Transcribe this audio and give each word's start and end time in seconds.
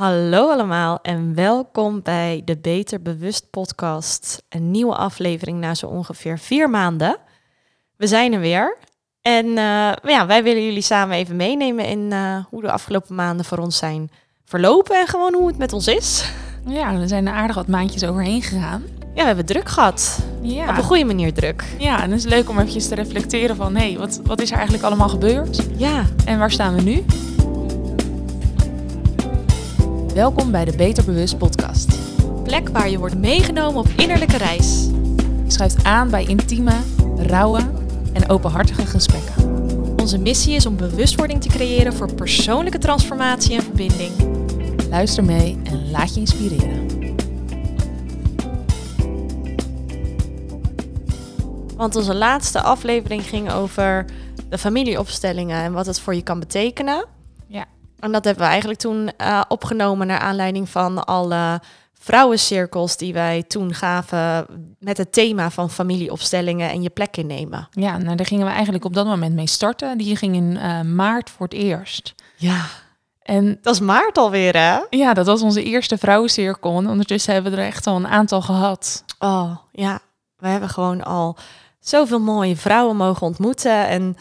Hallo 0.00 0.50
allemaal 0.50 0.98
en 1.02 1.34
welkom 1.34 2.02
bij 2.02 2.42
de 2.44 2.58
Beter 2.58 3.02
Bewust 3.02 3.50
podcast. 3.50 4.42
Een 4.48 4.70
nieuwe 4.70 4.94
aflevering 4.94 5.58
na 5.58 5.74
zo 5.74 5.86
ongeveer 5.86 6.38
vier 6.38 6.70
maanden. 6.70 7.16
We 7.96 8.06
zijn 8.06 8.32
er 8.32 8.40
weer. 8.40 8.76
En 9.22 9.46
uh, 9.46 9.92
ja, 10.02 10.26
wij 10.26 10.42
willen 10.42 10.64
jullie 10.64 10.82
samen 10.82 11.16
even 11.16 11.36
meenemen 11.36 11.84
in 11.84 11.98
uh, 11.98 12.44
hoe 12.48 12.62
de 12.62 12.70
afgelopen 12.70 13.14
maanden 13.14 13.44
voor 13.44 13.58
ons 13.58 13.76
zijn 13.78 14.10
verlopen 14.44 14.96
en 15.00 15.06
gewoon 15.06 15.34
hoe 15.34 15.46
het 15.46 15.58
met 15.58 15.72
ons 15.72 15.86
is. 15.86 16.32
Ja, 16.66 16.92
er 16.92 17.08
zijn 17.08 17.26
er 17.26 17.34
aardig 17.34 17.56
wat 17.56 17.68
maandjes 17.68 18.04
overheen 18.04 18.42
gegaan. 18.42 18.82
Ja, 19.00 19.20
we 19.20 19.26
hebben 19.26 19.46
druk 19.46 19.68
gehad. 19.68 20.24
Ja. 20.42 20.68
Op 20.68 20.76
een 20.76 20.82
goede 20.82 21.04
manier 21.04 21.34
druk. 21.34 21.64
Ja, 21.78 22.02
en 22.02 22.10
het 22.10 22.24
is 22.24 22.30
leuk 22.30 22.48
om 22.48 22.58
eventjes 22.58 22.88
te 22.88 22.94
reflecteren 22.94 23.56
van... 23.56 23.76
hé, 23.76 23.88
hey, 23.88 23.98
wat, 23.98 24.20
wat 24.24 24.40
is 24.40 24.50
er 24.50 24.56
eigenlijk 24.56 24.84
allemaal 24.84 25.08
gebeurd? 25.08 25.66
Ja. 25.76 26.04
En 26.24 26.38
waar 26.38 26.50
staan 26.50 26.74
we 26.74 26.82
nu? 26.82 27.04
Welkom 30.14 30.50
bij 30.50 30.64
de 30.64 30.76
Beter 30.76 31.04
Bewust 31.04 31.38
podcast. 31.38 31.98
Plek 32.42 32.68
waar 32.68 32.90
je 32.90 32.98
wordt 32.98 33.18
meegenomen 33.18 33.80
op 33.80 33.86
innerlijke 33.96 34.36
reis. 34.36 34.86
Je 35.44 35.50
schuift 35.50 35.84
aan 35.84 36.10
bij 36.10 36.24
intieme, 36.24 36.72
rauwe 37.16 37.60
en 38.12 38.28
openhartige 38.28 38.86
gesprekken. 38.86 39.34
Onze 40.00 40.18
missie 40.18 40.54
is 40.54 40.66
om 40.66 40.76
bewustwording 40.76 41.42
te 41.42 41.48
creëren 41.48 41.92
voor 41.92 42.14
persoonlijke 42.14 42.78
transformatie 42.78 43.54
en 43.54 43.62
verbinding. 43.62 44.10
Luister 44.88 45.24
mee 45.24 45.58
en 45.64 45.90
laat 45.90 46.14
je 46.14 46.20
inspireren. 46.20 46.86
Want 51.76 51.96
onze 51.96 52.14
laatste 52.14 52.60
aflevering 52.60 53.22
ging 53.22 53.52
over 53.52 54.04
de 54.48 54.58
familieopstellingen 54.58 55.62
en 55.62 55.72
wat 55.72 55.86
het 55.86 56.00
voor 56.00 56.14
je 56.14 56.22
kan 56.22 56.40
betekenen. 56.40 57.18
En 58.00 58.12
dat 58.12 58.24
hebben 58.24 58.44
we 58.44 58.50
eigenlijk 58.50 58.80
toen 58.80 59.10
uh, 59.20 59.40
opgenomen 59.48 60.06
naar 60.06 60.18
aanleiding 60.18 60.68
van 60.68 61.04
alle 61.04 61.60
vrouwencirkels 61.94 62.96
die 62.96 63.12
wij 63.12 63.42
toen 63.42 63.74
gaven 63.74 64.46
met 64.78 64.96
het 64.96 65.12
thema 65.12 65.50
van 65.50 65.70
familieopstellingen 65.70 66.70
en 66.70 66.82
je 66.82 66.90
plek 66.90 67.16
innemen. 67.16 67.68
Ja, 67.70 67.98
nou 67.98 68.16
daar 68.16 68.26
gingen 68.26 68.46
we 68.46 68.52
eigenlijk 68.52 68.84
op 68.84 68.94
dat 68.94 69.06
moment 69.06 69.34
mee 69.34 69.46
starten. 69.46 69.98
Die 69.98 70.16
ging 70.16 70.34
in 70.34 70.50
uh, 70.50 70.80
maart 70.80 71.30
voor 71.30 71.46
het 71.46 71.54
eerst. 71.54 72.14
Ja. 72.36 72.64
En 73.22 73.58
dat 73.62 73.74
is 73.74 73.80
maart 73.80 74.18
alweer, 74.18 74.56
hè? 74.56 74.78
Ja, 74.90 75.14
dat 75.14 75.26
was 75.26 75.42
onze 75.42 75.62
eerste 75.62 75.98
vrouwencirkel. 75.98 76.78
En 76.78 76.88
ondertussen 76.88 77.32
hebben 77.32 77.52
we 77.52 77.58
er 77.58 77.66
echt 77.66 77.86
al 77.86 77.96
een 77.96 78.08
aantal 78.08 78.42
gehad. 78.42 79.04
Oh, 79.18 79.56
ja. 79.72 80.00
We 80.36 80.48
hebben 80.48 80.68
gewoon 80.68 81.04
al 81.04 81.36
zoveel 81.80 82.20
mooie 82.20 82.56
vrouwen 82.56 82.96
mogen 82.96 83.26
ontmoeten. 83.26 83.88
En 83.88 84.16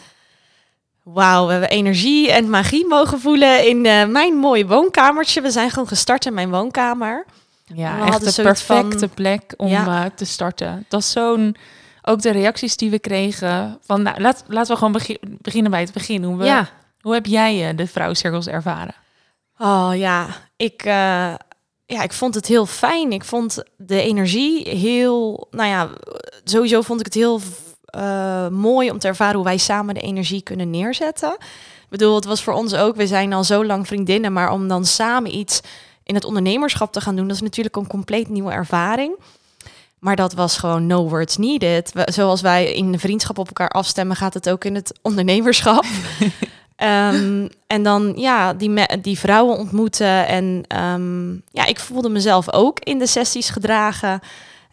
wauw, 1.14 1.46
we 1.46 1.52
hebben 1.52 1.70
energie 1.70 2.32
en 2.32 2.50
magie 2.50 2.88
mogen 2.88 3.20
voelen 3.20 3.68
in 3.68 3.86
uh, 3.86 4.06
mijn 4.06 4.34
mooie 4.36 4.68
woonkamertje. 4.68 5.42
We 5.42 5.52
zijn 5.52 5.70
gewoon 5.70 5.88
gestart 5.88 6.26
in 6.26 6.34
mijn 6.34 6.50
woonkamer. 6.50 7.26
Ja, 7.66 8.06
echt 8.06 8.36
de 8.36 8.42
perfecte 8.42 9.00
van... 9.00 9.10
plek 9.10 9.54
om 9.58 9.68
ja. 9.68 10.04
uh, 10.04 10.12
te 10.16 10.26
starten. 10.26 10.86
Dat 10.88 11.00
is 11.00 11.12
zo'n... 11.12 11.56
Ook 12.02 12.22
de 12.22 12.32
reacties 12.32 12.78
die 12.78 12.90
we 12.90 13.00
kregen 13.00 13.80
van... 13.86 14.02
Nou, 14.02 14.22
laat, 14.22 14.44
laten 14.48 14.72
we 14.72 14.78
gewoon 14.78 14.94
begin, 14.94 15.18
beginnen 15.22 15.72
bij 15.72 15.82
het 15.82 15.94
begin. 15.94 16.24
Hoe, 16.24 16.38
we, 16.38 16.46
ja. 16.46 16.70
hoe 17.02 17.14
heb 17.14 17.26
jij 17.26 17.70
uh, 17.70 17.78
de 17.78 17.88
vrouwencirkels 17.88 18.48
ervaren? 18.48 18.96
Oh 19.58 19.92
ja, 19.94 20.28
ik, 20.56 20.86
uh, 20.86 20.92
ja, 21.86 22.02
ik 22.02 22.14
vond 22.14 22.36
het 22.36 22.46
heel 22.46 22.66
fijn. 22.66 23.12
Ik 23.12 23.24
vond 23.24 23.64
de 23.78 24.02
energie 24.02 24.70
heel... 24.70 25.48
Nou 25.52 25.70
ja, 25.70 25.90
sowieso 26.44 26.82
vond 26.82 27.00
ik 27.00 27.06
het 27.06 27.16
heel 27.16 27.40
uh, 27.98 28.48
mooi 28.48 28.92
om 28.92 29.00
te 29.00 29.08
ervaren 29.08 29.36
hoe 29.36 29.44
wij 29.44 29.58
samen 29.58 29.94
de 29.94 30.02
energie 30.02 30.42
kunnen 30.42 30.70
neerzetten. 30.70 31.34
Ik 31.90 31.90
bedoel, 31.90 32.16
het 32.16 32.26
was 32.26 32.44
voor 32.44 32.54
ons 32.54 32.76
ook, 32.76 32.96
we 32.96 33.08
zijn 33.08 33.34
al 33.34 33.44
zo 33.44 33.66
lang 33.66 33.88
vriendinnen, 33.88 34.34
maar 34.34 34.52
om 34.52 34.68
dan 34.68 34.86
samen 34.86 35.36
iets 35.36 35.62
in 36.04 36.16
het 36.16 36.26
ondernemerschap 36.26 36.92
te 36.94 37.02
gaan 37.02 37.16
doen, 37.16 37.28
dat 37.28 37.36
is 37.36 37.42
natuurlijk 37.42 37.76
een 37.76 37.88
compleet 37.88 38.30
nieuwe 38.30 38.52
ervaring. 38.52 39.16
Maar 40.00 40.16
dat 40.16 40.34
was 40.34 40.58
gewoon 40.58 40.88
no 40.88 41.09
words 41.09 41.38
needed. 41.38 41.92
We, 41.94 42.08
zoals 42.12 42.42
wij 42.42 42.74
in 42.74 42.91
de 42.91 43.00
vriendschap 43.00 43.38
op 43.38 43.47
elkaar 43.47 43.69
afstemmen, 43.69 44.16
gaat 44.16 44.34
het 44.34 44.50
ook 44.50 44.66
in 44.66 44.75
het 44.75 45.00
ondernemerschap. 45.02 45.86
um, 46.78 47.50
en 47.68 47.84
dan 47.84 48.13
ja, 48.16 48.53
die, 48.53 49.00
die 49.02 49.19
vrouwen 49.19 49.58
ontmoeten. 49.58 50.28
En 50.28 50.63
um, 50.84 51.42
ja, 51.52 51.66
ik 51.66 51.80
voelde 51.80 52.09
mezelf 52.09 52.53
ook 52.53 52.80
in 52.80 53.00
de 53.00 53.08
sessies 53.08 53.50
gedragen. 53.50 54.22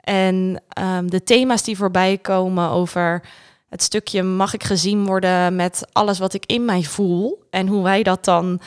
En 0.06 0.62
um, 0.80 1.10
de 1.10 1.22
thema's 1.22 1.62
die 1.62 1.76
voorbij 1.76 2.18
komen 2.18 2.68
over 2.68 3.22
het 3.68 3.82
stukje 3.82 4.22
mag 4.22 4.54
ik 4.54 4.64
gezien 4.64 5.06
worden 5.06 5.56
met 5.56 5.86
alles 5.92 6.18
wat 6.18 6.34
ik 6.34 6.46
in 6.46 6.64
mij 6.64 6.82
voel. 6.82 7.44
En 7.50 7.66
hoe 7.66 7.82
wij 7.82 8.02
dat 8.02 8.24
dan 8.24 8.60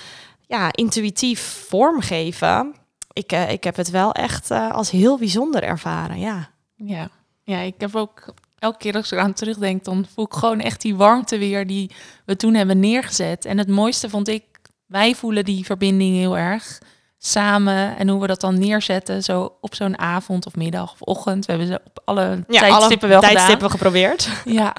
ja, 0.48 0.74
intuïtief 0.74 1.66
vormgeven. 1.68 2.76
Ik, 3.14 3.34
uh, 3.34 3.52
ik 3.52 3.64
heb 3.64 3.76
het 3.76 3.90
wel 3.90 4.12
echt 4.12 4.52
uh, 4.52 4.72
als 4.72 4.92
heel 4.92 5.18
bijzonder 5.18 5.64
ervaren, 5.64 6.20
ja. 6.20 6.50
Ja. 6.76 7.10
ja, 7.44 7.60
ik 7.60 7.76
heb 7.78 7.96
ook 7.96 8.34
elke 8.58 8.78
keer 8.78 8.96
als 8.96 9.12
ik 9.12 9.18
eraan 9.18 9.34
terugdenk, 9.34 9.84
dan 9.84 10.06
voel 10.14 10.26
ik 10.26 10.34
gewoon 10.34 10.60
echt 10.60 10.82
die 10.82 10.96
warmte 10.96 11.38
weer 11.38 11.68
die 11.68 11.92
we 12.26 12.36
toen 12.36 12.54
hebben 12.54 12.80
neergezet. 12.80 13.46
En 13.46 13.58
het 13.58 13.68
mooiste 13.68 14.10
vond 14.10 14.28
ik, 14.28 14.44
wij 14.86 15.16
voelen 15.16 15.46
die 15.46 15.66
verbinding 15.66 16.16
heel 16.16 16.38
erg 16.38 16.80
samen 17.22 17.98
en 17.98 18.10
hoe 18.10 18.22
we 18.22 18.28
dat 18.28 18.42
dan 18.42 18.60
neerzetten, 18.60 19.24
zo 19.24 19.58
op 19.62 19.76
zo'n 19.76 20.00
avond 20.00 20.46
of 20.46 20.56
middag 20.56 20.92
of 20.92 21.02
ochtend. 21.02 21.46
We 21.46 21.52
hebben 21.52 21.70
ze 21.70 21.82
op 21.86 22.02
alle 22.06 22.44
ja, 22.48 22.60
tijdstippen 22.60 23.10
alle 23.10 23.20
wel 23.20 23.30
tijdstippen 23.30 23.72
geprobeerd. 23.72 24.30
Ja, 24.46 24.76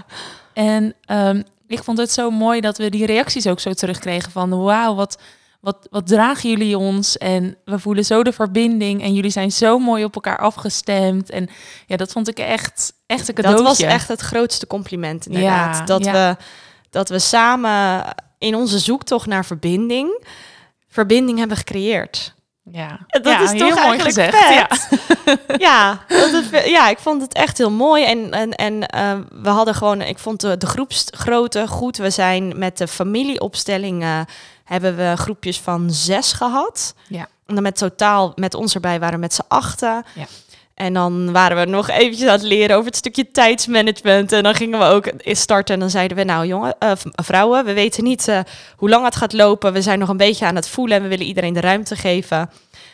en 0.52 0.94
um, 1.10 1.44
ik 1.66 1.82
vond 1.82 1.98
het 1.98 2.12
zo 2.12 2.30
mooi 2.30 2.60
dat 2.60 2.78
we 2.78 2.90
die 2.90 3.06
reacties 3.06 3.46
ook 3.46 3.60
zo 3.60 3.72
terugkregen 3.72 4.32
van 4.32 4.62
wauw, 4.62 4.94
wat, 4.94 5.18
wat, 5.60 5.86
wat 5.90 6.06
dragen 6.06 6.50
jullie 6.50 6.78
ons 6.78 7.18
en 7.18 7.56
we 7.64 7.78
voelen 7.78 8.04
zo 8.04 8.22
de 8.22 8.32
verbinding 8.32 9.02
en 9.02 9.14
jullie 9.14 9.30
zijn 9.30 9.52
zo 9.52 9.78
mooi 9.78 10.04
op 10.04 10.14
elkaar 10.14 10.38
afgestemd 10.38 11.30
en 11.30 11.48
ja, 11.86 11.96
dat 11.96 12.12
vond 12.12 12.28
ik 12.28 12.38
echt 12.38 12.92
echt 13.06 13.28
een 13.28 13.34
cadeautje. 13.34 13.64
Dat 13.64 13.76
was 13.76 13.86
echt 13.86 14.08
het 14.08 14.20
grootste 14.20 14.66
compliment 14.66 15.26
inderdaad, 15.26 15.78
ja, 15.78 15.84
dat 15.84 16.04
ja. 16.04 16.12
we 16.12 16.44
dat 16.90 17.08
we 17.08 17.18
samen 17.18 18.04
in 18.38 18.54
onze 18.54 18.78
zoektocht 18.78 19.26
naar 19.26 19.44
verbinding 19.44 20.24
verbinding 20.90 21.38
hebben 21.38 21.56
gecreëerd. 21.56 22.34
Ja, 22.72 22.98
dat 23.06 23.24
ja, 23.24 23.40
is 23.40 23.60
toch 23.60 23.84
mooi 23.84 23.98
gezegd. 23.98 24.38
Ja, 24.38 24.68
ja, 25.68 26.04
dat 26.08 26.32
is, 26.32 26.64
ja, 26.64 26.88
ik 26.88 26.98
vond 26.98 27.22
het 27.22 27.34
echt 27.34 27.58
heel 27.58 27.70
mooi. 27.70 28.04
En, 28.04 28.30
en, 28.30 28.54
en 28.54 28.74
uh, 28.74 29.42
we 29.42 29.48
hadden 29.48 29.74
gewoon, 29.74 30.02
ik 30.02 30.18
vond 30.18 30.40
de, 30.40 30.56
de 30.56 30.66
groepsgrootte 30.66 31.66
goed. 31.66 31.96
We 31.96 32.10
zijn 32.10 32.58
met 32.58 32.78
de 32.78 32.88
familieopstellingen 32.88 34.26
hebben 34.64 34.96
we 34.96 35.12
groepjes 35.16 35.60
van 35.60 35.90
zes 35.90 36.32
gehad. 36.32 36.94
Ja. 37.08 37.28
En 37.46 37.54
dan 37.54 37.62
met 37.62 37.76
totaal, 37.76 38.32
met 38.34 38.54
ons 38.54 38.74
erbij 38.74 38.98
waren 38.98 39.14
we 39.14 39.20
met 39.20 39.34
z'n 39.34 39.44
achten. 39.48 40.04
Ja. 40.14 40.26
En 40.80 40.92
dan 40.92 41.32
waren 41.32 41.56
we 41.56 41.64
nog 41.64 41.88
eventjes 41.88 42.28
aan 42.28 42.34
het 42.34 42.42
leren 42.42 42.76
over 42.76 42.86
het 42.86 42.96
stukje 42.96 43.30
tijdsmanagement. 43.30 44.32
En 44.32 44.42
dan 44.42 44.54
gingen 44.54 44.78
we 44.78 44.84
ook 44.84 45.12
starten. 45.24 45.74
En 45.74 45.80
dan 45.80 45.90
zeiden 45.90 46.16
we, 46.16 46.24
nou 46.24 46.46
jongen, 46.46 46.76
uh, 46.84 46.92
vrouwen, 47.12 47.64
we 47.64 47.72
weten 47.72 48.04
niet 48.04 48.28
uh, 48.28 48.40
hoe 48.76 48.88
lang 48.88 49.04
het 49.04 49.16
gaat 49.16 49.32
lopen. 49.32 49.72
We 49.72 49.82
zijn 49.82 49.98
nog 49.98 50.08
een 50.08 50.16
beetje 50.16 50.46
aan 50.46 50.54
het 50.54 50.68
voelen 50.68 50.96
en 50.96 51.02
we 51.02 51.08
willen 51.08 51.26
iedereen 51.26 51.52
de 51.52 51.60
ruimte 51.60 51.96
geven. 51.96 52.38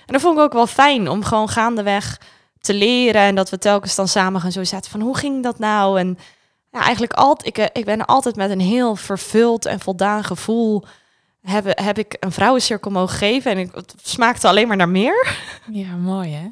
En 0.06 0.12
dat 0.12 0.20
vond 0.20 0.36
ik 0.36 0.44
ook 0.44 0.52
wel 0.52 0.66
fijn 0.66 1.08
om 1.08 1.24
gewoon 1.24 1.48
gaandeweg 1.48 2.20
te 2.60 2.74
leren. 2.74 3.22
En 3.22 3.34
dat 3.34 3.50
we 3.50 3.58
telkens 3.58 3.94
dan 3.94 4.08
samen 4.08 4.40
gaan 4.40 4.52
zo 4.52 4.64
zaten 4.64 4.90
van, 4.90 5.00
hoe 5.00 5.16
ging 5.16 5.42
dat 5.42 5.58
nou? 5.58 5.98
En 5.98 6.18
ja, 6.72 6.80
eigenlijk 6.80 7.12
altijd, 7.12 7.58
ik, 7.58 7.70
ik 7.72 7.84
ben 7.84 8.06
altijd 8.06 8.36
met 8.36 8.50
een 8.50 8.60
heel 8.60 8.96
vervuld 8.96 9.66
en 9.66 9.80
voldaan 9.80 10.24
gevoel... 10.24 10.84
Heb, 11.42 11.64
heb 11.80 11.98
ik 11.98 12.16
een 12.20 12.32
vrouwencirkel 12.32 12.90
mogen 12.90 13.16
geven. 13.16 13.50
En 13.50 13.58
ik, 13.58 13.70
het 13.74 13.94
smaakte 14.02 14.48
alleen 14.48 14.68
maar 14.68 14.76
naar 14.76 14.88
meer. 14.88 15.36
Ja, 15.70 15.96
mooi 15.96 16.32
hè? 16.32 16.48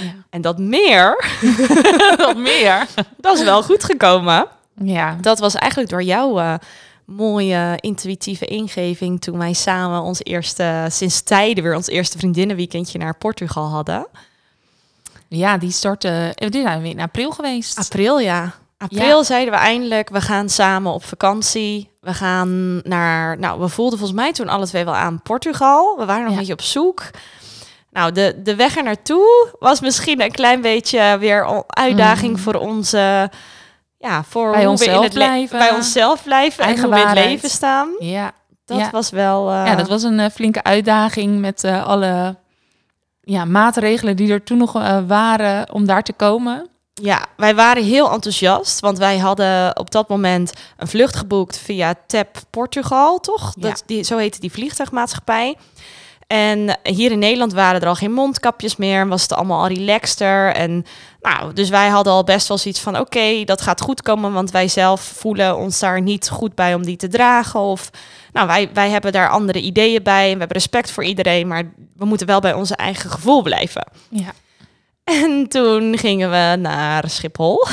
Ja. 0.00 0.14
En 0.30 0.40
dat 0.40 0.58
meer, 0.58 1.24
dat 2.16 2.36
meer, 2.36 2.86
dat 3.16 3.38
is 3.38 3.44
wel 3.44 3.62
goed 3.62 3.84
gekomen. 3.84 4.46
Ja. 4.82 5.16
Dat 5.20 5.38
was 5.38 5.54
eigenlijk 5.54 5.90
door 5.90 6.02
jouw 6.02 6.38
uh, 6.38 6.54
mooie 7.04 7.78
intuïtieve 7.80 8.44
ingeving 8.44 9.20
toen 9.20 9.38
wij 9.38 9.52
samen 9.52 10.02
ons 10.02 10.20
eerste, 10.22 10.86
sinds 10.88 11.20
tijden 11.20 11.64
weer 11.64 11.74
ons 11.74 11.88
eerste 11.88 12.18
vriendinnenweekendje 12.18 12.98
naar 12.98 13.16
Portugal 13.16 13.68
hadden. 13.68 14.06
Ja, 15.28 15.58
die 15.58 15.70
startte, 15.70 16.32
die 16.34 16.62
zijn 16.62 16.82
we 16.82 16.88
in 16.88 17.00
april 17.00 17.30
geweest. 17.30 17.78
April, 17.78 18.18
ja. 18.18 18.54
April 18.78 19.16
ja. 19.16 19.22
zeiden 19.22 19.52
we 19.54 19.60
eindelijk, 19.60 20.08
we 20.08 20.20
gaan 20.20 20.48
samen 20.48 20.92
op 20.92 21.04
vakantie. 21.04 21.90
We 22.00 22.14
gaan 22.14 22.80
naar, 22.82 23.38
nou, 23.38 23.60
we 23.60 23.68
voelden 23.68 23.98
volgens 23.98 24.20
mij 24.20 24.32
toen 24.32 24.48
alle 24.48 24.66
twee 24.66 24.84
wel 24.84 24.94
aan 24.94 25.20
Portugal. 25.22 25.96
We 25.98 26.04
waren 26.04 26.22
nog 26.22 26.32
ja. 26.32 26.32
een 26.32 26.38
beetje 26.38 26.52
op 26.52 26.62
zoek. 26.62 27.02
Nou, 27.98 28.12
de, 28.12 28.34
de 28.42 28.56
weg 28.56 28.76
er 28.76 28.82
naartoe 28.82 29.54
was 29.58 29.80
misschien 29.80 30.20
een 30.20 30.30
klein 30.30 30.60
beetje 30.60 31.16
weer 31.18 31.64
uitdaging 31.66 32.32
mm. 32.32 32.38
voor 32.38 32.54
onze... 32.54 33.30
Ja, 33.98 34.24
voor 34.24 34.50
bij 34.50 34.66
onszelf 34.66 34.96
in 34.96 35.02
het 35.02 35.12
blijven. 35.12 35.58
Bij 35.58 35.70
onszelf 35.70 36.22
blijven 36.22 36.64
Eigen 36.64 36.82
en 36.82 36.88
hoe 36.88 36.98
waarheid. 36.98 37.16
we 37.16 37.22
in 37.22 37.30
het 37.30 37.42
leven 37.42 37.56
staan. 37.56 37.88
Ja. 37.98 38.32
Dat 38.64 38.78
ja. 38.78 38.90
was 38.90 39.10
wel... 39.10 39.50
Uh... 39.50 39.62
Ja, 39.66 39.74
dat 39.74 39.88
was 39.88 40.02
een 40.02 40.18
uh, 40.18 40.26
flinke 40.32 40.62
uitdaging 40.62 41.40
met 41.40 41.64
uh, 41.64 41.86
alle 41.86 42.36
ja, 43.20 43.44
maatregelen 43.44 44.16
die 44.16 44.32
er 44.32 44.44
toen 44.44 44.58
nog 44.58 44.72
waren 45.06 45.72
om 45.72 45.86
daar 45.86 46.02
te 46.02 46.12
komen. 46.12 46.68
Ja, 46.94 47.26
wij 47.36 47.54
waren 47.54 47.84
heel 47.84 48.10
enthousiast, 48.10 48.80
want 48.80 48.98
wij 48.98 49.18
hadden 49.18 49.78
op 49.78 49.90
dat 49.90 50.08
moment 50.08 50.52
een 50.76 50.88
vlucht 50.88 51.16
geboekt 51.16 51.58
via 51.58 51.94
TAP 52.06 52.36
Portugal, 52.50 53.20
toch? 53.20 53.52
Ja. 53.54 53.68
Dat, 53.68 53.82
die, 53.86 54.02
zo 54.02 54.16
heette 54.16 54.40
die 54.40 54.52
vliegtuigmaatschappij. 54.52 55.56
En 56.28 56.78
hier 56.82 57.10
in 57.10 57.18
Nederland 57.18 57.52
waren 57.52 57.80
er 57.80 57.86
al 57.86 57.94
geen 57.94 58.12
mondkapjes 58.12 58.76
meer. 58.76 59.00
en 59.00 59.08
Was 59.08 59.22
het 59.22 59.32
allemaal 59.32 59.60
al 59.60 59.68
relaxter. 59.68 60.54
En 60.54 60.84
nou, 61.20 61.52
dus 61.52 61.68
wij 61.68 61.88
hadden 61.88 62.12
al 62.12 62.24
best 62.24 62.48
wel 62.48 62.58
zoiets 62.58 62.80
van: 62.80 62.98
oké, 62.98 63.44
dat 63.44 63.60
gaat 63.60 63.80
goed 63.80 64.02
komen. 64.02 64.32
Want 64.32 64.50
wij 64.50 64.68
zelf 64.68 65.00
voelen 65.00 65.56
ons 65.56 65.78
daar 65.78 66.02
niet 66.02 66.28
goed 66.28 66.54
bij 66.54 66.74
om 66.74 66.84
die 66.84 66.96
te 66.96 67.08
dragen. 67.08 67.60
Of 67.60 67.90
nou, 68.32 68.46
wij, 68.46 68.70
wij 68.72 68.90
hebben 68.90 69.12
daar 69.12 69.28
andere 69.28 69.60
ideeën 69.60 70.02
bij. 70.02 70.24
En 70.26 70.32
we 70.32 70.38
hebben 70.38 70.56
respect 70.56 70.90
voor 70.90 71.04
iedereen. 71.04 71.46
Maar 71.46 71.72
we 71.96 72.04
moeten 72.04 72.26
wel 72.26 72.40
bij 72.40 72.54
onze 72.54 72.76
eigen 72.76 73.10
gevoel 73.10 73.42
blijven. 73.42 73.84
Ja. 74.08 74.32
En 75.08 75.48
toen 75.48 75.98
gingen 75.98 76.30
we 76.30 76.56
naar 76.60 77.10
Schiphol. 77.10 77.66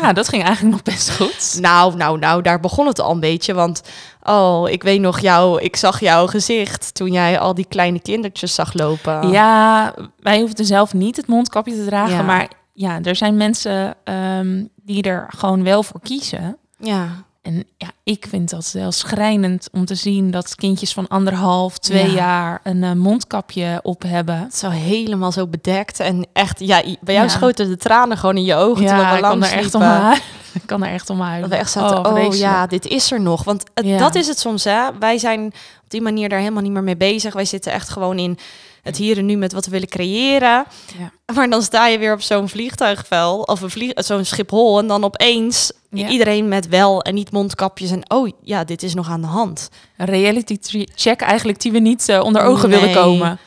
ja, 0.00 0.12
dat 0.12 0.28
ging 0.28 0.44
eigenlijk 0.44 0.74
nog 0.74 0.94
best 0.94 1.10
goed. 1.10 1.56
Nou, 1.60 1.96
nou, 1.96 2.18
nou, 2.18 2.42
daar 2.42 2.60
begon 2.60 2.86
het 2.86 3.00
al 3.00 3.10
een 3.10 3.20
beetje. 3.20 3.54
Want, 3.54 3.82
oh, 4.22 4.68
ik 4.70 4.82
weet 4.82 5.00
nog 5.00 5.20
jou, 5.20 5.60
ik 5.60 5.76
zag 5.76 6.00
jouw 6.00 6.26
gezicht 6.26 6.94
toen 6.94 7.12
jij 7.12 7.38
al 7.38 7.54
die 7.54 7.66
kleine 7.68 8.00
kindertjes 8.00 8.54
zag 8.54 8.72
lopen. 8.74 9.28
Ja, 9.30 9.94
wij 10.20 10.40
hoefden 10.40 10.64
zelf 10.66 10.94
niet 10.94 11.16
het 11.16 11.26
mondkapje 11.26 11.74
te 11.74 11.84
dragen. 11.84 12.16
Ja. 12.16 12.22
Maar 12.22 12.48
ja, 12.72 12.98
er 13.02 13.16
zijn 13.16 13.36
mensen 13.36 13.94
ehm, 14.04 14.64
die 14.84 15.02
er 15.02 15.26
gewoon 15.36 15.62
wel 15.64 15.82
voor 15.82 16.00
kiezen. 16.00 16.56
Ja, 16.78 17.08
En 17.42 17.64
ja, 17.76 17.90
ik 18.04 18.26
vind 18.28 18.50
dat 18.50 18.70
wel 18.72 18.92
schrijnend 18.92 19.68
om 19.72 19.84
te 19.84 19.94
zien 19.94 20.30
dat 20.30 20.54
kindjes 20.54 20.92
van 20.92 21.08
anderhalf, 21.08 21.78
twee 21.78 22.06
Ja. 22.10 22.14
jaar 22.14 22.60
een 22.62 22.82
eh, 22.84 22.92
mondkapje 22.92 23.80
op 23.82 24.02
hebben. 24.02 24.48
zo 24.52 24.68
helemaal 24.68 25.32
zo 25.32 25.46
bedekt. 25.46 26.00
En 26.00 26.26
echt, 26.32 26.60
ja, 26.60 26.82
bij 27.00 27.14
jou 27.14 27.26
Ja. 27.26 27.32
schoten 27.32 27.68
de 27.68 27.76
tranen 27.76 28.16
gewoon 28.18 28.36
in 28.36 28.44
je 28.44 28.54
ogen 28.54 28.86
toen 28.86 28.96
we 28.96 29.02
Ja, 29.02 29.14
ik 29.14 29.20
kan 29.22 29.30
langs 29.30 29.50
er 29.52 29.58
echt 29.58 29.74
om 29.74 29.80
liepen. 29.82 30.20
Ik 30.54 30.62
kan 30.66 30.82
er 30.82 30.92
echt 30.92 31.10
om 31.10 31.20
huilen. 31.20 31.40
Dat 31.40 31.50
we 31.50 31.56
echt 31.56 31.70
zaten, 31.72 31.98
oh, 31.98 32.12
vreselijk. 32.12 32.34
ja, 32.38 32.66
dit 32.66 32.86
is 32.86 33.10
er 33.12 33.20
nog. 33.20 33.44
Want 33.44 33.64
het- 33.74 33.86
Ja. 33.86 33.98
dat 33.98 34.14
is 34.14 34.26
het 34.26 34.38
soms, 34.38 34.64
hè. 34.64 34.98
Wij 34.98 35.18
zijn 35.18 35.44
op 35.84 35.90
die 35.90 36.02
manier 36.02 36.28
daar 36.28 36.38
helemaal 36.38 36.62
niet 36.62 36.72
meer 36.72 36.82
mee 36.82 36.96
bezig. 36.96 37.34
Wij 37.34 37.44
zitten 37.44 37.72
echt 37.72 37.88
gewoon 37.88 38.18
in 38.18 38.38
het 38.82 38.96
hier 38.96 39.18
en 39.18 39.26
nu 39.26 39.36
met 39.36 39.52
wat 39.52 39.64
we 39.64 39.70
willen 39.70 39.88
creëren. 39.88 40.64
Ja. 40.98 41.12
Maar 41.34 41.50
dan 41.50 41.62
sta 41.62 41.86
je 41.86 41.98
weer 41.98 42.12
op 42.12 42.20
zo'n 42.20 42.48
vliegtuigvel 42.48 43.40
of 43.40 43.60
een 43.60 43.70
vlieg, 43.70 43.92
zo'n 43.94 44.24
Schiphol 44.24 44.78
en 44.78 44.86
dan 44.86 45.04
opeens 45.04 45.72
Ja. 45.90 46.08
iedereen 46.08 46.48
met 46.48 46.68
wel 46.68 47.02
en 47.02 47.14
niet 47.14 47.30
mondkapjes 47.32 47.90
en 47.90 48.10
oh 48.10 48.28
ja, 48.42 48.64
dit 48.64 48.82
is 48.82 48.94
nog 48.94 49.08
aan 49.10 49.20
de 49.20 49.26
hand. 49.26 49.68
Een 49.96 50.06
reality 50.06 50.58
check 50.94 51.20
eigenlijk 51.20 51.60
die 51.60 51.72
we 51.72 51.78
niet 51.78 52.08
eh, 52.08 52.20
onder 52.22 52.42
ogen 52.42 52.68
willen 52.68 52.92
komen. 52.92 53.38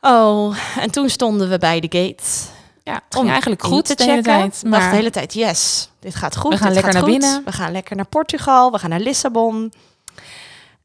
Oh, 0.00 0.56
en 0.78 0.90
toen 0.90 1.08
stonden 1.08 1.48
we 1.50 1.58
bij 1.58 1.80
de 1.80 1.98
gate. 1.98 2.22
Ja, 2.84 2.94
het 2.94 3.14
Om 3.14 3.20
ging 3.20 3.30
eigenlijk 3.30 3.62
goed 3.64 3.84
te 3.84 3.94
de 3.94 4.02
checken. 4.04 4.22
tijd. 4.22 4.50
Dacht 4.50 4.64
Maar 4.64 4.90
de 4.90 4.96
hele 4.96 5.10
tijd, 5.10 5.34
yes, 5.34 5.90
dit 6.00 6.14
gaat 6.14 6.36
goed. 6.36 6.52
We 6.52 6.58
gaan 6.58 6.72
lekker 6.72 6.92
gaat 6.92 7.02
naar 7.02 7.10
goed. 7.10 7.20
binnen. 7.20 7.44
We 7.44 7.52
gaan 7.52 7.72
lekker 7.72 7.96
naar 7.96 8.06
Portugal, 8.06 8.72
we 8.72 8.78
gaan 8.78 8.90
naar 8.90 9.00
Lissabon. 9.00 9.72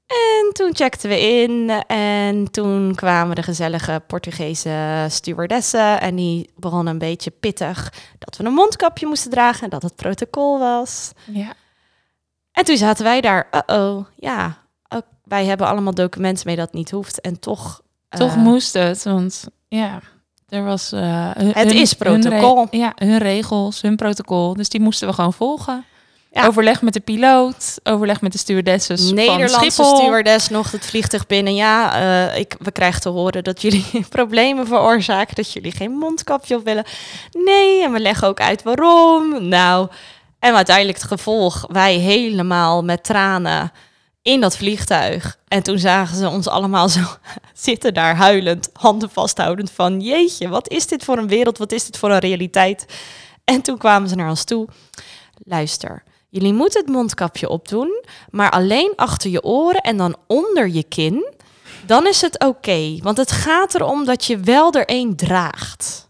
En 0.08 0.54
toen 0.54 0.76
checkten 0.76 1.10
we 1.10 1.20
in 1.20 1.70
en 1.88 2.52
toen 2.52 2.96
kwamen 2.96 3.36
de 3.36 3.44
gezellige 3.44 4.02
Portugese 4.08 5.06
stewardessen 5.10 6.02
en 6.02 6.16
die 6.16 6.50
begonnen 6.56 6.94
een 6.94 7.00
beetje 7.00 7.32
pittig 7.32 7.94
dat 8.20 8.38
we 8.38 8.44
een 8.44 8.54
mondkapje 8.54 9.08
moesten 9.08 9.32
dragen 9.32 9.64
en 9.64 9.70
dat 9.70 9.82
het 9.82 9.96
protocol 9.96 10.60
was. 10.60 11.12
ja, 11.26 11.54
En 12.52 12.64
toen 12.66 12.78
zaten 12.78 13.04
wij 13.04 13.22
daar, 13.22 13.48
uh-oh, 13.52 14.06
ja, 14.16 14.58
ook, 14.90 15.04
wij 15.24 15.46
hebben 15.46 15.68
allemaal 15.68 15.94
documenten 15.94 16.48
mee 16.48 16.56
dat 16.56 16.74
niet 16.74 16.92
hoeft 16.92 17.22
en 17.22 17.40
toch... 17.40 17.82
toch 18.10 18.32
eh, 18.36 18.42
moest 18.42 18.74
het. 18.74 19.04
Want 19.04 19.48
ja, 19.68 20.00
er 20.50 20.64
was... 20.64 20.92
eh, 20.92 21.02
hun- 21.34 21.48
Het 21.54 21.72
hun- 21.72 21.82
is 21.82 21.96
hun 22.00 22.20
protocol. 22.22 22.68
ja, 22.72 22.92
hun 22.96 23.18
regels, 23.18 23.82
hun 23.82 23.96
protocol. 23.96 24.54
Dus 24.54 24.70
die 24.70 24.82
moesten 24.82 25.08
we 25.08 25.14
gewoon 25.14 25.34
volgen. 25.34 25.86
Ja. 26.32 26.46
Overleg 26.46 26.82
met 26.82 26.94
de 26.94 27.00
piloot, 27.00 27.80
overleg 27.84 28.22
met 28.22 28.32
de 28.32 28.38
stewardessen 28.38 28.98
van 29.00 29.14
Nederlandse 29.14 29.56
Schiphol. 29.60 29.96
stewardess 29.98 30.50
nog 30.50 30.72
het 30.72 30.86
vliegtuig 30.86 31.28
binnen. 31.28 31.56
Ja, 31.56 31.94
eh, 32.32 32.40
ik, 32.40 32.56
we 32.60 32.72
krijgen 32.72 33.02
te 33.02 33.10
horen 33.10 33.44
dat 33.44 33.62
jullie 33.62 33.86
problemen 34.10 34.68
veroorzaken, 34.68 35.36
dat 35.36 35.52
jullie 35.54 35.72
geen 35.72 35.92
mondkapje 35.92 36.56
op 36.56 36.64
willen. 36.64 36.84
Nee, 37.32 37.84
en 37.84 37.92
we 37.92 38.00
leggen 38.00 38.28
ook 38.28 38.40
uit 38.42 38.64
waarom. 38.64 39.48
Nou, 39.48 39.88
en 40.40 40.56
uiteindelijk 40.56 40.98
het 40.98 41.08
gevolg, 41.08 41.66
wij 41.72 41.96
helemaal 41.96 42.84
met 42.84 43.04
tranen 43.04 43.72
in 44.28 44.42
dat 44.42 44.58
vliegtuig. 44.58 45.38
En 45.48 45.64
toen 45.64 45.80
zagen 45.80 46.18
ze 46.18 46.30
ons 46.30 46.48
allemaal 46.48 46.90
zo 46.90 47.02
zitten 47.68 47.94
daar 47.94 48.16
huilend, 48.16 48.70
handen 48.74 49.10
vasthoudend 49.10 49.72
van 49.72 50.00
jeetje, 50.02 50.48
wat 50.50 50.70
is 50.70 50.88
dit 50.88 51.04
voor 51.04 51.18
een 51.18 51.28
wereld, 51.28 51.58
wat 51.58 51.72
is 51.72 51.86
dit 51.86 51.98
voor 51.98 52.12
een 52.12 52.20
realiteit? 52.20 52.86
En 53.44 53.62
toen 53.62 53.78
kwamen 53.78 54.10
ze 54.10 54.16
naar 54.16 54.30
ons 54.30 54.44
toe. 54.44 54.68
Luister, 55.44 56.04
jullie 56.30 56.54
moeten 56.54 56.82
het 56.82 56.90
mondkapje 56.90 57.50
opdoen, 57.50 58.04
maar 58.30 58.50
alleen 58.52 58.94
achter 58.96 59.30
je 59.30 59.44
oren 59.44 59.82
en 59.82 59.98
dan 59.98 60.16
onder 60.28 60.68
je 60.68 60.84
kin. 60.84 61.34
Dan 61.86 62.08
is 62.08 62.22
het 62.22 62.44
oké, 62.44 62.98
want 63.02 63.18
het 63.18 63.32
gaat 63.32 63.76
erom 63.76 64.06
dat 64.06 64.26
je 64.26 64.38
wel 64.38 64.72
er 64.72 64.86
één 64.86 65.16
draagt. 65.16 66.10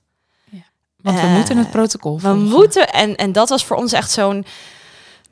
Want 1.02 1.20
we 1.20 1.26
Eh, 1.26 1.36
moeten 1.36 1.58
het 1.58 1.72
protocol 1.72 2.16
We 2.16 2.22
volgen. 2.22 2.42
moeten, 2.44 2.90
en, 2.90 3.16
en 3.16 3.32
dat 3.32 3.50
was 3.50 3.66
voor 3.66 3.78
ons 3.78 3.92
echt 3.92 4.12
zo'n... 4.12 4.46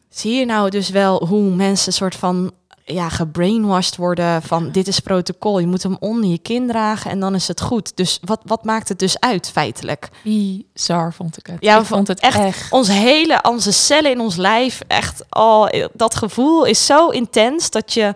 Zie 0.10 0.34
je 0.34 0.46
nou 0.46 0.70
dus 0.70 0.90
wel 0.90 1.26
hoe 1.26 1.56
mensen 1.56 1.94
soort 1.94 2.16
van 2.16 2.52
ja, 2.88 3.10
gebrainwashed 3.10 3.96
worden 3.96 4.42
van 4.42 4.72
dit 4.72 4.88
is 4.88 5.00
protocol, 5.00 5.60
je 5.60 5.68
moet 5.68 5.84
hem 5.84 5.98
onder 6.00 6.30
je 6.30 6.38
kin 6.38 6.68
dragen 6.68 7.12
en 7.12 7.20
dan 7.20 7.36
is 7.36 7.48
het 7.48 7.62
goed. 7.62 7.98
Dus 7.98 8.20
wat, 8.22 8.40
wat 8.44 8.64
maakt 8.64 8.90
het 8.90 9.00
dus 9.00 9.20
uit 9.20 9.50
feitelijk? 9.50 10.10
Bizar 10.24 11.14
vond 11.14 11.38
ik 11.38 11.48
het. 11.48 11.58
Ja, 11.60 11.80
ik 11.80 11.86
vond 11.86 12.08
het 12.08 12.20
echt- 12.20 12.38
echt... 12.38 12.72
Ons 12.72 12.88
hele, 12.88 13.40
onze 13.44 13.72
cellen 13.72 14.12
in 14.12 14.20
ons 14.20 14.36
lijf, 14.36 14.82
echt, 14.88 15.24
oh, 15.30 15.68
dat 15.94 16.16
gevoel 16.16 16.66
is 16.66 16.86
zo 16.86 17.10
intens 17.10 17.70
dat 17.70 17.94
je, 17.94 18.14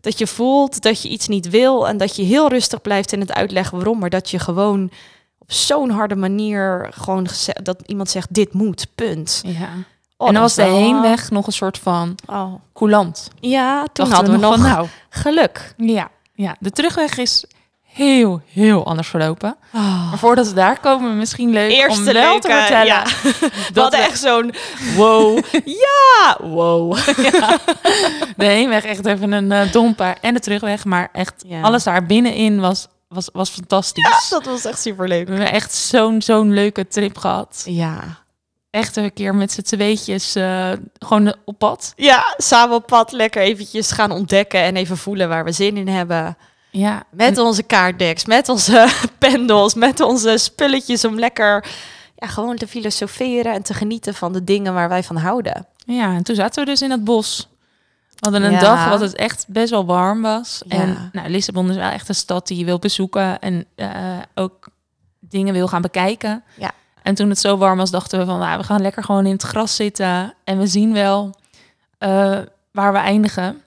dat 0.00 0.18
je 0.18 0.26
voelt 0.26 0.82
dat 0.82 1.02
je 1.02 1.08
iets 1.08 1.28
niet 1.28 1.50
wil 1.50 1.88
en 1.88 1.96
dat 1.96 2.16
je 2.16 2.22
heel 2.22 2.48
rustig 2.48 2.80
blijft 2.80 3.12
in 3.12 3.20
het 3.20 3.32
uitleggen 3.32 3.76
waarom, 3.76 3.98
maar 3.98 4.10
dat 4.10 4.30
je 4.30 4.38
gewoon 4.38 4.90
op 5.38 5.52
zo'n 5.52 5.90
harde 5.90 6.16
manier 6.16 6.88
gewoon 6.94 7.26
dat 7.62 7.82
iemand 7.86 8.10
zegt 8.10 8.34
dit 8.34 8.52
moet, 8.52 8.86
punt. 8.94 9.40
Ja. 9.46 9.68
Oh, 10.20 10.26
en 10.28 10.32
dan 10.32 10.42
was 10.42 10.54
de 10.54 10.62
heenweg 10.62 11.30
nog 11.30 11.46
een 11.46 11.52
soort 11.52 11.78
van 11.78 12.14
Oh. 12.26 12.54
coulant. 12.74 13.28
Ja, 13.40 13.84
toen 13.92 14.10
hadden 14.10 14.32
we 14.32 14.38
nog 14.38 14.54
van, 14.54 14.62
nou, 14.68 14.86
geluk. 15.10 15.74
ja, 15.76 16.08
ja, 16.34 16.56
de 16.60 16.70
terugweg 16.70 17.16
is 17.18 17.44
heel, 17.82 18.40
heel 18.52 18.86
anders 18.86 19.08
verlopen. 19.08 19.56
Oh. 19.74 20.08
Maar 20.08 20.18
voordat 20.18 20.48
we 20.48 20.54
daar 20.54 20.80
komen, 20.80 21.16
misschien 21.16 21.50
leuk 21.50 21.88
om 21.90 22.04
wel 22.04 22.12
leuke, 22.14 22.38
te 22.40 22.48
vertellen. 22.48 22.86
ja. 22.86 23.04
We 23.22 23.50
dat 23.72 23.82
hadden 23.82 24.00
we 24.00 24.06
echt 24.06 24.18
zo'n 24.20 24.54
wow, 24.96 25.38
ja, 25.84 26.36
wow. 26.40 26.96
de 28.36 28.44
heenweg 28.44 28.84
echt 28.84 29.06
even 29.06 29.32
een 29.32 29.52
eh, 29.52 29.72
domper 29.72 30.16
en 30.20 30.34
de 30.34 30.40
terugweg. 30.40 30.84
Maar 30.84 31.08
echt 31.12 31.34
Ja. 31.46 31.60
alles 31.60 31.82
daar 31.84 32.06
binnenin 32.06 32.60
was, 32.60 32.86
was, 33.08 33.28
was 33.32 33.50
fantastisch. 33.50 34.26
Dat 34.30 34.44
was 34.44 34.64
echt 34.64 34.80
superleuk. 34.80 35.26
We 35.28 35.34
hebben 35.34 35.52
echt 35.52 35.74
zo'n 35.74 36.22
zo'n 36.22 36.52
leuke 36.54 36.88
trip 36.88 37.18
gehad. 37.18 37.62
Ja. 37.64 37.98
Echt 38.70 38.96
een 38.96 39.12
keer 39.12 39.34
met 39.34 39.52
z'n 39.52 39.62
tweetjes 39.62 40.34
eh, 40.34 40.72
gewoon 40.98 41.34
op 41.44 41.58
pad. 41.58 41.92
Ja, 41.96 42.34
samen 42.36 42.76
op 42.76 42.86
pad 42.86 43.12
lekker 43.12 43.42
eventjes 43.42 43.90
gaan 43.90 44.10
ontdekken 44.10 44.60
en 44.62 44.76
even 44.76 44.96
voelen 44.96 45.28
waar 45.28 45.44
we 45.44 45.52
zin 45.52 45.76
in 45.76 45.88
hebben. 45.88 46.36
Ja, 46.70 47.02
Met 47.10 47.38
onze 47.38 47.62
kaartdeks, 47.62 48.24
met 48.24 48.48
onze 48.48 48.88
pendels, 49.18 49.74
met 49.74 50.00
onze 50.00 50.38
spulletjes 50.38 51.04
om 51.04 51.18
lekker 51.18 51.64
ja, 52.16 52.26
gewoon 52.26 52.56
te 52.56 52.66
filosoferen 52.66 53.52
en 53.52 53.62
te 53.62 53.74
genieten 53.74 54.14
van 54.14 54.32
de 54.32 54.44
dingen 54.44 54.74
waar 54.74 54.88
wij 54.88 55.02
van 55.02 55.16
houden. 55.16 55.66
Ja, 55.76 56.14
en 56.14 56.22
toen 56.22 56.34
zaten 56.34 56.64
we 56.64 56.70
dus 56.70 56.82
in 56.82 56.90
het 56.90 57.04
bos. 57.04 57.48
We 58.08 58.16
hadden 58.30 58.42
een 58.42 58.52
Ja. 58.52 58.60
dag 58.60 58.88
wat 58.88 59.00
het 59.00 59.14
echt 59.14 59.44
best 59.48 59.70
wel 59.70 59.86
warm 59.86 60.22
was. 60.22 60.62
Ja. 60.66 60.78
En 60.78 61.10
nou, 61.12 61.28
Lissabon 61.28 61.70
is 61.70 61.76
wel 61.76 61.90
echt 61.90 62.08
een 62.08 62.14
stad 62.14 62.46
die 62.46 62.58
je 62.58 62.64
wil 62.64 62.78
bezoeken 62.78 63.38
en 63.40 63.66
eh, 63.74 63.88
ook 64.34 64.68
dingen 65.20 65.52
wil 65.54 65.68
gaan 65.68 65.82
bekijken. 65.82 66.42
Ja. 66.56 66.70
En 67.02 67.14
toen 67.14 67.28
het 67.28 67.38
zo 67.38 67.56
warm 67.56 67.78
was, 67.78 67.90
dachten 67.90 68.18
we 68.18 68.24
van, 68.24 68.38
nou, 68.38 68.58
we 68.58 68.64
gaan 68.64 68.82
lekker 68.82 69.04
gewoon 69.04 69.26
in 69.26 69.32
het 69.32 69.42
gras 69.42 69.76
zitten 69.76 70.34
en 70.44 70.58
we 70.58 70.66
zien 70.66 70.92
wel 70.92 71.34
eh, 71.98 72.38
waar 72.72 72.92
we 72.92 72.98
eindigen. 72.98 73.62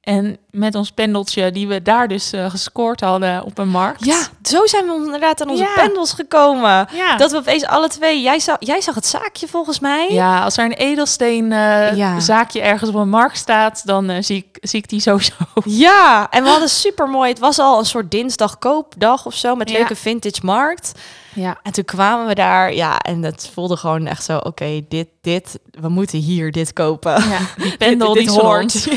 En 0.00 0.36
met 0.50 0.74
ons 0.74 0.90
pendeltje, 0.90 1.52
die 1.52 1.68
we 1.68 1.82
daar 1.82 2.08
dus 2.08 2.32
eh, 2.32 2.50
gescoord 2.50 3.00
hadden 3.00 3.44
op 3.44 3.58
een 3.58 3.68
markt. 3.68 4.04
Ja, 4.04 4.20
zo 4.42 4.66
zijn 4.66 4.86
we 4.86 4.94
inderdaad 5.04 5.42
aan 5.42 5.50
onze 5.50 5.62
Ja. 5.62 5.74
pendels 5.74 6.12
gekomen. 6.12 6.88
ja. 6.92 7.16
Dat 7.16 7.30
we 7.30 7.36
opeens 7.36 7.64
alle 7.66 7.88
twee, 7.88 8.22
jij 8.22 8.38
zag, 8.40 8.56
jij 8.60 8.80
zag 8.80 8.94
het 8.94 9.06
zaakje 9.06 9.48
volgens 9.48 9.78
mij. 9.80 10.06
Ja, 10.10 10.42
als 10.44 10.56
er 10.56 10.64
een 10.64 10.72
edelsteen 10.72 11.52
eh, 11.52 11.96
Ja. 11.96 12.20
zaakje 12.20 12.60
ergens 12.60 12.90
op 12.90 12.96
een 12.96 13.08
markt 13.08 13.36
staat, 13.36 13.86
dan 13.86 14.22
zie, 14.24 14.36
ik, 14.36 14.68
zie 14.68 14.78
ik 14.78 14.88
die 14.88 15.00
sowieso. 15.00 15.32
Ja, 15.64 16.26
en 16.30 16.42
we 16.42 16.48
hadden 16.48 16.68
super 16.68 17.08
mooi. 17.08 17.28
Het 17.30 17.38
was 17.38 17.58
al 17.58 17.78
een 17.78 17.84
soort 17.86 18.10
dinsdag 18.10 18.58
koopdag 18.58 19.26
of 19.26 19.34
zo 19.34 19.54
met 19.54 19.70
leuke 19.70 19.96
vintage 19.96 20.40
markt. 20.42 20.92
Ja, 21.34 21.58
En 21.62 21.72
toen 21.72 21.84
kwamen 21.84 22.26
we 22.26 22.34
daar, 22.34 22.74
ja, 22.74 22.98
en 22.98 23.22
het 23.22 23.50
voelde 23.52 23.76
gewoon 23.76 24.06
echt 24.06 24.24
zo, 24.24 24.36
oké, 24.36 24.80
dit, 24.88 25.08
dit, 25.20 25.58
we 25.70 25.88
moeten 25.88 26.18
hier 26.18 26.52
dit 26.52 26.72
kopen. 26.72 27.12
ja. 27.28 27.38
die 27.62 27.76
pendel 27.76 28.14
dit, 28.14 28.22
die 28.24 28.32
dit 28.32 28.42
hoort. 28.42 28.88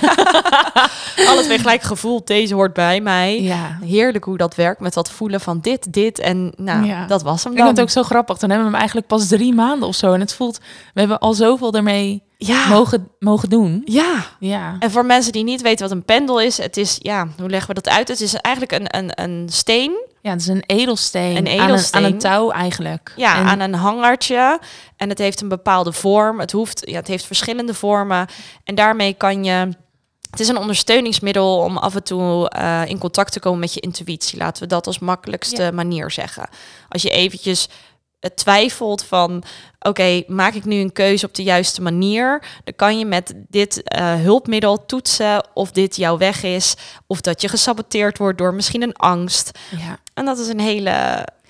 Alle 1.29 1.41
twee 1.43 1.57
gelijk 1.59 1.81
gevoeld, 1.81 2.27
deze 2.27 2.53
hoort 2.53 2.73
bij 2.73 3.01
mij. 3.01 3.41
Ja. 3.41 3.77
Heerlijk 3.85 4.23
hoe 4.23 4.37
dat 4.37 4.55
werkt 4.55 4.79
met 4.79 4.93
dat 4.93 5.09
voelen 5.11 5.41
van 5.41 5.59
dit, 5.61 5.93
dit 5.93 6.19
en 6.19 6.53
nou, 6.57 6.85
Ja. 6.85 7.05
dat 7.05 7.21
was 7.23 7.43
hem 7.43 7.51
Ik 7.51 7.57
dan. 7.57 7.67
vind 7.67 7.77
het 7.79 7.87
ook 7.87 7.93
zo 7.93 8.03
grappig. 8.09 8.37
Dan 8.37 8.49
hebben 8.49 8.67
we 8.67 8.71
hem 8.71 8.79
eigenlijk 8.81 9.07
pas 9.09 9.27
drie 9.27 9.53
maanden 9.53 9.87
of 9.87 9.95
zo. 9.95 10.13
En 10.13 10.19
het 10.19 10.33
voelt, 10.33 10.57
we 10.93 10.99
hebben 10.99 11.19
al 11.19 11.33
zoveel 11.33 11.73
ermee 11.73 12.23
Ja. 12.37 12.67
mogen, 12.67 13.07
mogen 13.19 13.49
doen. 13.49 13.81
Ja. 13.85 14.25
Ja. 14.39 14.75
En 14.79 14.91
voor 14.91 15.05
mensen 15.05 15.31
die 15.31 15.43
niet 15.43 15.61
weten 15.61 15.87
wat 15.87 15.97
een 15.97 16.05
pendel 16.05 16.41
is, 16.41 16.57
het 16.57 16.77
is, 16.77 16.97
ja, 17.01 17.27
hoe 17.39 17.49
leggen 17.49 17.67
we 17.75 17.81
dat 17.81 17.93
uit? 17.93 18.07
Het 18.07 18.21
is 18.21 18.33
eigenlijk 18.33 18.71
een, 18.73 18.97
een, 18.97 19.11
een 19.23 19.47
steen, 19.51 19.91
Ja, 20.25 20.31
het 20.31 20.41
is 20.41 20.47
een 20.47 20.63
edelsteen. 20.65 21.35
Een 21.35 21.47
Aan, 21.47 21.53
een, 21.53 21.59
aan 21.59 21.65
edelsteen. 21.67 22.03
een 22.03 22.17
touw 22.17 22.51
eigenlijk. 22.51 23.13
ja, 23.15 23.35
En- 23.37 23.45
aan 23.45 23.59
een 23.59 23.73
hangertje. 23.73 24.59
En 24.97 25.09
het 25.09 25.17
heeft 25.17 25.41
een 25.41 25.47
bepaalde 25.47 25.91
vorm. 25.93 26.39
Het, 26.39 26.51
hoeft, 26.51 26.81
ja, 26.85 26.95
het 26.95 27.07
heeft 27.07 27.25
verschillende 27.25 27.73
vormen. 27.73 28.27
En 28.63 28.75
daarmee 28.75 29.13
kan 29.13 29.43
je... 29.43 29.69
Het 30.29 30.39
is 30.39 30.47
een 30.47 30.57
ondersteuningsmiddel 30.57 31.57
om 31.57 31.77
af 31.77 31.95
en 31.95 32.03
toe 32.03 32.49
eh, 32.49 32.81
in 32.85 32.97
contact 32.97 33.31
te 33.31 33.39
komen 33.39 33.59
met 33.59 33.73
je 33.73 33.79
intuïtie. 33.79 34.37
Laten 34.37 34.63
we 34.63 34.69
dat 34.69 34.87
als 34.87 34.99
makkelijkste 34.99 35.63
Ja. 35.63 35.71
manier 35.71 36.11
zeggen. 36.11 36.49
Als 36.89 37.01
je 37.01 37.09
eventjes 37.09 37.67
twijfelt 38.33 39.03
van... 39.03 39.43
Oké, 39.79 40.23
maak 40.27 40.53
ik 40.53 40.65
nu 40.65 40.75
een 40.79 40.91
keuze 40.91 41.25
op 41.25 41.33
de 41.35 41.43
juiste 41.43 41.81
manier? 41.81 42.43
Dan 42.63 42.75
kan 42.75 42.99
je 42.99 43.05
met 43.05 43.33
dit 43.49 43.83
eh, 43.83 44.13
hulpmiddel 44.15 44.85
toetsen 44.85 45.47
of 45.53 45.71
dit 45.71 45.95
jouw 45.95 46.17
weg 46.17 46.43
is. 46.43 46.75
Of 47.07 47.21
dat 47.21 47.41
je 47.41 47.47
gesaboteerd 47.47 48.17
wordt 48.17 48.37
door 48.37 48.53
misschien 48.53 48.81
een 48.81 48.95
angst. 48.95 49.59
ja. 49.77 49.97
En 50.13 50.25
dat 50.25 50.39
is 50.39 50.47
een 50.47 50.59
hele 50.59 50.89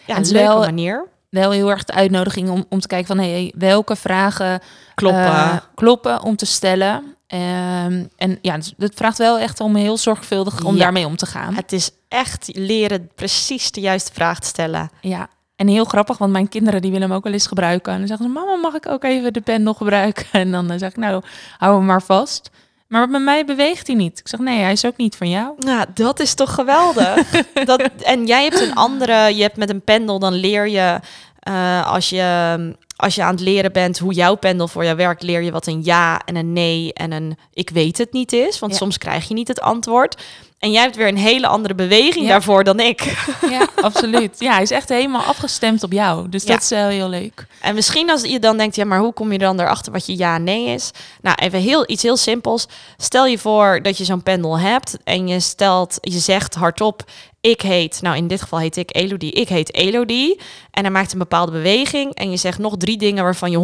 ja, 0.06 0.16
leuke 0.20 0.32
wel- 0.34 0.60
manier. 0.60 1.08
wel 1.30 1.52
heel 1.52 1.70
erg 1.70 1.84
de 1.84 1.94
uitnodiging 1.94 2.50
om, 2.50 2.66
om 2.70 2.80
te 2.80 2.88
kijken 2.88 3.08
van 3.08 3.18
hey, 3.18 3.54
welke 3.58 3.96
vragen 3.96 4.60
Kloppen. 4.96 5.26
eh, 5.26 5.56
kloppen 5.76 6.22
om 6.24 6.36
te 6.36 6.46
stellen. 6.46 7.16
Ehm, 7.28 8.04
en 8.18 8.38
ja, 8.42 8.54
het- 8.54 8.74
het 8.78 8.96
vraagt 8.96 9.18
wel 9.18 9.40
echt 9.40 9.60
om 9.60 9.76
heel 9.76 9.98
zorgvuldig 9.98 10.64
om 10.64 10.74
Ja. 10.76 10.80
daarmee 10.84 11.06
om 11.06 11.16
te 11.16 11.26
gaan. 11.26 11.54
Het 11.54 11.72
is 11.72 11.92
echt 12.08 12.50
leren 12.54 13.10
precies 13.16 13.72
de 13.72 13.82
juiste 13.82 14.14
vraag 14.14 14.40
te 14.40 14.48
stellen. 14.48 14.90
Ja, 15.02 15.28
en 15.56 15.68
heel 15.68 15.86
grappig, 15.86 16.18
want 16.18 16.32
mijn 16.32 16.50
kinderen 16.50 16.82
die 16.82 16.92
willen 16.92 17.08
hem 17.08 17.18
ook 17.18 17.24
wel 17.24 17.34
eens 17.34 17.48
gebruiken. 17.48 17.92
En 17.94 17.98
dan 18.00 18.08
zeggen 18.08 18.26
ze, 18.26 18.32
mama, 18.34 18.56
mag 18.56 18.74
ik 18.74 18.88
ook 18.88 19.04
even 19.04 19.34
de 19.34 19.42
pen 19.42 19.64
nog 19.64 19.78
gebruiken? 19.78 20.26
En 20.42 20.52
dan 20.52 20.72
eh, 20.72 20.80
zeg 20.80 20.90
ik, 20.90 20.98
nou, 20.98 21.24
hou 21.58 21.76
hem 21.76 21.86
maar 21.86 22.02
vast. 22.02 22.50
Maar 22.88 23.10
bij 23.10 23.20
mij 23.20 23.46
beweegt 23.46 23.88
hij 23.88 23.96
niet. 23.96 24.20
Ik 24.20 24.28
zeg, 24.28 24.40
nee, 24.40 24.60
hij 24.62 24.72
is 24.72 24.86
ook 24.86 24.98
niet 24.98 25.16
van 25.16 25.30
jou. 25.30 25.54
Nou, 25.58 25.86
dat 25.94 26.20
is 26.20 26.34
toch 26.34 26.54
geweldig. 26.54 27.30
dat, 27.66 27.82
en 27.82 28.26
jij 28.26 28.44
hebt 28.44 28.62
een 28.62 28.76
andere, 28.76 29.36
je 29.36 29.42
hebt 29.42 29.58
met 29.58 29.70
een 29.70 29.82
pendel, 29.82 30.20
dan 30.20 30.34
leer 30.34 30.68
je 30.68 31.00
eh, 31.40 31.92
als 31.92 32.10
je 32.10 32.76
als 32.96 33.16
je 33.16 33.24
aan 33.24 33.32
het 33.32 33.40
leren 33.40 33.72
bent 33.72 33.98
hoe 33.98 34.14
jouw 34.14 34.36
pendel 34.36 34.68
voor 34.68 34.84
jou 34.84 34.96
werkt, 34.96 35.24
leer 35.24 35.42
je 35.42 35.52
wat 35.52 35.68
een 35.68 35.84
ja 35.84 36.22
en 36.26 36.36
een 36.36 36.54
nee 36.54 36.94
en 36.94 37.12
een 37.12 37.38
ik 37.54 37.70
weet 37.70 37.98
het 37.98 38.14
niet 38.14 38.34
is. 38.34 38.60
Want 38.60 38.72
Ja. 38.72 38.78
soms 38.78 38.98
krijg 38.98 39.28
je 39.28 39.34
niet 39.34 39.48
het 39.48 39.62
antwoord. 39.62 40.24
En 40.66 40.72
jij 40.72 40.82
hebt 40.82 40.96
weer 40.96 41.08
een 41.08 41.18
hele 41.18 41.48
andere 41.48 41.76
beweging 41.76 42.26
Ja. 42.26 42.32
daarvoor 42.32 42.64
dan 42.64 42.80
ik. 42.80 43.26
Ja, 43.50 43.68
absoluut. 43.82 44.36
Ja, 44.40 44.54
hij 44.54 44.62
is 44.62 44.72
echt 44.72 44.90
helemaal 44.90 45.22
afgestemd 45.22 45.84
op 45.84 45.92
jou. 45.92 46.30
Dus 46.30 46.44
Ja. 46.44 46.54
dat 46.54 46.62
is 46.62 46.70
wel 46.70 46.88
heel 46.88 47.10
leuk. 47.10 47.48
En 47.62 47.76
misschien 47.76 48.10
als 48.10 48.22
je 48.22 48.40
dan 48.40 48.58
denkt, 48.58 48.76
ja, 48.76 48.86
maar 48.86 49.00
hoe 49.00 49.14
kom 49.14 49.32
je 49.32 49.38
dan 49.38 49.60
erachter 49.60 49.92
wat 49.92 50.06
je 50.06 50.18
ja 50.18 50.36
en 50.36 50.44
nee 50.44 50.66
is? 50.66 50.92
Nou, 51.22 51.36
even 51.42 51.60
heel, 51.60 51.84
iets 51.90 52.04
heel 52.04 52.18
simpels. 52.18 52.66
Stel 52.98 53.26
je 53.26 53.38
voor 53.38 53.80
dat 53.82 53.98
je 53.98 54.04
zo'n 54.06 54.24
pendel 54.24 54.60
hebt 54.60 54.98
en 55.04 55.28
je 55.28 55.40
stelt, 55.40 55.98
je 56.02 56.20
zegt 56.20 56.56
hardop, 56.56 57.04
ik 57.42 57.62
heet, 57.62 58.02
nou 58.02 58.16
in 58.18 58.28
dit 58.28 58.42
geval 58.42 58.60
heet 58.60 58.78
ik 58.78 58.96
Elodie, 58.96 59.32
ik 59.32 59.50
heet 59.50 59.74
Elodie. 59.74 60.40
En 60.72 60.84
hij 60.84 60.92
maakt 60.92 61.12
een 61.14 61.20
bepaalde 61.20 61.52
beweging 61.52 62.14
en 62.16 62.32
je 62.32 62.38
zegt 62.38 62.58
nog 62.60 62.78
drie 62.78 62.98
dingen 62.98 63.24
waarvan 63.24 63.52
je 63.52 63.58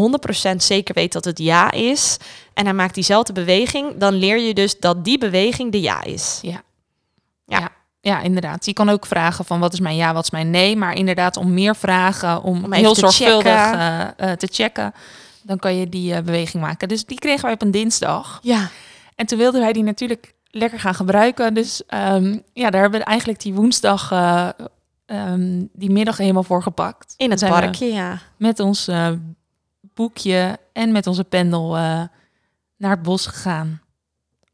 100% 0.53 0.55
zeker 0.63 0.93
weet 0.95 1.13
dat 1.13 1.25
het 1.25 1.39
ja 1.39 1.71
is. 1.71 2.17
En 2.53 2.65
hij 2.65 2.73
maakt 2.73 2.93
diezelfde 2.95 3.33
beweging, 3.33 3.97
dan 3.97 4.13
leer 4.13 4.37
je 4.39 4.53
dus 4.53 4.79
dat 4.79 5.05
die 5.05 5.17
beweging 5.17 5.71
de 5.71 5.81
ja 5.81 6.03
is. 6.03 6.39
Ja. 6.41 6.61
Ja. 7.59 7.69
ja. 8.01 8.21
Inderdaad. 8.21 8.65
Je 8.65 8.73
kan 8.73 8.89
ook 8.89 9.05
vragen 9.05 9.45
van 9.45 9.59
wat 9.59 9.73
is 9.73 9.79
mijn 9.79 9.95
ja, 9.95 10.13
wat 10.13 10.23
is 10.23 10.31
mijn 10.31 10.49
nee. 10.49 10.75
Maar 10.75 10.93
inderdaad, 10.93 11.37
om 11.37 11.53
meer 11.53 11.75
vragen, 11.75 12.43
om, 12.43 12.73
heel 12.73 12.93
te 12.93 12.99
zorgvuldig 12.99 13.53
checken. 13.53 13.79
eh, 14.17 14.31
eh, 14.31 14.37
te 14.37 14.47
checken, 14.51 14.93
dan 15.41 15.57
kan 15.57 15.75
je 15.75 15.89
die 15.89 16.13
eh, 16.13 16.23
beweging 16.23 16.63
maken. 16.63 16.87
Dus 16.87 17.05
die 17.05 17.19
kregen 17.19 17.41
wij 17.43 17.53
op 17.53 17.61
een 17.61 17.71
dinsdag. 17.71 18.39
Ja, 18.41 18.69
En 19.15 19.25
toen 19.25 19.37
wilden 19.37 19.61
wij 19.61 19.73
die 19.73 19.83
natuurlijk 19.83 20.33
lekker 20.49 20.79
gaan 20.79 20.95
gebruiken. 20.95 21.53
Dus 21.53 21.85
ehm, 21.85 22.37
ja, 22.53 22.69
daar 22.69 22.81
hebben 22.81 22.99
we 22.99 23.05
eigenlijk 23.05 23.41
die 23.41 23.53
woensdag, 23.53 24.11
eh, 24.11 24.49
ehm, 25.05 25.65
die 25.73 25.91
middag 25.91 26.17
helemaal 26.17 26.43
voor 26.43 26.63
gepakt. 26.63 27.13
in 27.17 27.31
het 27.31 27.39
parkje, 27.39 27.85
ja. 27.85 28.17
Met 28.37 28.59
ons 28.59 28.89
boekje 29.93 30.57
en 30.73 30.91
met 30.91 31.07
onze 31.07 31.23
pendel 31.23 31.71
naar 32.77 32.91
het 32.91 33.01
bos 33.01 33.25
gegaan. 33.25 33.80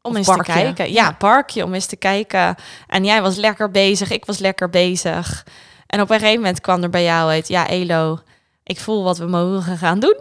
Om 0.08 0.16
eens 0.16 0.26
parkje. 0.26 0.52
te 0.52 0.58
kijken. 0.58 0.92
Ja, 0.92 1.12
parkje, 1.12 1.64
om 1.64 1.74
eens 1.74 1.86
te 1.86 1.96
kijken. 1.96 2.54
En 2.86 3.04
jij 3.04 3.22
was 3.22 3.36
lekker 3.36 3.70
bezig, 3.70 4.10
ik 4.10 4.24
was 4.24 4.38
lekker 4.38 4.70
bezig. 4.70 5.46
En 5.86 6.00
op 6.00 6.10
een 6.10 6.18
gegeven 6.18 6.40
moment 6.40 6.60
kwam 6.60 6.82
er 6.82 6.90
bij 6.90 7.04
jou 7.04 7.30
uit, 7.30 7.48
ja, 7.48 7.68
Elo, 7.68 8.18
ik 8.64 8.80
voel 8.80 9.04
wat 9.04 9.18
we 9.18 9.26
mogen 9.26 9.76
gaan 9.78 9.98
doen. 10.00 10.16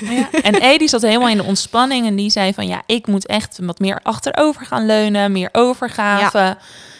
Ja. 0.00 0.28
En 0.42 0.54
Edi 0.54 0.88
zat 0.88 1.02
helemaal 1.02 1.28
in 1.28 1.36
de 1.36 1.42
ontspanning 1.44 2.06
en 2.06 2.16
die 2.16 2.30
zei 2.30 2.54
van 2.54 2.66
ja, 2.66 2.82
ik 2.86 3.06
moet 3.06 3.26
echt 3.26 3.58
wat 3.62 3.78
meer 3.78 4.00
achterover 4.02 4.66
gaan 4.66 4.86
leunen, 4.86 5.32
meer 5.32 5.48
overgave. 5.52 6.56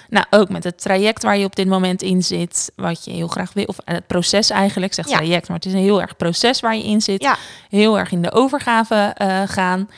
Nou, 0.09 0.27
ook 0.31 0.49
met 0.49 0.65
het 0.65 0.83
traject 0.83 1.23
waar 1.23 1.39
je 1.39 1.45
op 1.45 1.57
dit 1.57 1.67
moment 1.67 2.03
in 2.03 2.23
zit, 2.23 2.73
wat 2.77 3.05
je 3.05 3.11
heel 3.11 3.29
graag 3.29 3.53
wil, 3.53 3.65
of 3.65 3.77
het 3.85 4.07
proces 4.07 4.51
eigenlijk, 4.51 4.95
zegt 4.95 5.09
Ja. 5.11 5.17
traject, 5.17 5.49
maar 5.49 5.57
het 5.57 5.67
is 5.67 5.73
een 5.73 5.79
heel 5.79 6.01
erg 6.01 6.17
proces 6.17 6.61
waar 6.61 6.77
je 6.77 6.85
in 6.85 7.01
zit. 7.01 7.23
Ja. 7.23 7.37
Heel 7.69 7.99
erg 7.99 8.11
in 8.13 8.23
de 8.23 8.33
overgave 8.33 9.13
eh, 9.17 9.43
gaan. 9.47 9.89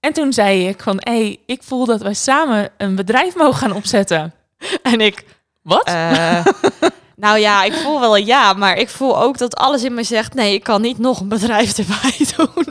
En 0.00 0.12
toen 0.12 0.32
zei 0.32 0.68
ik 0.68 0.82
van, 0.82 0.96
hé, 0.98 1.12
hey, 1.12 1.38
ik 1.46 1.62
voel 1.62 1.86
dat 1.86 2.00
wij 2.00 2.14
samen 2.14 2.70
een 2.78 2.94
bedrijf 2.94 3.34
mogen 3.34 3.54
gaan 3.54 3.72
opzetten. 3.72 4.34
En 4.82 5.00
ik, 5.00 5.24
Wat? 5.62 5.84
eh, 5.84 6.44
nou 7.16 7.38
ja, 7.38 7.62
ik 7.64 7.72
voel 7.72 8.00
wel 8.00 8.16
een 8.16 8.26
ja, 8.26 8.52
maar 8.52 8.76
ik 8.76 8.88
voel 8.88 9.22
ook 9.22 9.38
dat 9.38 9.56
alles 9.56 9.82
in 9.84 9.94
me 9.94 10.02
zegt, 10.02 10.34
nee, 10.34 10.54
ik 10.54 10.62
kan 10.62 10.80
niet 10.80 10.98
nog 10.98 11.20
een 11.20 11.28
bedrijf 11.28 11.78
erbij 11.78 12.16
doen. 12.36 12.66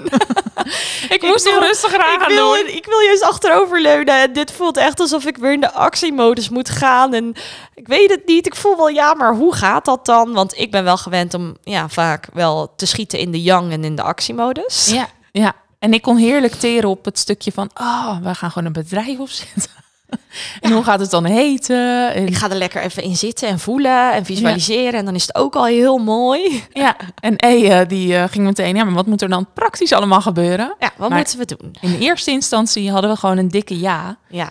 ik 1.09 1.21
moest 1.21 1.45
toch 1.45 1.59
rustiger 1.59 2.03
aan 2.03 2.21
ik, 2.21 2.27
wil, 2.27 2.53
doen. 2.53 2.67
ik 2.67 2.85
wil 2.85 2.99
juist 2.99 3.23
achteroverleunen. 3.23 4.21
En 4.21 4.33
dit 4.33 4.51
voelt 4.51 4.77
echt 4.77 4.99
alsof 4.99 5.25
ik 5.25 5.37
weer 5.37 5.53
in 5.53 5.59
de 5.61 5.71
actiemodus 5.71 6.49
moet 6.49 6.69
gaan. 6.69 7.13
En 7.13 7.33
ik 7.73 7.87
weet 7.87 8.09
het 8.09 8.25
niet. 8.25 8.45
Ik 8.45 8.55
voel 8.55 8.77
wel 8.77 8.89
ja, 8.89 9.13
maar 9.13 9.35
hoe 9.35 9.55
gaat 9.55 9.85
dat 9.85 10.05
dan? 10.05 10.33
Want 10.33 10.57
ik 10.57 10.71
ben 10.71 10.83
wel 10.83 10.97
gewend 10.97 11.33
om 11.33 11.57
ja, 11.63 11.89
vaak 11.89 12.27
wel 12.33 12.73
te 12.75 12.85
schieten 12.85 13.19
in 13.19 13.31
de 13.31 13.41
yang 13.41 13.71
en 13.71 13.83
in 13.83 13.95
de 13.95 14.01
actiemodus. 14.03 14.89
Ja, 14.91 15.07
ja. 15.31 15.53
En 15.79 15.93
ik 15.93 16.01
kon 16.01 16.17
heerlijk 16.17 16.53
teren 16.53 16.89
op 16.89 17.05
het 17.05 17.19
stukje 17.19 17.51
van, 17.51 17.69
oh, 17.73 18.17
we 18.21 18.35
gaan 18.35 18.51
gewoon 18.51 18.67
een 18.67 18.73
bedrijf 18.73 19.19
opzetten. 19.19 19.71
en 20.61 20.71
hoe 20.71 20.83
gaat 20.83 20.99
het 20.99 21.09
dan 21.11 21.25
heten? 21.25 22.13
En, 22.13 22.27
Ik 22.27 22.35
ga 22.35 22.49
er 22.49 22.55
lekker 22.55 22.81
even 22.81 23.03
in 23.03 23.15
zitten 23.15 23.47
en 23.47 23.59
voelen 23.59 24.13
en 24.13 24.25
visualiseren. 24.25 24.99
En 24.99 25.05
dan 25.05 25.15
is 25.15 25.21
het 25.21 25.35
ook 25.35 25.55
al 25.55 25.65
heel 25.65 25.97
mooi. 25.97 26.63
ja, 26.73 26.95
en 27.19 27.33
E 27.37 27.85
die 27.85 28.15
eh, 28.17 28.23
ging 28.29 28.45
meteen, 28.45 28.75
ja, 28.75 28.83
maar 28.83 28.93
wat 28.93 29.05
moet 29.05 29.21
er 29.21 29.29
dan 29.29 29.47
praktisch 29.53 29.93
allemaal 29.93 30.21
gebeuren? 30.21 30.75
Ja, 30.79 30.91
wat 30.97 31.09
Maar- 31.09 31.17
moeten 31.17 31.37
we 31.39 31.45
doen? 31.45 31.75
In 31.81 31.91
de 31.91 31.97
eerste 31.97 32.31
instantie 32.31 32.91
hadden 32.91 33.09
we 33.11 33.17
gewoon 33.17 33.37
een 33.37 33.49
dikke 33.49 33.79
ja. 33.79 34.17
Ja, 34.29 34.49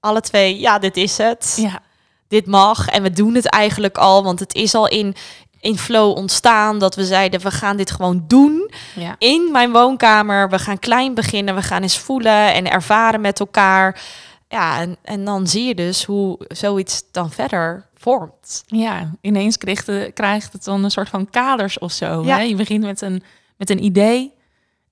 alle 0.00 0.20
twee. 0.20 0.58
Ja, 0.60 0.78
dit 0.78 0.96
is 0.96 1.18
het. 1.18 1.56
Ja, 1.60 1.80
Dit 2.28 2.46
mag. 2.46 2.88
En 2.88 3.02
we 3.02 3.10
doen 3.10 3.34
het 3.34 3.46
eigenlijk 3.50 3.98
al. 3.98 4.24
Want 4.24 4.40
het 4.40 4.54
is 4.54 4.74
al 4.74 4.88
in, 4.88 5.14
in 5.60 5.78
flow 5.78 6.16
ontstaan 6.16 6.78
dat 6.78 6.94
we 6.94 7.04
zeiden, 7.04 7.40
we 7.40 7.50
gaan 7.50 7.76
dit 7.76 7.90
gewoon 7.90 8.24
doen. 8.26 8.70
ja. 8.94 9.16
in 9.18 9.48
mijn 9.52 9.72
woonkamer. 9.72 10.50
We 10.50 10.58
gaan 10.58 10.78
klein 10.78 11.14
beginnen. 11.14 11.54
We 11.54 11.62
gaan 11.62 11.82
eens 11.82 11.98
voelen 11.98 12.54
en 12.54 12.70
ervaren 12.70 13.20
met 13.20 13.40
elkaar. 13.40 14.02
Ja, 14.48 14.80
en, 14.80 14.96
en 15.02 15.24
dan 15.24 15.46
zie 15.46 15.64
je 15.64 15.74
dus 15.74 16.04
hoe 16.04 16.38
zoiets 16.48 17.02
dan 17.10 17.30
verder 17.30 17.86
vormt. 17.94 18.64
ja. 18.66 19.10
ineens 19.20 19.58
krijgt, 19.58 19.86
de, 19.86 20.10
krijgt 20.14 20.52
het 20.52 20.64
dan 20.64 20.84
een 20.84 20.90
soort 20.90 21.08
van 21.08 21.30
kaders 21.30 21.78
of 21.78 21.92
zo. 21.92 22.24
Ja. 22.24 22.36
Hè? 22.36 22.42
Je 22.42 22.54
begint 22.54 22.84
met 22.84 23.00
een, 23.00 23.22
met 23.56 23.70
een 23.70 23.84
idee 23.84 24.34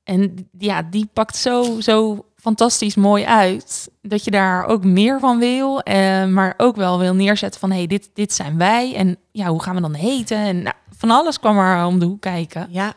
en 0.05 0.49
ja, 0.59 0.83
die 0.83 1.09
pakt 1.13 1.37
zo, 1.37 1.81
zo 1.81 2.25
fantastisch 2.45 2.95
mooi 2.95 3.25
uit 3.25 3.91
dat 4.03 4.25
je 4.25 4.31
daar 4.31 4.67
ook 4.67 4.85
meer 4.85 5.21
van 5.21 5.39
wil, 5.39 5.81
eh, 5.81 6.25
maar 6.25 6.55
ook 6.57 6.77
wel 6.77 6.99
wil 6.99 7.15
neerzetten 7.15 7.61
van 7.61 7.71
hey, 7.71 7.87
dit, 7.87 8.11
dit 8.15 8.33
zijn 8.33 8.59
wij 8.59 8.95
en 8.95 9.17
ja, 9.31 9.47
hoe 9.47 9.63
gaan 9.63 9.75
we 9.75 9.81
dan 9.81 9.95
heten? 9.95 10.37
En 10.37 10.63
nou, 10.63 10.75
van 10.97 11.11
alles 11.11 11.39
kwam 11.39 11.59
er 11.59 11.87
om 11.87 11.99
de 11.99 12.05
hoek 12.05 12.21
kijken. 12.21 12.69
Ja, 12.71 12.93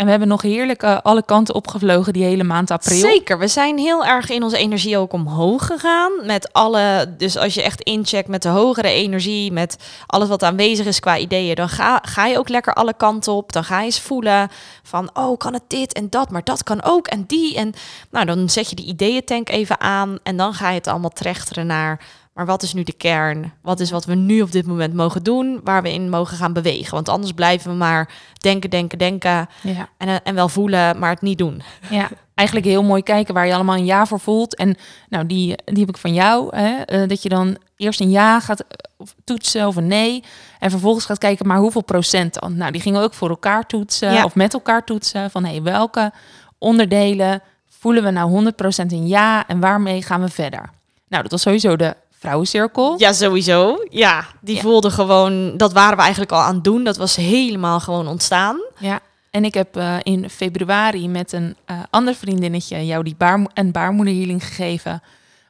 En 0.00 0.06
we 0.06 0.10
hebben 0.12 0.28
nog 0.28 0.42
heerlijk 0.42 0.82
eh, 0.82 0.98
alle 1.02 1.22
kanten 1.24 1.54
opgevlogen 1.54 2.12
die 2.12 2.24
hele 2.24 2.44
maand 2.44 2.70
april. 2.70 2.98
zeker. 2.98 3.38
We 3.38 3.48
zijn 3.48 3.78
heel 3.78 4.04
erg 4.04 4.30
in 4.30 4.42
onze 4.42 4.56
energie 4.56 4.98
ook 4.98 5.12
omhoog 5.12 5.66
gegaan. 5.66 6.12
Met 6.22 6.52
alle, 6.52 7.14
dus 7.16 7.36
als 7.36 7.54
je 7.54 7.62
echt 7.62 7.80
incheckt 7.80 8.28
met 8.28 8.42
de 8.42 8.48
hogere 8.48 8.88
energie, 8.88 9.52
met 9.52 9.76
alles 10.06 10.28
wat 10.28 10.42
aanwezig 10.42 10.86
is 10.86 11.00
qua 11.00 11.18
ideeën, 11.18 11.54
dan 11.54 11.68
ga, 11.68 12.02
ga 12.02 12.26
je 12.26 12.38
ook 12.38 12.48
lekker 12.48 12.74
alle 12.74 12.94
kanten 12.96 13.32
op. 13.32 13.52
Dan 13.52 13.64
ga 13.64 13.78
je 13.78 13.84
eens 13.84 14.00
voelen 14.00 14.48
van, 14.82 15.10
oh, 15.14 15.38
kan 15.38 15.52
het 15.52 15.62
dit 15.66 15.92
en 15.92 16.10
dat, 16.10 16.30
maar 16.30 16.44
dat 16.44 16.62
kan 16.62 16.82
ook 16.82 17.06
en 17.06 17.24
die. 17.26 17.56
En 17.56 17.72
nou, 18.10 18.26
dan 18.26 18.50
zet 18.50 18.70
je 18.70 18.76
die 18.76 18.86
ideeëntank 18.86 19.48
even 19.48 19.80
aan 19.80 20.18
en 20.22 20.36
dan 20.36 20.54
ga 20.54 20.68
je 20.68 20.78
het 20.78 20.86
allemaal 20.86 21.10
trechteren 21.10 21.66
naar, 21.66 22.00
maar 22.40 22.48
wat 22.48 22.62
is 22.62 22.72
nu 22.72 22.82
de 22.82 22.92
kern? 22.92 23.52
Wat 23.62 23.80
is 23.80 23.90
wat 23.90 24.04
we 24.04 24.14
nu 24.14 24.40
op 24.42 24.52
dit 24.52 24.66
moment 24.66 24.94
mogen 24.94 25.22
doen, 25.22 25.60
waar 25.64 25.82
we 25.82 25.92
in 25.92 26.10
mogen 26.10 26.36
gaan 26.36 26.52
bewegen? 26.52 26.94
Want 26.94 27.08
anders 27.08 27.32
blijven 27.32 27.70
we 27.70 27.76
maar 27.76 28.08
denken, 28.38 28.70
denken, 28.70 28.98
denken 28.98 29.48
Ja. 29.62 29.88
en, 29.96 30.08
eh, 30.08 30.14
en 30.24 30.34
wel 30.34 30.48
voelen, 30.48 30.98
maar 30.98 31.10
het 31.10 31.20
niet 31.22 31.38
doen. 31.38 31.62
Ja, 31.90 32.08
eigenlijk 32.34 32.68
heel 32.68 32.82
mooi 32.82 33.02
kijken 33.02 33.34
waar 33.34 33.46
je 33.46 33.54
allemaal 33.54 33.76
een 33.76 33.84
ja 33.84 34.06
voor 34.06 34.20
voelt. 34.20 34.56
En 34.56 34.76
nou, 35.08 35.26
die, 35.26 35.56
die 35.64 35.80
heb 35.80 35.88
ik 35.88 35.96
van 35.96 36.14
jou. 36.14 36.56
Hè? 36.56 36.82
eh, 36.82 37.08
dat 37.08 37.22
je 37.22 37.28
dan 37.28 37.56
eerst 37.76 38.00
een 38.00 38.10
ja 38.10 38.40
gaat 38.40 38.60
eh, 38.60 39.06
toetsen 39.24 39.66
of 39.66 39.76
een 39.76 39.86
nee. 39.86 40.24
En 40.58 40.70
vervolgens 40.70 41.04
gaat 41.04 41.18
kijken, 41.18 41.46
maar 41.46 41.58
hoeveel 41.58 41.82
procent 41.84 42.40
dan? 42.40 42.56
Nou, 42.56 42.72
die 42.72 42.80
gingen 42.80 43.02
ook 43.02 43.14
voor 43.14 43.28
elkaar 43.28 43.66
toetsen 43.66 44.12
Ja. 44.12 44.24
of 44.24 44.34
met 44.34 44.54
elkaar 44.54 44.84
toetsen. 44.84 45.30
Van 45.30 45.44
hey, 45.44 45.62
welke 45.62 46.12
onderdelen 46.58 47.42
voelen 47.68 48.02
we 48.02 48.10
nou 48.10 48.30
100% 48.30 48.92
een 48.92 49.06
ja 49.08 49.46
en 49.46 49.60
waarmee 49.60 50.02
gaan 50.02 50.20
we 50.20 50.28
verder? 50.28 50.70
Nou, 51.08 51.22
dat 51.22 51.30
was 51.30 51.42
sowieso 51.42 51.76
de 51.76 51.96
vrouwencirkel. 52.20 52.94
Ja, 52.98 53.12
sowieso. 53.12 53.84
Ja, 53.90 54.24
die 54.40 54.54
Ja. 54.54 54.60
voelde 54.60 54.90
gewoon, 54.90 55.56
dat 55.56 55.72
waren 55.72 55.96
we 55.96 56.02
eigenlijk 56.02 56.32
al 56.32 56.40
aan 56.40 56.54
het 56.54 56.64
doen. 56.64 56.84
Dat 56.84 56.96
was 56.96 57.16
helemaal 57.16 57.80
gewoon 57.80 58.06
ontstaan. 58.06 58.60
Ja. 58.78 59.00
En 59.30 59.44
ik 59.44 59.54
heb 59.54 59.76
eh, 59.76 59.94
in 60.02 60.30
februari 60.30 61.08
met 61.08 61.32
een 61.32 61.56
eh, 61.64 61.76
ander 61.90 62.14
vriendinnetje 62.14 62.86
jou 62.86 63.02
die 63.04 63.14
baarmo 63.18 63.46
een 63.54 63.72
baarmoederhealing 63.72 64.46
gegeven. 64.46 65.02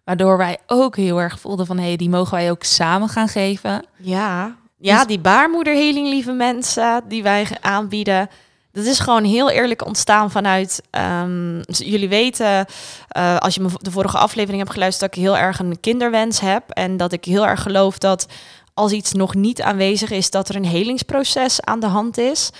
Waardoor 0.04 0.36
wij 0.36 0.58
ook 0.66 0.96
heel 0.96 1.20
erg 1.20 1.40
voelden 1.40 1.66
van, 1.66 1.78
hé, 1.78 1.84
hey, 1.86 1.96
die 1.96 2.08
mogen 2.08 2.34
wij 2.34 2.50
ook 2.50 2.62
samen 2.62 3.08
gaan 3.08 3.28
geven. 3.28 3.84
Ja, 3.96 4.56
ja 4.78 4.96
Dus- 4.98 5.06
die 5.06 5.18
baarmoederheling, 5.18 6.08
lieve 6.08 6.32
mensen, 6.32 7.02
die 7.08 7.22
wij 7.22 7.46
aanbieden. 7.60 8.28
Dat 8.72 8.84
is 8.84 8.98
gewoon 8.98 9.24
heel 9.24 9.50
eerlijk 9.50 9.86
ontstaan 9.86 10.30
vanuit. 10.30 10.82
ehm, 10.90 11.60
jullie 11.66 12.08
weten, 12.08 12.66
eh, 13.08 13.36
als 13.36 13.54
je 13.54 13.70
de 13.80 13.90
vorige 13.90 14.18
aflevering 14.18 14.58
hebt 14.58 14.72
geluisterd, 14.72 15.10
dat 15.10 15.18
ik 15.18 15.24
heel 15.24 15.36
erg 15.36 15.58
een 15.58 15.80
kinderwens 15.80 16.40
heb. 16.40 16.70
En 16.70 16.96
dat 16.96 17.12
ik 17.12 17.24
heel 17.24 17.46
erg 17.46 17.62
geloof 17.62 17.98
dat 17.98 18.26
als 18.74 18.92
iets 18.92 19.12
nog 19.12 19.34
niet 19.34 19.62
aanwezig 19.62 20.10
is, 20.10 20.30
dat 20.30 20.48
er 20.48 20.56
een 20.56 20.64
helingsproces 20.64 21.60
aan 21.60 21.80
de 21.80 21.86
hand 21.86 22.18
is. 22.18 22.50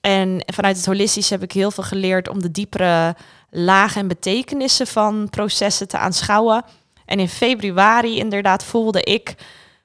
En 0.00 0.44
vanuit 0.46 0.76
het 0.76 0.86
holistisch 0.86 1.30
heb 1.30 1.42
ik 1.42 1.52
heel 1.52 1.70
veel 1.70 1.84
geleerd 1.84 2.28
om 2.28 2.42
de 2.42 2.50
diepere 2.50 3.16
lagen 3.50 4.00
en 4.00 4.08
betekenissen 4.08 4.86
van 4.86 5.30
processen 5.30 5.88
te 5.88 5.98
aanschouwen. 5.98 6.64
En 7.04 7.20
in 7.20 7.28
februari 7.28 8.18
inderdaad 8.18 8.64
voelde 8.64 9.02
ik 9.02 9.34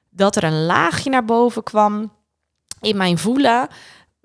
dat 0.09 0.35
er 0.35 0.43
een 0.43 0.65
laagje 0.65 1.09
naar 1.09 1.25
boven 1.25 1.63
kwam 1.63 2.11
in 2.81 2.97
mijn 2.97 3.17
voelen. 3.17 3.67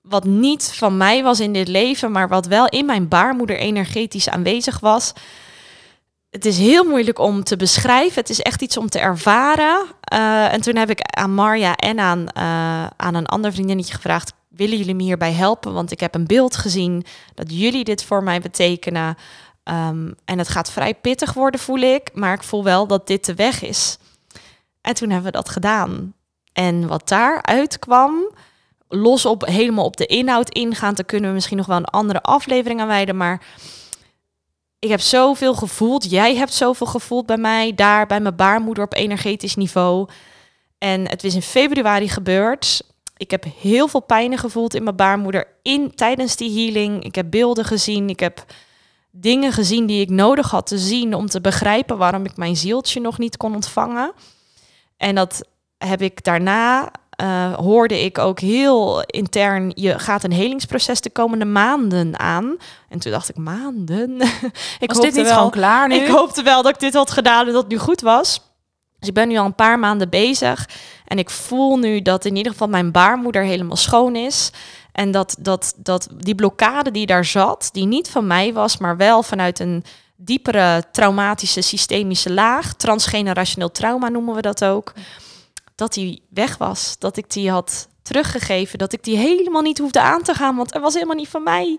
Wat 0.03 0.25
niet 0.25 0.73
van 0.75 0.97
mij 0.97 1.23
was 1.23 1.41
in 1.41 1.53
dit 1.53 1.69
leven, 1.69 2.13
maar 2.13 2.29
wat 2.29 2.47
wel 2.47 2.67
in 2.67 2.87
mijn 2.87 3.09
baarmoeder 3.09 3.57
energetisch 3.57 4.29
aanwezig 4.29 4.81
was. 4.81 5.13
Het 6.31 6.45
is 6.45 6.59
heel 6.59 6.85
moeilijk 6.85 7.19
om 7.19 7.45
te 7.45 7.57
beschrijven. 7.57 8.21
Het 8.21 8.31
is 8.31 8.41
echt 8.41 8.63
iets 8.63 8.77
om 8.77 8.89
te 8.89 8.99
ervaren. 8.99 9.85
Eh, 10.01 10.53
en 10.53 10.61
toen 10.61 10.77
heb 10.77 10.91
ik 10.91 11.01
aan 11.01 11.35
Marja 11.35 11.77
en 11.77 11.99
aan, 11.99 12.29
eh, 12.29 12.87
aan 12.97 13.15
een 13.15 13.27
ander 13.27 13.53
vriendinnetje 13.53 13.95
gevraagd: 13.95 14.33
willen 14.49 14.79
jullie 14.79 14.95
me 14.95 15.03
hierbij 15.03 15.33
helpen? 15.33 15.73
Want 15.73 15.91
ik 15.91 16.01
heb 16.01 16.15
een 16.15 16.27
beeld 16.27 16.57
gezien 16.57 17.05
dat 17.35 17.47
jullie 17.49 17.85
dit 17.85 18.05
voor 18.05 18.23
mij 18.23 18.41
betekenen. 18.41 19.17
Ehm, 19.63 20.13
en 20.25 20.39
het 20.39 20.49
gaat 20.49 20.71
vrij 20.71 20.95
pittig 20.95 21.33
worden, 21.33 21.61
voel 21.61 21.81
ik. 21.81 22.11
Maar 22.15 22.35
ik 22.35 22.43
voel 22.43 22.65
wel 22.65 22.87
dat 22.87 23.07
dit 23.07 23.25
de 23.25 23.35
weg 23.35 23.63
is. 23.63 23.99
En 24.81 24.95
toen 24.95 25.11
hebben 25.11 25.33
we 25.33 25.37
dat 25.37 25.49
gedaan. 25.49 26.15
En 26.53 26.87
wat 26.87 27.09
daaruit 27.09 27.79
kwam, 27.79 28.31
los 28.95 29.27
op 29.27 29.47
helemaal 29.47 29.85
op 29.85 29.97
de 29.97 30.07
inhoud 30.07 30.51
ingaan, 30.51 30.95
dan 30.95 31.05
kunnen 31.05 31.29
we 31.29 31.35
misschien 31.35 31.57
nog 31.57 31.67
wel 31.67 31.77
een 31.77 31.85
andere 31.85 32.23
aflevering 32.23 32.81
aan 32.81 32.87
wijden. 32.87 33.17
Maar 33.17 33.43
ik 34.79 34.89
heb 34.89 35.01
zoveel 35.01 35.55
gevoeld. 35.55 36.11
Jij 36.11 36.37
hebt 36.37 36.53
zoveel 36.53 36.87
gevoeld 36.87 37.27
bij 37.27 37.37
mij, 37.37 37.75
daar 37.75 38.07
bij 38.07 38.21
mijn 38.21 38.37
baarmoeder 38.37 38.85
op 38.85 38.95
energetisch 38.95 39.55
niveau. 39.55 40.09
En 40.79 41.09
het 41.09 41.25
is 41.25 41.35
in 41.35 41.43
februari 41.43 42.09
gebeurd. 42.09 42.83
Ik 43.17 43.31
heb 43.31 43.45
heel 43.61 43.89
veel 43.89 44.03
pijnen 44.03 44.39
gevoeld 44.39 44.75
in 44.75 44.83
mijn 44.83 44.97
baarmoeder 44.97 45.47
in, 45.63 45.95
tijdens 45.95 46.37
die 46.37 46.65
healing. 46.65 47.05
Ik 47.05 47.15
heb 47.15 47.31
beelden 47.31 47.65
gezien. 47.65 48.09
Ik 48.09 48.21
heb 48.21 48.45
dingen 49.11 49.53
gezien 49.53 49.87
die 49.87 50.01
ik 50.01 50.11
nodig 50.11 50.51
had 50.51 50.67
te 50.67 50.79
zien 50.79 51.15
om 51.15 51.27
te 51.27 51.41
begrijpen 51.41 51.99
waarom 51.99 52.25
ik 52.25 52.37
mijn 52.37 52.57
zieltje 52.57 53.01
nog 53.01 53.19
niet 53.19 53.37
kon 53.37 53.55
ontvangen. 53.55 54.13
En 54.97 55.15
dat 55.15 55.49
heb 55.79 56.03
ik 56.03 56.25
daarna, 56.25 56.93
eh, 57.23 57.52
hoorde 57.55 58.05
ik 58.05 58.19
ook 58.19 58.41
heel 58.41 59.02
intern, 59.02 59.73
je 59.75 59.99
gaat 59.99 60.25
een 60.25 60.33
helingsproces 60.33 61.00
de 61.00 61.11
komende 61.11 61.45
maanden 61.45 62.19
aan. 62.19 62.57
En 62.88 62.99
toen 62.99 63.12
dacht 63.12 63.29
ik, 63.29 63.37
maanden? 63.37 64.21
ik 64.79 64.93
Was 64.93 65.00
dit 65.00 65.14
niet 65.14 65.25
wel, 65.25 65.35
gewoon 65.35 65.50
klaar 65.50 65.88
nu? 65.88 65.95
Ik 65.95 66.09
hoopte 66.09 66.43
wel 66.43 66.62
dat 66.62 66.73
ik 66.75 66.81
dit 66.81 66.95
had 66.95 67.11
gedaan 67.11 67.47
en 67.47 67.52
dat 67.52 67.62
het 67.62 67.73
nu 67.73 67.79
goed 67.79 68.00
was. 68.00 68.41
Dus 68.99 69.09
ik 69.09 69.14
ben 69.14 69.29
nu 69.29 69.37
al 69.37 69.45
een 69.45 69.55
paar 69.55 69.79
maanden 69.79 70.09
bezig. 70.09 70.69
En 71.07 71.19
ik 71.19 71.31
voel 71.31 71.76
nu 71.76 72.02
dat 72.02 72.25
in 72.25 72.37
ieder 72.37 72.52
geval 72.52 72.69
mijn 72.69 72.93
baarmoeder 72.93 73.43
helemaal 73.43 73.76
schoon 73.76 74.17
is. 74.17 74.50
En 74.93 75.11
dat, 75.11 75.37
dat, 75.38 75.75
dat 75.76 76.09
die 76.17 76.35
blokkade 76.35 76.90
die 76.90 77.07
daar 77.07 77.25
zat, 77.25 77.68
die 77.73 77.87
niet 77.87 78.11
van 78.11 78.27
mij 78.27 78.53
was, 78.53 78.79
maar 78.79 78.97
wel 78.97 79.23
vanuit 79.23 79.59
een 79.59 79.85
diepere 80.16 80.85
traumatische 80.92 81.61
systemische 81.61 82.33
laag, 82.33 82.75
transgenerationeel 82.75 83.70
trauma 83.70 84.09
noemen 84.09 84.35
we 84.35 84.42
dat 84.42 84.64
ook, 84.64 84.92
dat 85.75 85.93
die 85.93 86.23
weg 86.31 86.57
was. 86.59 86.97
Dat 86.99 87.17
ik 87.17 87.31
die 87.31 87.51
had 87.51 87.89
teruggegeven, 88.03 88.79
dat 88.79 88.93
ik 88.93 89.03
die 89.05 89.17
helemaal 89.17 89.63
niet 89.63 89.79
hoefde 89.79 90.01
aan 90.01 90.23
te 90.23 90.35
gaan, 90.35 90.57
want 90.57 90.73
het 90.73 90.83
was 90.83 90.95
helemaal 90.95 91.17
niet 91.17 91.29
van 91.29 91.43
mij. 91.43 91.79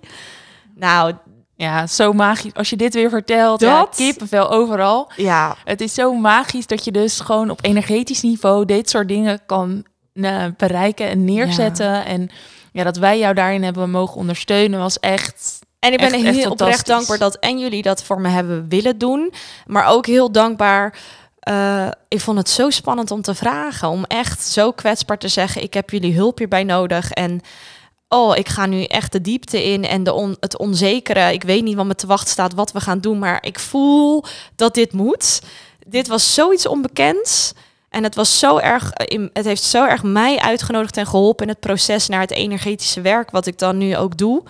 Nou, 0.75 1.13
Ja, 1.55 1.87
zo 1.87 2.13
magisch. 2.13 2.53
Als 2.53 2.69
je 2.69 2.75
dit 2.75 2.93
weer 2.93 3.09
vertelt, 3.09 3.61
ja, 3.61 3.79
Dat- 3.79 3.95
kippenvel 3.95 4.49
overal. 4.51 5.11
ja, 5.15 5.55
Het 5.63 5.81
is 5.81 5.93
zo 5.93 6.13
magisch 6.13 6.67
dat 6.67 6.85
je 6.85 6.91
dus 6.91 7.19
gewoon 7.19 7.49
op 7.49 7.59
energetisch 7.65 8.21
niveau 8.21 8.65
dit 8.65 8.89
soort 8.89 9.07
dingen 9.07 9.39
kan 9.45 9.85
eh, 10.13 10.45
bereiken 10.57 11.07
en 11.09 11.23
neerzetten. 11.25 12.05
En 12.05 12.29
ja, 12.71 12.83
dat 12.83 12.97
wij 12.97 13.19
jou 13.19 13.33
daarin 13.33 13.63
hebben 13.63 13.89
mogen 13.91 14.15
ondersteunen 14.17 14.79
was 14.79 14.99
echt... 14.99 15.59
En 15.79 15.91
ik 15.91 15.97
ben 15.97 16.11
Echt- 16.13 16.23
heel 16.23 16.37
echt 16.37 16.49
oprecht 16.49 16.85
dankbaar 16.87 17.17
dat 17.17 17.35
en 17.35 17.59
jullie 17.59 17.81
dat 17.81 18.03
voor 18.03 18.21
me 18.21 18.29
hebben 18.29 18.69
willen 18.69 18.97
doen. 18.97 19.33
Maar 19.65 19.85
ook 19.87 20.05
heel 20.05 20.31
dankbaar. 20.31 20.97
Eh, 21.43 21.87
ik 22.07 22.19
vond 22.19 22.37
het 22.37 22.49
zo 22.49 22.69
spannend 22.69 23.11
om 23.11 23.21
te 23.21 23.35
vragen. 23.35 23.89
Om 23.89 24.03
echt 24.03 24.43
zo 24.45 24.71
kwetsbaar 24.71 25.17
te 25.17 25.27
zeggen: 25.27 25.63
Ik 25.63 25.73
heb 25.73 25.89
jullie 25.89 26.15
hulp 26.15 26.37
hierbij 26.37 26.63
nodig. 26.63 27.11
En 27.11 27.41
oh, 28.07 28.37
ik 28.37 28.49
ga 28.49 28.65
nu 28.65 28.83
echt 28.83 29.11
de 29.11 29.21
diepte 29.21 29.63
in. 29.63 29.85
En 29.85 30.03
de 30.03 30.13
on, 30.13 30.37
het 30.39 30.57
onzekere. 30.57 31.33
Ik 31.33 31.43
weet 31.43 31.63
niet 31.63 31.75
wat 31.75 31.85
me 31.85 31.95
te 31.95 32.07
wachten 32.07 32.29
staat, 32.29 32.53
wat 32.53 32.71
we 32.71 32.81
gaan 32.81 32.99
doen. 32.99 33.19
Maar 33.19 33.45
ik 33.45 33.59
voel 33.59 34.23
dat 34.55 34.73
dit 34.73 34.93
moet. 34.93 35.41
Dit 35.87 36.07
was 36.07 36.33
zoiets 36.33 36.67
onbekends. 36.67 37.53
En 37.89 38.03
het 38.03 38.15
was 38.15 38.39
zo 38.39 38.57
erg, 38.57 38.91
eh, 38.91 39.27
het 39.33 39.45
heeft 39.45 39.63
zo 39.63 39.85
erg 39.85 40.03
mij 40.03 40.39
uitgenodigd 40.39 40.97
en 40.97 41.07
geholpen 41.07 41.45
in 41.45 41.51
het 41.51 41.59
proces 41.59 42.07
naar 42.07 42.21
het 42.21 42.31
energetische 42.31 43.01
werk, 43.01 43.31
wat 43.31 43.45
ik 43.45 43.57
dan 43.57 43.77
nu 43.77 43.97
ook 43.97 44.17
doe 44.17 44.43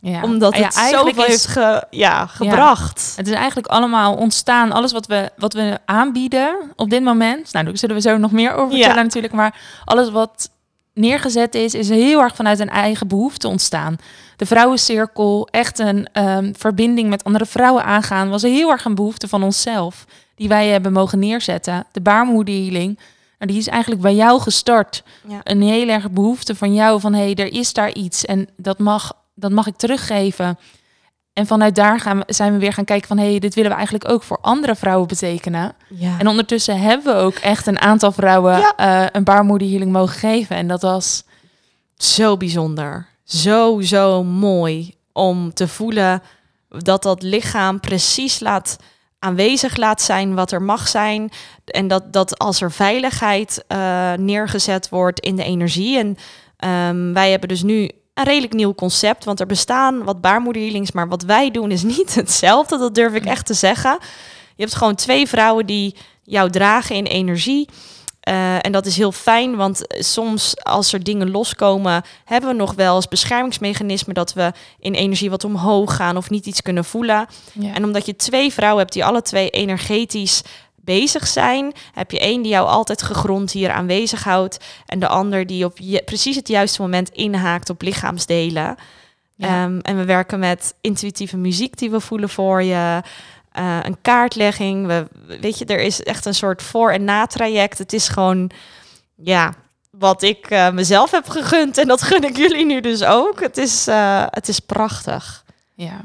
Ja. 0.00 0.22
omdat 0.22 0.56
Ja, 0.56 0.64
het 0.64 0.76
eigenlijk 0.76 1.16
zoveel 1.16 1.34
is- 1.34 1.44
heeft 1.44 1.46
ge, 1.46 1.84
ja, 1.90 2.26
gebracht. 2.26 3.12
Het 3.16 3.26
is 3.26 3.32
eigenlijk 3.34 3.66
allemaal 3.66 4.14
ontstaan. 4.14 4.72
Alles 4.72 4.92
wat 4.92 5.06
we, 5.06 5.30
wat 5.36 5.52
we 5.52 5.78
aanbieden 5.84 6.72
op 6.76 6.90
dit 6.90 7.02
moment. 7.02 7.52
Nou, 7.52 7.64
daar 7.64 7.78
zullen 7.78 7.94
we 7.96 8.02
zo 8.02 8.16
nog 8.16 8.32
meer 8.32 8.54
over 8.54 8.72
Ja. 8.76 8.82
vertellen 8.82 9.04
natuurlijk. 9.04 9.34
Maar 9.34 9.60
alles 9.84 10.10
wat 10.10 10.50
neergezet 10.94 11.54
is, 11.54 11.74
is 11.74 11.88
heel 11.88 12.20
erg 12.20 12.34
vanuit 12.34 12.58
een 12.58 12.68
eigen 12.70 13.08
behoefte 13.08 13.48
ontstaan. 13.48 13.96
De 14.36 14.46
vrouwencirkel, 14.46 15.48
echt 15.50 15.78
een 15.78 16.08
ehm, 16.12 16.52
verbinding 16.56 17.08
met 17.08 17.24
andere 17.24 17.46
vrouwen 17.46 17.84
aangaan, 17.84 18.28
was 18.30 18.42
heel 18.42 18.70
erg 18.70 18.84
een 18.84 18.94
behoefte 18.94 19.28
van 19.28 19.42
onszelf. 19.42 20.04
Die 20.34 20.48
wij 20.48 20.68
hebben 20.68 20.92
mogen 20.92 21.18
neerzetten. 21.18 21.86
De 21.92 22.00
baarmoederhealing, 22.00 22.98
nou, 23.38 23.50
die 23.52 23.56
is 23.60 23.66
eigenlijk 23.68 24.02
bij 24.02 24.14
jou 24.14 24.40
gestart. 24.40 25.02
Ja. 25.28 25.40
Een 25.42 25.62
heel 25.62 25.88
erg 25.88 26.10
behoefte 26.10 26.54
van 26.54 26.74
jou 26.74 27.00
van 27.00 27.12
hé, 27.14 27.20
hey, 27.24 27.34
er 27.34 27.52
is 27.52 27.72
daar 27.72 27.92
iets 27.92 28.24
en 28.24 28.48
dat 28.56 28.78
mag, 28.78 29.12
dat 29.38 29.50
mag 29.50 29.66
ik 29.66 29.76
teruggeven. 29.76 30.58
En 31.32 31.46
vanuit 31.46 31.74
daar 31.74 32.00
gaan 32.00 32.18
we, 32.18 32.24
zijn 32.26 32.52
we 32.52 32.58
weer 32.58 32.72
gaan 32.72 32.84
kijken 32.84 33.08
van... 33.08 33.18
hé, 33.18 33.30
hey, 33.30 33.38
dit 33.38 33.54
willen 33.54 33.70
we 33.70 33.76
eigenlijk 33.76 34.10
ook 34.10 34.22
voor 34.22 34.38
andere 34.40 34.74
vrouwen 34.74 35.08
betekenen. 35.08 35.74
Ja. 35.88 36.18
En 36.18 36.26
ondertussen 36.26 36.80
hebben 36.80 37.14
we 37.14 37.20
ook 37.20 37.34
echt 37.34 37.66
een 37.66 37.80
aantal 37.80 38.12
vrouwen... 38.12 38.58
Ja. 38.58 38.74
eh, 38.76 39.06
een 39.12 39.24
baarmoederhealing 39.24 39.92
mogen 39.92 40.18
geven. 40.18 40.56
En 40.56 40.68
dat 40.68 40.82
was... 40.82 41.24
zo 41.96 42.36
bijzonder. 42.36 43.06
Zo, 43.24 43.80
zo 43.80 44.24
mooi 44.24 44.94
om 45.12 45.54
te 45.54 45.68
voelen 45.68 46.22
dat 46.68 47.02
dat 47.02 47.22
lichaam 47.22 47.80
precies 47.80 48.40
laat 48.40 48.76
aanwezig 49.18 49.76
laat 49.76 50.02
zijn 50.02 50.34
wat 50.34 50.52
er 50.52 50.62
mag 50.62 50.88
zijn. 50.88 51.30
En 51.64 51.88
dat, 51.88 52.12
dat 52.12 52.38
als 52.38 52.60
er 52.60 52.72
veiligheid 52.72 53.64
eh, 53.66 54.12
neergezet 54.12 54.88
wordt 54.88 55.20
in 55.20 55.36
de 55.36 55.44
energie. 55.44 55.98
En 55.98 56.16
ehm, 56.56 57.12
wij 57.12 57.30
hebben 57.30 57.48
dus 57.48 57.62
nu 57.62 57.90
een 58.18 58.24
redelijk 58.24 58.52
nieuw 58.52 58.74
concept. 58.74 59.24
Want 59.24 59.40
er 59.40 59.46
bestaan 59.46 60.04
wat 60.04 60.20
baarmoederhealings, 60.20 60.92
maar 60.92 61.08
wat 61.08 61.22
wij 61.22 61.50
doen 61.50 61.70
is 61.70 61.82
niet 61.96 62.14
hetzelfde. 62.14 62.78
Dat 62.78 62.94
durf 62.94 63.14
ik 63.14 63.24
echt 63.24 63.46
te 63.46 63.54
zeggen. 63.54 63.98
Je 64.56 64.62
hebt 64.62 64.74
gewoon 64.74 64.94
twee 64.94 65.26
vrouwen 65.26 65.66
die 65.66 65.94
jou 66.22 66.50
dragen 66.50 66.96
in 66.96 67.04
energie. 67.04 67.68
Eh, 68.20 68.64
en 68.64 68.72
dat 68.72 68.86
is 68.86 68.96
heel 68.96 69.12
fijn, 69.12 69.56
want 69.56 69.82
soms 69.88 70.64
als 70.64 70.92
er 70.92 71.04
dingen 71.04 71.30
loskomen, 71.30 72.02
hebben 72.24 72.50
we 72.50 72.56
nog 72.56 72.74
wel 72.74 72.94
als 72.94 73.08
beschermingsmechanisme 73.08 74.12
dat 74.12 74.32
we 74.32 74.52
in 74.78 74.94
energie 74.94 75.30
wat 75.30 75.44
omhoog 75.44 75.96
gaan 75.96 76.16
of 76.16 76.30
niet 76.30 76.46
iets 76.46 76.62
kunnen 76.62 76.84
voelen. 76.84 77.26
Ja. 77.52 77.74
En 77.74 77.84
omdat 77.84 78.06
je 78.06 78.16
twee 78.16 78.52
vrouwen 78.52 78.80
hebt 78.80 78.92
die 78.92 79.04
alle 79.04 79.22
twee 79.22 79.50
energetisch 79.50 80.42
bezig 80.88 81.26
zijn, 81.26 81.72
heb 81.92 82.10
je 82.10 82.18
één 82.20 82.42
die 82.42 82.50
jou 82.52 82.66
altijd 82.68 83.02
gegrond 83.02 83.52
hier 83.52 83.70
aanwezig 83.70 84.24
houdt 84.24 84.64
en 84.86 84.98
de 84.98 85.08
ander 85.08 85.46
die 85.46 85.64
op 85.64 85.78
je, 85.78 86.02
precies 86.04 86.36
het 86.36 86.48
juiste 86.48 86.80
moment 86.82 87.08
inhaakt 87.10 87.70
op 87.70 87.82
lichaamsdelen. 87.82 88.76
Ja. 89.34 89.46
Ehm, 89.64 89.78
en 89.78 89.96
we 89.96 90.04
werken 90.04 90.38
met 90.38 90.74
intuïtieve 90.80 91.36
muziek 91.36 91.78
die 91.78 91.90
we 91.90 92.00
voelen 92.00 92.28
voor 92.28 92.62
je. 92.62 93.02
eh, 93.52 93.78
een 93.82 93.96
kaartlegging. 94.02 94.86
We, 94.86 95.06
weet 95.40 95.58
je, 95.58 95.64
er 95.64 95.80
is 95.80 96.02
echt 96.02 96.24
een 96.26 96.34
soort 96.34 96.62
voor- 96.62 96.90
en 96.92 97.04
na-traject. 97.04 97.78
Het 97.78 97.92
is 97.92 98.08
gewoon, 98.08 98.50
ja, 99.16 99.54
wat 99.90 100.22
ik 100.22 100.46
eh, 100.50 100.70
mezelf 100.70 101.10
heb 101.10 101.28
gegund. 101.28 101.78
En 101.78 101.88
dat 101.88 102.02
gun 102.02 102.24
ik 102.24 102.36
jullie 102.36 102.66
nu 102.66 102.80
dus 102.80 103.04
ook. 103.04 103.40
Het 103.40 103.56
is, 103.56 103.86
eh, 103.86 104.24
het 104.30 104.48
is 104.48 104.60
prachtig. 104.60 105.44
ja, 105.74 106.00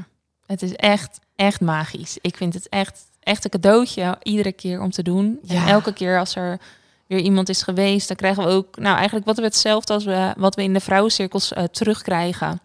het 0.45 0.61
is 0.61 0.75
echt 0.75 1.19
echt 1.35 1.61
magisch. 1.61 2.17
Ik 2.21 2.37
vind 2.37 2.53
het 2.53 2.69
echt, 2.69 2.99
echt 3.23 3.43
een 3.43 3.51
cadeautje 3.51 4.17
iedere 4.23 4.51
keer 4.51 4.81
om 4.81 4.91
te 4.91 5.03
doen. 5.03 5.39
Ja. 5.43 5.55
En 5.55 5.67
elke 5.67 5.93
keer 5.93 6.19
als 6.19 6.35
er 6.35 6.59
weer 7.07 7.19
iemand 7.19 7.49
is 7.49 7.61
geweest, 7.61 8.07
dan 8.07 8.17
krijgen 8.17 8.43
we 8.43 8.49
ook, 8.49 8.77
nou 8.77 8.95
eigenlijk 8.95 9.25
wat 9.25 9.37
we 9.37 9.43
hetzelfde 9.43 9.93
als 9.93 10.05
we 10.05 10.33
wat 10.37 10.55
we 10.55 10.63
in 10.63 10.73
de 10.73 10.79
vrouwencirkels 10.79 11.53
eh, 11.53 11.63
terugkrijgen. 11.63 12.61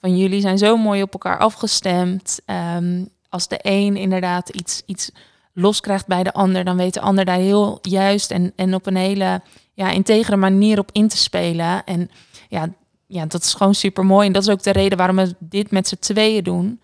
Van 0.00 0.16
jullie 0.16 0.40
zijn 0.40 0.58
zo 0.58 0.76
mooi 0.76 1.02
op 1.02 1.12
elkaar 1.12 1.38
afgestemd. 1.38 2.40
Ehm, 2.44 3.04
als 3.28 3.48
de 3.48 3.58
een 3.62 3.96
inderdaad 3.96 4.48
iets, 4.48 4.82
iets 4.86 5.10
los 5.52 5.80
krijgt 5.80 6.06
bij 6.06 6.22
de 6.22 6.32
ander, 6.32 6.64
dan 6.64 6.76
weet 6.76 6.94
de 6.94 7.00
ander 7.00 7.24
daar 7.24 7.38
heel 7.38 7.78
juist 7.82 8.30
en, 8.30 8.52
en 8.56 8.74
op 8.74 8.86
een 8.86 8.96
hele 8.96 9.40
ja, 9.74 9.90
integere 9.90 10.36
manier 10.36 10.78
op 10.78 10.90
in 10.92 11.08
te 11.08 11.16
spelen. 11.16 11.84
En 11.84 12.10
ja, 12.48 12.68
ja, 13.06 13.26
dat 13.26 13.42
is 13.42 13.54
gewoon 13.54 13.74
super 13.74 14.06
mooi. 14.06 14.26
En 14.26 14.32
dat 14.32 14.42
is 14.42 14.48
ook 14.48 14.62
de 14.62 14.72
reden 14.72 14.98
waarom 14.98 15.16
we 15.16 15.34
dit 15.38 15.70
met 15.70 15.88
z'n 15.88 15.98
tweeën 15.98 16.44
doen. 16.44 16.80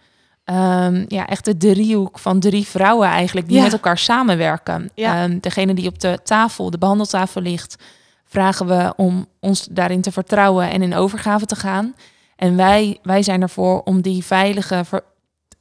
Ehm, 0.53 1.05
ja, 1.09 1.27
echt 1.27 1.45
de 1.45 1.57
driehoek 1.57 2.19
van 2.19 2.41
drie 2.41 2.67
vrouwen 2.67 3.09
eigenlijk 3.09 3.49
die 3.49 3.57
Ja. 3.57 3.63
met 3.63 3.73
elkaar 3.73 3.99
samenwerken. 3.99 4.91
Ja. 4.95 5.23
Ehm, 5.23 5.39
degene 5.41 5.75
die 5.75 5.89
op 5.89 5.99
de 6.01 6.19
tafel, 6.25 6.71
de 6.71 6.79
behandeltafel 6.79 7.41
ligt, 7.41 7.77
vragen 8.25 8.67
we 8.67 8.93
om 8.97 9.27
ons 9.41 9.67
daarin 9.71 10.01
te 10.01 10.13
vertrouwen 10.13 10.71
en 10.71 10.83
in 10.83 10.95
overgave 10.95 11.47
te 11.47 11.57
gaan. 11.57 11.95
En 12.37 12.57
wij, 12.57 12.99
wij 13.03 13.23
zijn 13.23 13.43
ervoor 13.43 13.81
om 13.85 14.01
die 14.01 14.25
veilige, 14.25 14.85
ver- 14.85 15.05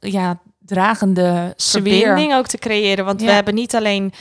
ja, 0.00 0.38
dragende 0.58 1.52
sfeer. 1.56 1.82
verbinding 1.82 2.34
ook 2.34 2.46
te 2.46 2.58
creëren. 2.58 3.04
Want 3.04 3.20
we 3.20 3.30
hebben 3.30 3.54
niet 3.54 3.74
alleen 3.74 4.12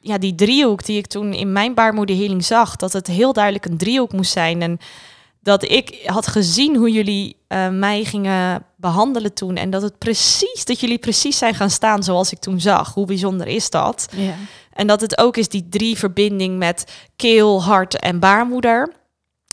ja, 0.00 0.18
die 0.18 0.34
driehoek 0.34 0.84
die 0.84 0.98
ik 0.98 1.06
toen 1.06 1.32
in 1.32 1.52
mijn 1.52 1.74
baarmoederhealing 1.74 2.44
zag, 2.44 2.76
dat 2.76 2.92
het 2.92 3.06
heel 3.06 3.32
duidelijk 3.32 3.64
een 3.64 3.76
driehoek 3.76 4.12
moest 4.12 4.32
zijn. 4.32 4.62
En 4.62 4.78
dat 5.42 5.62
ik 5.62 6.00
had 6.04 6.26
gezien 6.26 6.76
hoe 6.76 6.90
jullie 6.90 7.36
eh, 7.46 7.68
mij 7.68 8.04
gingen 8.04 8.64
behandelen 8.76 9.34
toen. 9.34 9.56
En 9.56 9.70
dat 9.70 9.82
het 9.82 9.98
precies, 9.98 10.64
dat 10.64 10.80
jullie 10.80 10.98
precies 10.98 11.38
zijn 11.38 11.54
gaan 11.54 11.70
staan 11.70 12.02
zoals 12.02 12.32
ik 12.32 12.38
toen 12.38 12.60
zag. 12.60 12.94
Hoe 12.94 13.06
bijzonder 13.06 13.46
is 13.46 13.70
dat? 13.70 14.08
Ja. 14.16 14.34
En 14.72 14.86
dat 14.86 15.00
het 15.00 15.18
ook 15.18 15.36
is 15.36 15.48
die 15.48 15.66
drie 15.68 15.98
verbinding 15.98 16.58
met 16.58 16.92
keel, 17.16 17.62
hart 17.62 17.98
en 17.98 18.18
baarmoeder. 18.18 18.92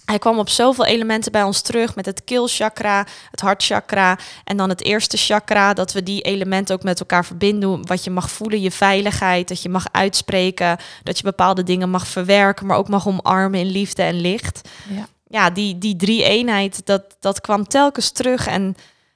Hij 0.06 0.20
kwam 0.20 0.40
op 0.40 0.50
zoveel 0.50 0.86
elementen 0.86 1.32
bij 1.32 1.44
ons 1.44 1.62
terug 1.62 1.96
met 1.96 2.06
het 2.06 2.24
keelchakra, 2.24 3.06
het 3.32 3.40
hartchakra 3.40 4.18
en 4.44 4.58
dan 4.58 4.70
het 4.70 4.84
eerste 4.84 5.18
chakra. 5.18 5.74
Dat 5.74 5.94
we 5.94 6.04
die 6.04 6.22
elementen 6.22 6.76
ook 6.76 6.84
met 6.84 7.00
elkaar 7.00 7.26
verbinden. 7.26 7.88
Wat 7.88 8.04
je 8.04 8.12
mag 8.12 8.32
voelen, 8.32 8.62
je 8.62 8.72
veiligheid, 8.72 9.48
dat 9.48 9.62
je 9.62 9.70
mag 9.70 9.86
uitspreken, 9.92 10.78
dat 11.04 11.18
je 11.18 11.24
bepaalde 11.24 11.64
dingen 11.64 11.90
mag 11.90 12.08
verwerken, 12.08 12.66
maar 12.66 12.78
ook 12.78 12.90
mag 12.90 13.08
omarmen 13.08 13.60
in 13.60 13.66
liefde 13.66 14.04
en 14.04 14.22
licht. 14.22 14.70
Ja. 14.90 15.08
Ja, 15.30 15.50
die, 15.50 15.78
die 15.78 15.96
drie 15.96 16.24
eenheid, 16.24 16.86
dat, 16.86 17.16
dat 17.20 17.42
kwam 17.42 17.68
telkens 17.68 18.12
terug. 18.12 18.48
En 18.48 18.76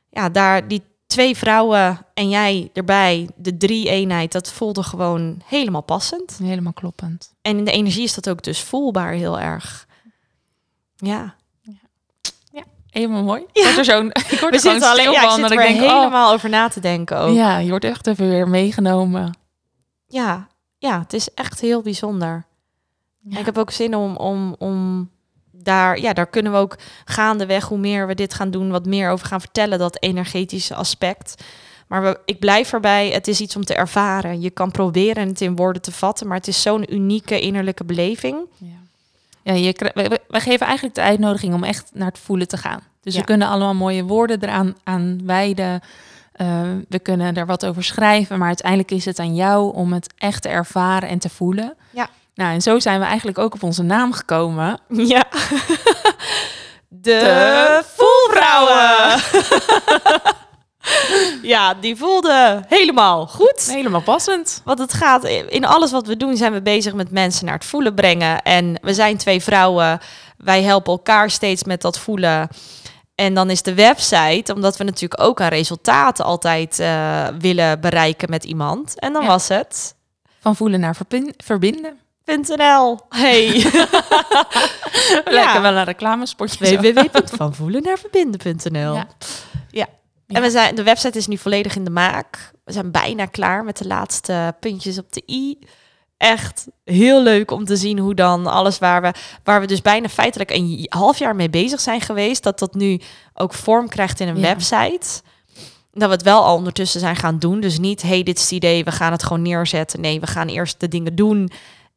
ja, 0.10 0.30
daar 0.30 0.68
die 0.68 0.82
twee 1.08 1.38
vrouwen 1.38 2.06
en 2.14 2.30
jij 2.30 2.70
erbij, 2.74 3.30
de 3.36 3.58
drie 3.58 3.90
eenheid, 3.90 4.32
dat 4.32 4.52
voelde 4.52 4.84
gewoon 4.84 5.42
helemaal 5.46 5.84
passend. 5.84 6.38
Helemaal 6.44 6.74
kloppend. 6.74 7.34
En 7.42 7.58
in 7.58 7.66
de 7.66 7.72
energie 7.72 8.04
is 8.04 8.14
dat 8.14 8.30
ook 8.30 8.44
dus 8.44 8.60
voelbaar 8.60 9.12
heel 9.12 9.40
erg. 9.40 9.88
Ja, 10.96 11.36
Helemaal 12.92 13.24
mooi. 13.24 13.46
Ja. 13.54 13.62
Ik 13.62 13.64
word 13.64 13.78
er 13.78 13.86
zo, 13.86 14.06
ik 14.36 14.40
word 14.40 14.40
we 14.40 14.46
er 14.46 14.60
gewoon 14.60 14.60
zitten 14.60 14.90
alleen 14.90 15.06
stil 15.06 15.12
ja, 15.14 15.22
ik 15.22 15.30
van. 15.30 15.40
zit 15.40 15.46
er 15.46 15.52
ik 15.52 15.68
denk, 15.68 15.82
oh, 15.82 15.98
helemaal 15.98 16.34
over 16.34 16.50
na 16.50 16.68
te 16.68 16.80
denken 16.80 17.18
ook. 17.18 17.36
Ja. 17.36 17.50
ja, 17.52 17.58
je 17.58 17.70
wordt 17.70 17.86
echt 17.86 18.08
even 18.08 18.30
weer 18.30 18.48
meegenomen. 18.48 19.38
ja, 20.78 21.00
het 21.00 21.14
is 21.14 21.34
echt 21.34 21.62
heel 21.62 21.82
bijzonder. 21.82 22.46
Ja. 23.20 23.40
Ik 23.40 23.46
heb 23.46 23.58
ook 23.58 23.72
zin 23.72 23.96
om, 23.96 24.16
om, 24.16 24.56
om 24.58 25.10
daar, 25.64 26.00
ja, 26.00 26.14
daar 26.14 26.28
kunnen 26.28 26.52
we 26.52 26.58
ook 26.58 26.78
gaandeweg, 27.06 27.66
hoe 27.68 27.78
meer 27.78 28.08
we 28.08 28.16
dit 28.16 28.34
gaan 28.34 28.52
doen, 28.52 28.72
wat 28.72 28.86
meer 28.86 29.10
over 29.10 29.26
gaan 29.28 29.42
vertellen, 29.42 29.80
dat 29.80 30.02
energetische 30.02 30.76
aspect. 30.76 31.44
Maar 31.88 32.02
we, 32.02 32.20
ik 32.26 32.40
blijf 32.40 32.74
erbij, 32.74 33.10
het 33.10 33.28
is 33.28 33.42
iets 33.42 33.56
om 33.56 33.66
te 33.66 33.76
ervaren. 33.76 34.42
Je 34.42 34.50
kan 34.50 34.72
proberen 34.72 35.28
het 35.28 35.42
in 35.42 35.56
woorden 35.56 35.82
te 35.82 35.92
vatten, 35.92 36.28
maar 36.28 36.38
het 36.38 36.48
is 36.48 36.62
zo'n 36.62 36.94
unieke 36.94 37.40
innerlijke 37.40 37.84
beleving. 37.84 38.38
Ja, 38.58 38.68
ja 39.44 39.54
je, 39.54 40.20
wij 40.28 40.42
geven 40.42 40.66
eigenlijk 40.66 40.96
de 40.96 41.02
uitnodiging 41.02 41.54
om 41.54 41.64
echt 41.64 41.90
naar 41.94 42.08
het 42.08 42.20
voelen 42.20 42.48
te 42.48 42.58
gaan. 42.58 42.82
Dus 43.02 43.14
Ja. 43.14 43.20
we 43.20 43.26
kunnen 43.26 43.48
allemaal 43.48 43.74
mooie 43.74 44.04
woorden 44.04 44.44
eraan 44.44 44.76
aan 44.84 45.22
wijden. 45.26 45.82
Eh, 46.32 46.62
we 46.90 47.00
kunnen 47.00 47.36
er 47.36 47.46
wat 47.46 47.66
over 47.66 47.84
schrijven, 47.84 48.38
maar 48.38 48.48
uiteindelijk 48.48 48.92
is 48.92 49.06
het 49.06 49.20
aan 49.20 49.36
jou 49.36 49.74
om 49.76 49.94
het 49.94 50.14
echt 50.18 50.42
te 50.42 50.50
ervaren 50.50 51.10
en 51.10 51.20
te 51.20 51.30
voelen. 51.30 51.74
Ja. 51.90 52.10
Nou, 52.34 52.54
en 52.54 52.62
zo 52.62 52.80
zijn 52.80 53.00
we 53.00 53.06
eigenlijk 53.06 53.38
ook 53.38 53.54
op 53.54 53.64
onze 53.64 53.84
naam 53.84 54.14
gekomen. 54.14 54.80
Ja. 55.14 55.24
De 56.90 57.84
voelvrouwen. 57.96 59.22
ja, 61.54 61.74
die 61.74 61.96
voelde 61.96 62.64
helemaal 62.68 63.28
goed. 63.28 63.68
Helemaal 63.72 64.02
passend. 64.02 64.62
Want 64.66 64.80
het 64.80 64.94
gaat 64.94 65.24
in 65.48 65.66
alles 65.66 65.92
wat 65.92 66.08
we 66.08 66.18
doen, 66.18 66.38
zijn 66.38 66.54
we 66.54 66.62
bezig 66.62 66.94
met 66.94 67.12
mensen 67.12 67.46
naar 67.46 67.54
het 67.54 67.66
voelen 67.66 67.94
brengen. 67.96 68.42
En 68.42 68.80
we 68.82 68.94
zijn 68.94 69.18
twee 69.18 69.42
vrouwen. 69.42 70.00
Wij 70.38 70.64
helpen 70.64 70.92
elkaar 70.92 71.30
steeds 71.30 71.64
met 71.64 71.82
dat 71.82 72.00
voelen. 72.00 72.48
En 73.16 73.34
dan 73.34 73.50
is 73.50 73.62
de 73.62 73.74
website, 73.74 74.54
omdat 74.54 74.78
we 74.78 74.84
natuurlijk 74.84 75.22
ook 75.22 75.42
aan 75.42 75.48
resultaten 75.50 76.26
altijd 76.26 76.80
eh, 76.80 77.28
willen 77.40 77.80
bereiken 77.80 78.30
met 78.30 78.44
iemand. 78.44 79.00
En 79.00 79.14
dan 79.14 79.22
Ja. 79.22 79.28
was 79.28 79.48
het 79.48 79.96
Van 80.40 80.56
voelen 80.56 80.80
naar 80.80 80.96
verbinden. 81.38 82.00
.nl. 82.36 83.00
Hey. 83.10 83.48
Lekker 85.26 85.62
wel 85.62 85.76
een 85.76 85.84
reclamespotje. 85.84 86.78
www.vanvoelennaarverbinden.nl. 86.78 88.94
Ja. 88.94 89.08
Ja. 89.70 89.88
Ja. 90.28 90.36
En 90.38 90.42
we 90.42 90.50
zijn, 90.50 90.76
de 90.76 90.84
website 90.84 91.18
is 91.18 91.28
nu 91.28 91.38
volledig 91.38 91.76
in 91.76 91.84
de 91.84 91.90
maak. 91.90 92.52
We 92.64 92.72
zijn 92.72 92.92
bijna 92.92 93.26
klaar 93.26 93.64
met 93.64 93.78
de 93.78 93.88
laatste 93.88 94.56
puntjes 94.60 94.98
op 94.98 95.14
de 95.14 95.24
i. 95.30 95.60
Echt 96.18 96.68
heel 96.84 97.22
leuk 97.22 97.52
om 97.52 97.66
te 97.66 97.76
zien 97.76 98.00
hoe 98.00 98.14
dan 98.16 98.48
alles 98.48 98.80
waar 98.80 99.02
we, 99.02 99.12
waar 99.44 99.62
we 99.62 99.68
dus 99.68 99.82
bijna 99.82 100.10
feitelijk 100.10 100.52
een 100.52 100.86
half 100.90 101.18
jaar 101.20 101.36
mee 101.36 101.50
bezig 101.50 101.80
zijn 101.80 102.02
geweest, 102.02 102.44
dat 102.44 102.60
dat 102.60 102.74
nu 102.74 103.00
ook 103.34 103.54
vorm 103.54 103.88
krijgt 103.90 104.20
in 104.20 104.28
een 104.28 104.36
Ja. 104.36 104.42
website. 104.42 105.22
Dat 105.94 106.08
we 106.08 106.14
het 106.16 106.24
wel 106.24 106.44
al 106.44 106.56
ondertussen 106.56 107.00
zijn 107.00 107.16
gaan 107.16 107.40
doen. 107.40 107.60
Dus 107.60 107.80
niet, 107.80 108.02
hey, 108.02 108.24
dit 108.24 108.38
is 108.38 108.44
het 108.44 108.52
idee, 108.52 108.84
we 108.84 108.92
gaan 108.92 109.12
het 109.12 109.24
gewoon 109.24 109.42
neerzetten. 109.42 110.02
Nee, 110.02 110.20
we 110.20 110.28
gaan 110.28 110.48
eerst 110.48 110.80
de 110.80 110.88
dingen 110.88 111.16
doen. 111.16 111.52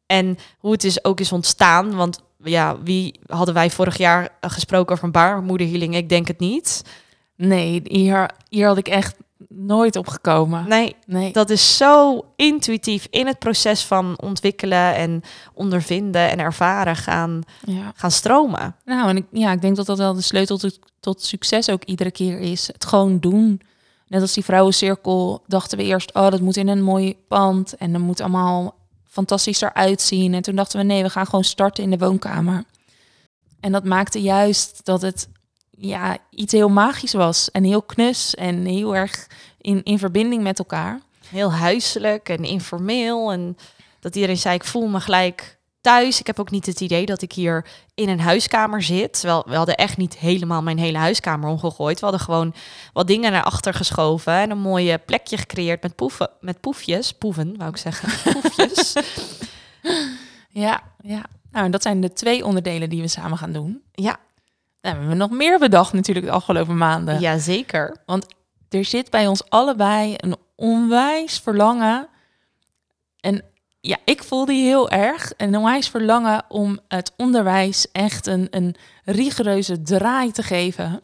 En 0.05 0.37
hoe 0.57 0.71
het 0.71 0.83
is 0.83 1.03
ook 1.03 1.19
is 1.19 1.31
ontstaan. 1.31 1.95
Want 1.95 2.19
ja, 2.43 2.81
wie 2.83 3.19
hadden 3.27 3.53
wij 3.53 3.69
vorig 3.69 3.97
jaar 3.97 4.29
eh, 4.39 4.49
gesproken 4.49 4.93
over 4.93 5.05
een 5.05 5.11
baarmoederhealing? 5.11 5.95
Ik 5.95 6.09
denk 6.09 6.27
het 6.27 6.39
niet. 6.39 6.81
Nee, 7.35 7.81
hier, 7.83 8.29
hier 8.49 8.67
had 8.67 8.77
ik 8.77 8.87
echt 8.87 9.15
nooit 9.49 9.95
op 9.95 10.07
gekomen. 10.07 10.67
Nee, 10.67 10.95
Nee. 11.07 11.31
dat 11.31 11.49
is 11.49 11.77
zo 11.77 12.25
intuïtief 12.35 13.07
in 13.09 13.27
het 13.27 13.39
proces 13.39 13.83
van 13.83 14.19
ontwikkelen 14.21 14.95
en 14.95 15.21
ondervinden 15.53 16.29
en 16.29 16.39
ervaren 16.39 16.95
gaan, 16.95 17.41
ja. 17.65 17.91
gaan 17.95 18.11
stromen. 18.11 18.75
Nou, 18.85 19.09
en 19.09 19.17
ik, 19.17 19.25
ja, 19.31 19.51
ik 19.51 19.61
denk 19.61 19.75
dat 19.75 19.85
dat 19.85 19.97
wel 19.97 20.13
de 20.13 20.21
sleutel 20.21 20.57
tot, 20.57 20.79
tot 20.99 21.23
succes 21.23 21.69
ook 21.69 21.83
iedere 21.83 22.11
keer 22.11 22.39
is. 22.39 22.67
Het 22.67 22.85
gewoon 22.85 23.19
doen. 23.19 23.61
Net 24.07 24.21
als 24.21 24.33
die 24.33 24.43
vrouwencirkel 24.43 25.43
dachten 25.47 25.77
we 25.77 25.83
eerst, 25.83 26.13
oh, 26.13 26.29
dat 26.29 26.41
moet 26.41 26.57
in 26.57 26.67
een 26.67 26.83
mooi 26.83 27.17
pand 27.27 27.75
en 27.77 27.91
dat 27.91 28.01
moet 28.01 28.21
allemaal 28.21 28.75
fantastisch 29.15 29.61
eruit 29.61 30.01
zien. 30.01 30.33
En 30.33 30.41
toen 30.41 30.55
dachten 30.55 30.79
we, 30.79 30.85
nee, 30.85 31.03
we 31.03 31.09
gaan 31.09 31.25
gewoon 31.25 31.43
starten 31.43 31.83
in 31.83 31.89
de 31.89 31.97
woonkamer. 31.97 32.63
En 33.59 33.71
dat 33.71 33.83
maakte 33.83 34.21
juist 34.21 34.85
dat 34.85 35.01
het 35.01 35.27
ja, 35.69 36.17
iets 36.29 36.51
heel 36.51 36.69
magisch 36.69 37.13
was 37.13 37.51
en 37.51 37.63
heel 37.63 37.81
knus 37.81 38.35
en 38.35 38.65
heel 38.65 38.95
erg 38.95 39.27
in, 39.61 39.83
in 39.83 39.99
verbinding 39.99 40.43
met 40.43 40.59
elkaar. 40.59 41.01
Heel 41.27 41.53
huiselijk 41.53 42.29
en 42.29 42.43
informeel. 42.43 43.31
En 43.31 43.57
dat 43.99 44.15
iedereen 44.15 44.37
zei, 44.37 44.55
ik 44.55 44.63
voel 44.63 44.87
me 44.87 44.99
gelijk 44.99 45.57
thuis. 45.85 46.19
Ik 46.19 46.27
heb 46.27 46.39
ook 46.39 46.51
niet 46.51 46.65
het 46.65 46.81
idee 46.81 47.05
dat 47.05 47.21
ik 47.21 47.31
hier 47.33 47.65
in 47.93 48.09
een 48.09 48.19
huiskamer 48.19 48.83
zit. 48.83 49.19
Terwijl 49.19 49.43
we 49.47 49.55
hadden 49.55 49.75
echt 49.75 49.97
niet 49.97 50.17
helemaal 50.17 50.61
mijn 50.61 50.77
hele 50.77 50.97
huiskamer 50.97 51.49
omgegooid. 51.49 51.99
We 51.99 52.05
hadden 52.05 52.23
gewoon 52.25 52.53
wat 52.93 53.07
dingen 53.07 53.31
naar 53.31 53.43
achter 53.43 53.73
geschoven. 53.73 54.33
En 54.33 54.51
een 54.51 54.59
mooie 54.59 54.97
plekje 54.97 55.37
gecreëerd 55.37 55.81
met, 55.81 55.95
poeven, 55.95 56.29
met 56.39 56.59
poefjes. 56.59 57.11
Poeven, 57.13 57.57
wou 57.57 57.69
ik 57.69 57.77
zeggen. 57.77 58.09
Poefjes. 58.41 58.93
Ja, 60.49 60.81
ja. 61.01 61.25
Nou, 61.51 61.65
en 61.65 61.71
dat 61.71 61.81
zijn 61.81 62.01
de 62.01 62.13
twee 62.13 62.45
onderdelen 62.45 62.89
die 62.89 63.01
we 63.01 63.07
samen 63.07 63.37
gaan 63.37 63.51
doen. 63.51 63.81
ja, 63.91 64.17
we 64.81 64.87
hebben 64.87 65.17
nog 65.17 65.29
meer 65.29 65.59
bedacht 65.59 65.93
natuurlijk 65.93 66.25
de 66.25 66.31
afgelopen 66.31 66.77
maanden. 66.77 67.19
ja, 67.19 67.37
zeker. 67.37 67.97
er 68.69 68.85
zit 68.85 69.09
bij 69.09 69.27
ons 69.27 69.49
allebei 69.49 70.13
een 70.17 70.35
onwijs 70.55 71.39
verlangen. 71.39 72.07
En 73.19 73.43
ja, 73.85 73.97
ik 74.05 74.23
voel 74.23 74.45
die 74.45 74.63
heel 74.63 74.89
erg. 74.89 75.33
Een 75.37 75.57
onwijs 75.57 75.89
verlangen 75.89 76.43
om 76.47 76.79
het 76.87 77.13
onderwijs 77.17 77.91
echt 77.91 78.27
een, 78.27 78.47
een 78.49 78.75
rigoureuze 79.03 79.81
draai 79.81 80.31
te 80.31 80.43
geven. 80.43 81.01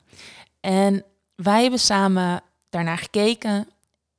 En 0.60 1.04
wij 1.36 1.62
hebben 1.62 1.80
samen 1.80 2.42
daarnaar 2.70 2.98
gekeken. 2.98 3.68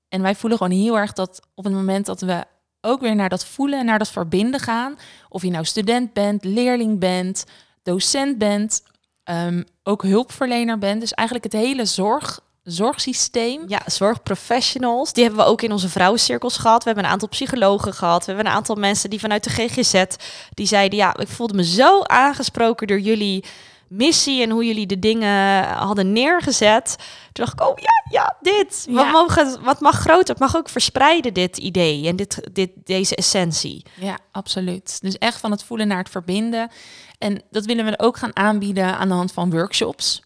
En 0.08 0.22
wij 0.22 0.34
voelen 0.34 0.58
gewoon 0.58 0.78
heel 0.78 0.98
erg 0.98 1.12
dat 1.12 1.40
op 1.54 1.64
het 1.64 1.72
moment 1.72 2.06
dat 2.06 2.20
we 2.20 2.44
ook 2.80 3.00
weer 3.00 3.14
naar 3.14 3.28
dat 3.28 3.44
voelen 3.44 3.78
en 3.78 3.86
naar 3.86 3.98
dat 3.98 4.10
verbinden 4.10 4.60
gaan. 4.60 4.98
Of 5.28 5.42
je 5.42 5.50
nou 5.50 5.64
student 5.64 6.12
bent, 6.12 6.44
leerling 6.44 6.98
bent, 6.98 7.44
docent 7.82 8.38
bent, 8.38 8.82
ehm, 9.24 9.62
ook 9.82 10.02
hulpverlener 10.02 10.78
bent. 10.78 11.00
Dus 11.00 11.12
eigenlijk 11.12 11.52
het 11.52 11.62
hele 11.62 11.84
zorg 11.84 12.40
zorgsysteem. 12.64 13.64
Ja, 13.66 13.80
zorgprofessionals. 13.86 15.12
Die 15.12 15.24
hebben 15.24 15.44
we 15.44 15.50
ook 15.50 15.62
in 15.62 15.72
onze 15.72 15.88
vrouwencirkels 15.88 16.56
gehad. 16.56 16.78
We 16.78 16.86
hebben 16.86 17.04
een 17.04 17.10
aantal 17.10 17.28
psychologen 17.28 17.94
gehad. 17.94 18.24
We 18.24 18.32
hebben 18.32 18.46
een 18.46 18.56
aantal 18.56 18.74
mensen 18.74 19.10
die 19.10 19.20
vanuit 19.20 19.44
de 19.44 19.50
GGZ... 19.50 20.04
die 20.54 20.66
zeiden, 20.66 20.98
ja, 20.98 21.16
ik 21.16 21.28
voelde 21.28 21.54
me 21.54 21.64
zo 21.64 22.02
aangesproken 22.02 22.86
door 22.86 23.00
jullie 23.00 23.44
missie... 23.88 24.42
en 24.42 24.50
hoe 24.50 24.66
jullie 24.66 24.86
de 24.86 24.98
dingen 24.98 25.64
hadden 25.64 26.12
neergezet. 26.12 26.96
Toen 27.32 27.44
dacht 27.44 27.52
ik, 27.52 27.68
oh 27.68 27.78
ja, 27.78 28.04
ja, 28.10 28.36
dit. 28.40 28.84
Ja. 28.88 28.94
Wat, 28.94 29.12
mogen, 29.12 29.62
wat 29.62 29.80
mag 29.80 29.98
groter? 29.98 30.28
Het 30.28 30.38
mag 30.38 30.56
ook 30.56 30.68
verspreiden, 30.68 31.34
dit 31.34 31.58
idee 31.58 32.06
en 32.06 32.16
dit, 32.16 32.40
dit, 32.52 32.70
deze 32.84 33.16
essentie. 33.16 33.84
Ja, 33.94 34.18
absoluut. 34.30 35.00
Dus 35.00 35.18
echt 35.18 35.40
van 35.40 35.50
het 35.50 35.64
voelen 35.64 35.88
naar 35.88 35.98
het 35.98 36.10
verbinden. 36.10 36.70
En 37.18 37.42
dat 37.50 37.64
willen 37.64 37.84
we 37.84 37.98
ook 37.98 38.16
gaan 38.16 38.36
aanbieden 38.36 38.98
aan 38.98 39.08
de 39.08 39.14
hand 39.14 39.32
van 39.32 39.50
workshops. 39.50 40.22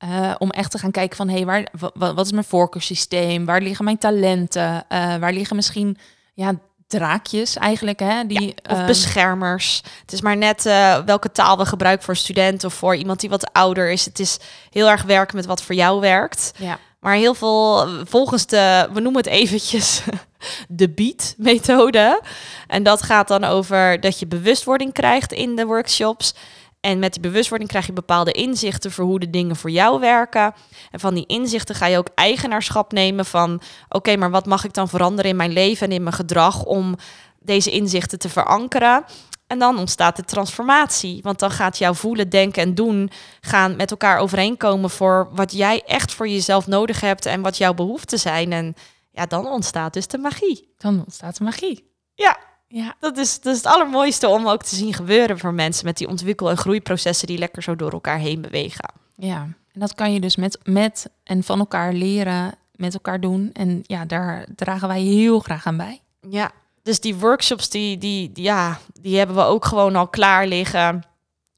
Eh, 0.00 0.34
om 0.38 0.50
echt 0.50 0.70
te 0.70 0.78
gaan 0.78 0.90
kijken 0.90 1.16
van, 1.16 1.28
hé, 1.28 1.34
hey, 1.34 1.44
waar, 1.44 1.66
wa- 1.94 2.14
wat 2.14 2.26
is 2.26 2.32
mijn 2.32 2.44
voorkeurssysteem? 2.44 3.44
Waar 3.44 3.60
liggen 3.60 3.84
mijn 3.84 3.98
talenten? 3.98 4.84
Eh, 4.88 5.16
waar 5.16 5.32
liggen 5.32 5.56
misschien 5.56 5.96
ja, 6.34 6.52
draakjes 6.86 7.56
eigenlijk? 7.56 7.98
Hè, 8.00 8.26
die, 8.26 8.54
Of 8.70 8.76
ehm, 8.76 8.86
beschermers. 8.86 9.82
Het 10.00 10.12
is 10.12 10.20
maar 10.20 10.36
net 10.36 10.66
eh, 10.66 10.98
welke 11.04 11.32
taal 11.32 11.58
we 11.58 11.66
gebruiken 11.66 12.04
voor 12.04 12.14
een 12.14 12.20
student... 12.20 12.64
of 12.64 12.74
voor 12.74 12.96
iemand 12.96 13.20
die 13.20 13.30
wat 13.30 13.52
ouder 13.52 13.90
is. 13.90 14.04
Het 14.04 14.18
is 14.18 14.38
heel 14.70 14.88
erg 14.88 15.02
werken 15.02 15.36
met 15.36 15.46
wat 15.46 15.62
voor 15.62 15.74
jou 15.74 16.00
werkt. 16.00 16.52
ja, 16.56 16.78
Maar 17.00 17.14
heel 17.14 17.34
veel 17.34 17.88
volgens 18.04 18.46
de, 18.46 18.88
we 18.92 19.00
noemen 19.00 19.22
het 19.22 19.30
eventjes 19.30 20.02
de 20.68 20.88
beat-methode. 20.90 22.20
En 22.66 22.82
dat 22.82 23.02
gaat 23.02 23.28
dan 23.28 23.44
over 23.44 24.00
dat 24.00 24.18
je 24.18 24.26
bewustwording 24.26 24.92
krijgt 24.92 25.32
in 25.32 25.56
de 25.56 25.64
workshops. 25.66 26.34
En 26.80 26.98
met 26.98 27.12
die 27.12 27.22
bewustwording 27.22 27.70
krijg 27.70 27.86
je 27.86 27.92
bepaalde 27.92 28.32
inzichten 28.32 28.92
voor 28.92 29.04
hoe 29.04 29.20
de 29.20 29.30
dingen 29.30 29.56
voor 29.56 29.70
jou 29.70 30.00
werken. 30.00 30.54
En 30.90 31.00
van 31.00 31.14
die 31.14 31.26
inzichten 31.26 31.74
ga 31.74 31.86
je 31.86 31.98
ook 31.98 32.08
eigenaarschap 32.14 32.92
nemen 32.92 33.24
van... 33.24 33.60
oké, 33.88 34.16
maar 34.16 34.30
wat 34.30 34.46
mag 34.46 34.64
ik 34.64 34.74
dan 34.74 34.88
veranderen 34.88 35.30
in 35.30 35.36
mijn 35.36 35.52
leven 35.52 35.86
en 35.86 35.92
in 35.92 36.02
mijn 36.02 36.14
gedrag... 36.14 36.64
om 36.64 36.96
deze 37.38 37.70
inzichten 37.70 38.18
te 38.18 38.28
verankeren? 38.28 39.04
En 39.46 39.58
dan 39.58 39.78
ontstaat 39.78 40.16
de 40.16 40.24
transformatie. 40.24 41.22
Want 41.22 41.38
dan 41.38 41.50
gaat 41.50 41.78
jouw 41.78 41.94
voelen, 41.94 42.28
denken 42.28 42.62
en 42.62 42.74
doen... 42.74 43.10
gaan 43.40 43.76
met 43.76 43.90
elkaar 43.90 44.18
overeenkomen 44.18 44.90
voor 44.90 45.28
wat 45.32 45.52
jij 45.52 45.82
echt 45.86 46.12
voor 46.12 46.28
jezelf 46.28 46.66
nodig 46.66 47.00
hebt... 47.00 47.26
en 47.26 47.42
wat 47.42 47.56
jouw 47.56 47.74
behoeften 47.74 48.18
zijn. 48.18 48.52
En 48.52 48.74
ja, 49.10 49.26
dan 49.26 49.46
ontstaat 49.46 49.92
dus 49.92 50.06
de 50.06 50.18
magie. 50.18 50.74
dan 50.76 50.98
ontstaat 50.98 51.36
de 51.36 51.44
magie. 51.44 51.92
Ja, 52.14 52.38
Ja, 52.72 52.94
dat 53.00 53.16
is, 53.16 53.40
dat 53.40 53.52
is 53.54 53.62
het 53.62 53.72
allermooiste 53.72 54.28
om 54.28 54.48
ook 54.48 54.62
te 54.62 54.74
zien 54.76 54.94
gebeuren 54.94 55.38
voor 55.38 55.54
mensen... 55.54 55.84
met 55.86 55.96
die 55.96 56.08
ontwikkel- 56.08 56.50
en 56.50 56.56
groeiprocessen 56.56 57.26
die 57.26 57.38
lekker 57.38 57.62
zo 57.62 57.76
door 57.76 57.92
elkaar 57.92 58.18
heen 58.18 58.40
bewegen. 58.40 58.92
ja. 59.16 59.48
En 59.72 59.80
dat 59.80 59.94
kan 59.94 60.12
je 60.12 60.20
dus 60.20 60.36
met, 60.36 60.58
met 60.62 61.10
en 61.24 61.42
van 61.42 61.58
elkaar 61.58 61.92
leren, 61.92 62.54
met 62.74 62.94
elkaar 62.94 63.20
doen. 63.20 63.50
En 63.52 63.80
ja, 63.82 64.04
daar 64.04 64.46
dragen 64.56 64.88
wij 64.88 65.00
heel 65.00 65.40
graag 65.40 65.66
aan 65.66 65.76
bij. 65.76 66.00
Ja, 66.28 66.50
dus 66.82 67.00
die 67.00 67.14
workshops, 67.14 67.68
die, 67.68 67.98
die, 67.98 68.32
die- 68.32 68.44
ja, 68.44 68.78
die 69.00 69.16
hebben 69.18 69.36
we 69.36 69.42
ook 69.42 69.64
gewoon 69.64 69.96
al 69.96 70.08
klaar 70.08 70.46
liggen. 70.46 71.02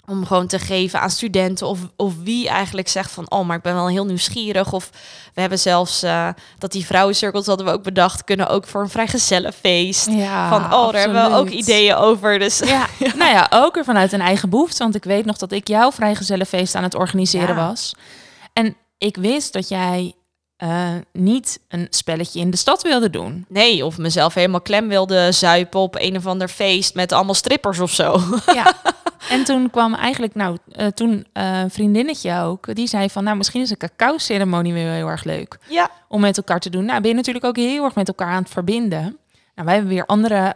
Om 0.07 0.27
gewoon 0.27 0.47
te 0.47 0.59
geven 0.59 1.01
aan 1.01 1.11
studenten 1.11 1.67
of, 1.67 1.79
of 1.97 2.13
wie 2.23 2.49
eigenlijk 2.49 2.89
zegt 2.89 3.11
van... 3.11 3.31
oh, 3.31 3.47
maar 3.47 3.57
ik 3.57 3.63
ben 3.63 3.75
wel 3.75 3.89
heel 3.89 4.05
nieuwsgierig. 4.05 4.73
Of 4.73 4.91
we 5.35 5.41
hebben 5.41 5.59
zelfs 5.59 6.03
eh, 6.03 6.29
dat 6.59 6.73
die 6.73 6.87
vrouwencirkels 6.87 7.47
hadden 7.47 7.67
we 7.67 7.73
ook 7.73 7.83
bedacht... 7.83 8.25
kunnen 8.25 8.49
ook 8.49 8.67
voor 8.67 8.81
een 8.81 8.89
vrijgezellenfeest. 8.89 10.07
Ja, 10.11 10.49
van, 10.49 10.65
oh, 10.65 10.93
daar 10.93 11.01
hebben 11.01 11.31
we 11.31 11.37
ook 11.37 11.49
ideeën 11.49 11.95
over. 11.95 12.39
Dus 12.39 12.59
Ja, 12.59 12.87
nou 13.19 13.31
ja, 13.31 13.47
ook 13.51 13.75
weer 13.75 13.85
vanuit 13.85 14.13
een 14.13 14.21
eigen 14.21 14.51
behoefte. 14.51 14.83
Want 14.83 14.95
ik 14.95 15.05
weet 15.05 15.25
nog 15.25 15.37
dat 15.37 15.53
ik 15.53 15.69
jouw 15.69 15.93
vrijgezellenfeest 15.93 16.75
aan 16.75 16.83
het 16.83 16.95
organiseren 16.95 17.57
Ja. 17.57 17.67
was. 17.69 17.95
En 18.53 18.77
ik 18.99 19.17
wist 19.17 19.53
dat 19.53 19.69
jij 19.69 20.15
eh, 20.63 20.89
niet 21.13 21.61
een 21.69 21.87
spelletje 21.91 22.41
in 22.41 22.51
de 22.51 22.57
stad 22.57 22.83
wilde 22.83 23.11
doen. 23.11 23.45
nee, 23.49 23.85
of 23.85 23.99
mezelf 23.99 24.35
helemaal 24.35 24.61
klem 24.61 24.89
wilde 24.89 25.33
zuipen 25.33 25.81
op 25.81 25.97
een 25.99 26.17
of 26.17 26.27
ander 26.27 26.49
feest... 26.49 26.95
met 26.95 27.13
allemaal 27.13 27.35
strippers 27.35 27.79
of 27.79 27.91
zo. 27.91 28.21
Ja. 28.55 28.73
En 29.31 29.45
toen 29.45 29.71
kwam 29.71 29.95
eigenlijk, 29.95 30.35
nou, 30.35 30.57
eh, 30.73 30.87
toen 30.87 31.27
eh, 31.33 31.61
een 31.61 31.71
vriendinnetje 31.71 32.41
ook, 32.41 32.75
die 32.75 32.87
zei 32.87 33.11
van, 33.11 33.25
nou, 33.25 33.37
misschien 33.37 33.63
is 33.63 33.71
een 33.71 33.77
cacao-ceremonie 33.77 34.73
weer 34.73 34.91
heel 34.91 35.09
erg 35.09 35.25
leuk 35.25 35.59
ja, 35.69 35.91
om 36.09 36.21
met 36.21 36.37
elkaar 36.37 36.61
te 36.61 36.71
doen. 36.71 36.85
Nou, 36.85 37.01
ben 37.01 37.11
je 37.11 37.17
natuurlijk 37.17 37.45
ook 37.45 37.57
heel 37.57 37.85
erg 37.85 37.95
met 37.95 38.09
elkaar 38.09 38.29
aan 38.29 38.43
het 38.43 38.53
verbinden. 38.53 39.03
Nou, 39.55 39.67
wij 39.67 39.75
hebben 39.75 39.93
weer 39.93 40.07
andere 40.07 40.55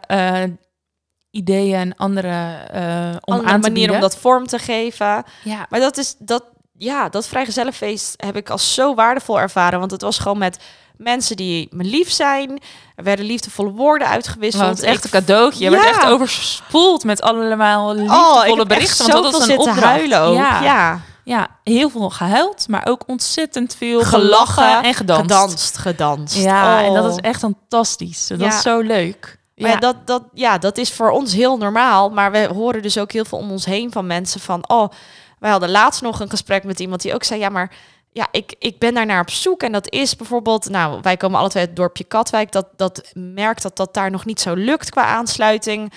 ideeën 1.31 1.79
en 1.79 1.95
andere 1.95 2.63
eh 2.71 3.15
om 3.21 3.33
andere 3.33 3.49
aan 3.49 3.61
te 3.61 3.69
manier 3.69 3.91
om 3.91 3.99
dat 3.99 4.17
vorm 4.17 4.47
te 4.47 4.59
geven. 4.59 5.23
Ja, 5.43 5.65
Maar 5.69 5.79
dat 5.79 5.97
is 5.97 6.15
dat, 6.19 6.43
ja, 6.77 7.09
dat 7.09 7.27
vrijgezellenfeest 7.27 8.13
heb 8.17 8.35
ik 8.35 8.49
als 8.49 8.73
zo 8.73 8.95
waardevol 8.95 9.39
ervaren. 9.39 9.79
Want 9.79 9.91
het 9.91 10.01
was 10.01 10.19
gewoon 10.19 10.37
met 10.37 10.57
mensen 10.97 11.35
die 11.35 11.67
me 11.71 11.83
lief 11.83 12.11
zijn. 12.11 12.59
Er 12.95 13.03
werden 13.03 13.25
liefdevolle 13.25 13.71
woorden 13.71 14.07
uitgewisseld. 14.07 14.81
Echt 14.83 15.03
een 15.03 15.09
cadeautje. 15.09 15.63
Je 15.63 15.69
Ja. 15.71 15.77
werd 15.77 15.89
echt 15.95 16.05
overspoeld 16.05 17.03
met 17.03 17.21
allemaal 17.21 17.89
Oh, 17.89 17.95
liefdevolle 17.95 18.65
berichten. 18.65 19.11
Want 19.11 19.23
dat 19.23 19.31
was 19.31 19.47
een 19.47 19.57
opdracht. 19.57 19.79
huilen 19.81 20.21
ook. 20.21 20.35
Ja. 20.35 20.61
Ja, 20.63 20.99
ja, 21.23 21.47
heel 21.63 21.89
veel 21.89 22.09
gehuild, 22.09 22.67
maar 22.67 22.85
ook 22.87 23.03
ontzettend 23.07 23.75
veel 23.75 24.01
Gelachen, 24.03 24.53
gelachen 24.53 24.83
en 24.83 24.93
gedanst. 24.93 25.21
gedanst, 25.31 25.77
gedanst. 25.77 26.35
Ja, 26.37 26.83
en 26.83 26.89
Oh. 26.89 26.95
dat 26.95 27.11
is 27.11 27.17
echt 27.17 27.39
fantastisch. 27.39 28.27
Dat 28.27 28.39
Ja. 28.39 28.47
is 28.47 28.61
zo 28.61 28.79
leuk. 28.79 29.37
Maar 29.55 29.69
ja. 29.69 29.77
dat, 29.77 29.95
dat, 30.07 30.23
ja, 30.33 30.57
dat 30.57 30.77
is 30.77 30.91
voor 30.93 31.09
ons 31.09 31.33
heel 31.33 31.57
normaal. 31.57 32.09
Maar 32.09 32.31
we 32.31 32.49
horen 32.53 32.81
dus 32.81 32.97
ook 32.97 33.11
heel 33.11 33.25
veel 33.25 33.37
om 33.37 33.51
ons 33.51 33.65
heen 33.65 33.91
van 33.91 34.07
mensen 34.07 34.39
van... 34.39 34.69
oh, 34.69 34.89
wij 35.39 35.51
hadden 35.51 35.69
laatst 35.69 36.01
nog 36.01 36.19
een 36.19 36.29
gesprek 36.29 36.63
met 36.63 36.79
iemand 36.79 37.01
die 37.01 37.13
ook 37.13 37.23
zei... 37.23 37.39
ja, 37.39 37.49
maar 37.49 37.71
ja, 38.11 38.27
ik, 38.31 38.55
ik 38.59 38.79
ben 38.79 38.93
daar 38.93 39.05
naar 39.05 39.21
op 39.21 39.29
zoek. 39.29 39.63
En 39.63 39.71
dat 39.71 39.91
is 39.91 40.15
bijvoorbeeld... 40.15 40.69
nou, 40.69 40.99
wij 41.01 41.17
komen 41.17 41.39
alle 41.39 41.49
twee 41.49 41.61
uit 41.61 41.71
het 41.71 41.79
dorpje 41.79 42.03
Katwijk. 42.03 42.51
Dat, 42.51 42.67
dat 42.75 43.11
merkt 43.13 43.61
dat 43.61 43.75
dat 43.75 43.93
daar 43.93 44.11
nog 44.11 44.25
niet 44.25 44.41
zo 44.41 44.53
lukt 44.53 44.89
qua 44.89 45.03
aansluiting... 45.03 45.91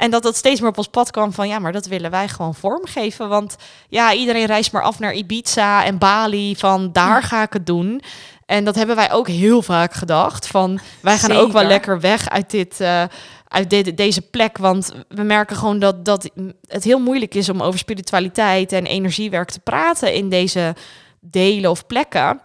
En 0.00 0.10
dat 0.10 0.22
dat 0.22 0.36
steeds 0.36 0.60
meer 0.60 0.68
op 0.68 0.78
ons 0.78 0.88
pad 0.88 1.10
kwam 1.10 1.32
van 1.32 1.48
ja, 1.48 1.58
maar 1.58 1.72
dat 1.72 1.86
willen 1.86 2.10
wij 2.10 2.28
gewoon 2.28 2.54
vormgeven. 2.54 3.28
Want 3.28 3.56
ja, 3.88 4.12
iedereen 4.12 4.46
reist 4.46 4.72
maar 4.72 4.82
af 4.82 4.98
naar 4.98 5.12
Ibiza 5.12 5.84
en 5.84 5.98
Bali. 5.98 6.56
Van 6.56 6.92
daar 6.92 7.22
ga 7.22 7.42
ik 7.42 7.52
het 7.52 7.66
doen. 7.66 8.02
En 8.46 8.64
dat 8.64 8.74
hebben 8.74 8.96
wij 8.96 9.12
ook 9.12 9.28
heel 9.28 9.62
vaak 9.62 9.92
gedacht. 9.92 10.46
Van 10.46 10.80
wij 11.00 11.18
gaan 11.18 11.32
ook 11.32 11.52
wel 11.52 11.64
lekker 11.64 12.00
weg 12.00 12.28
uit 12.28 12.50
dit. 12.50 12.80
eh, 12.80 13.02
uit 13.50 13.70
de- 13.70 13.94
deze 13.94 14.20
plek, 14.22 14.58
want 14.58 14.92
we 15.08 15.22
merken 15.22 15.56
gewoon 15.56 15.78
dat, 15.78 16.04
dat 16.04 16.30
het 16.66 16.84
heel 16.84 16.98
moeilijk 17.00 17.34
is 17.34 17.48
om 17.48 17.62
over 17.62 17.78
spiritualiteit 17.78 18.72
en 18.72 18.86
energiewerk 18.86 19.50
te 19.50 19.60
praten 19.60 20.14
in 20.14 20.28
deze 20.28 20.74
delen 21.20 21.70
of 21.70 21.86
plekken. 21.86 22.40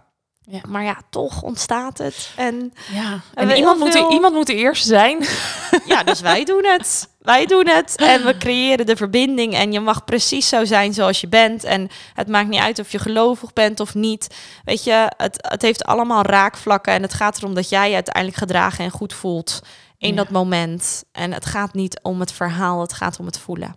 Ja. 0.47 0.59
Maar 0.67 0.83
ja, 0.83 0.97
toch 1.09 1.41
ontstaat 1.41 1.97
het. 1.97 2.31
En 2.35 2.73
Ja, 2.93 3.19
en 3.33 3.51
iemand 3.51 3.79
moet, 3.79 3.95
er, 3.95 4.09
iemand 4.11 4.33
moet 4.33 4.47
de 4.47 4.55
eerste 4.55 4.87
zijn. 4.87 5.25
ja, 5.85 6.03
dus 6.03 6.21
wij 6.21 6.43
doen 6.43 6.65
het. 6.65 7.09
Wij 7.19 7.45
doen 7.45 7.67
het 7.67 7.95
en 7.95 8.25
we 8.25 8.37
creëren 8.37 8.85
de 8.85 8.95
verbinding. 8.95 9.53
En 9.55 9.71
je 9.71 9.79
mag 9.79 10.03
precies 10.03 10.49
zo 10.49 10.65
zijn 10.65 10.93
zoals 10.93 11.21
je 11.21 11.27
bent. 11.27 11.63
En 11.63 11.89
het 12.13 12.27
maakt 12.27 12.49
niet 12.49 12.59
uit 12.59 12.79
of 12.79 12.91
je 12.91 12.99
gelovig 12.99 13.53
bent 13.53 13.79
of 13.79 13.93
niet. 13.95 14.35
Weet 14.63 14.83
je, 14.83 15.11
het, 15.17 15.37
het 15.49 15.61
heeft 15.61 15.83
allemaal 15.85 16.23
raakvlakken. 16.23 16.93
En 16.93 17.01
het 17.01 17.13
gaat 17.13 17.37
erom 17.37 17.53
dat 17.53 17.69
jij 17.69 17.87
je 17.87 17.93
uiteindelijk 17.93 18.37
gedragen 18.37 18.83
en 18.85 18.91
goed 18.91 19.13
voelt 19.13 19.61
in 20.05 20.13
Ja. 20.15 20.15
dat 20.23 20.29
moment. 20.29 21.03
En 21.11 21.31
het 21.33 21.45
gaat 21.45 21.73
niet 21.73 21.99
om 22.01 22.19
het 22.19 22.31
verhaal, 22.31 22.81
het 22.81 22.93
gaat 22.93 23.19
om 23.19 23.25
het 23.25 23.39
voelen. 23.39 23.75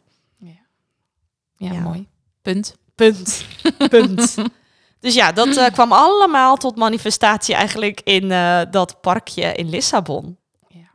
Ja, 1.56 1.72
Ja. 1.72 1.80
mooi. 1.80 2.08
Punt. 2.42 2.74
Punt. 2.94 3.44
Punt. 3.90 4.36
Dus 5.00 5.14
ja, 5.14 5.32
dat 5.32 5.56
eh, 5.56 5.66
kwam 5.72 5.92
allemaal 5.92 6.56
tot 6.56 6.76
manifestatie 6.76 7.54
eigenlijk 7.54 8.00
in 8.04 8.30
eh, 8.32 8.60
dat 8.70 9.00
parkje 9.00 9.52
in 9.54 9.68
Lissabon. 9.68 10.36
Ja. 10.68 10.88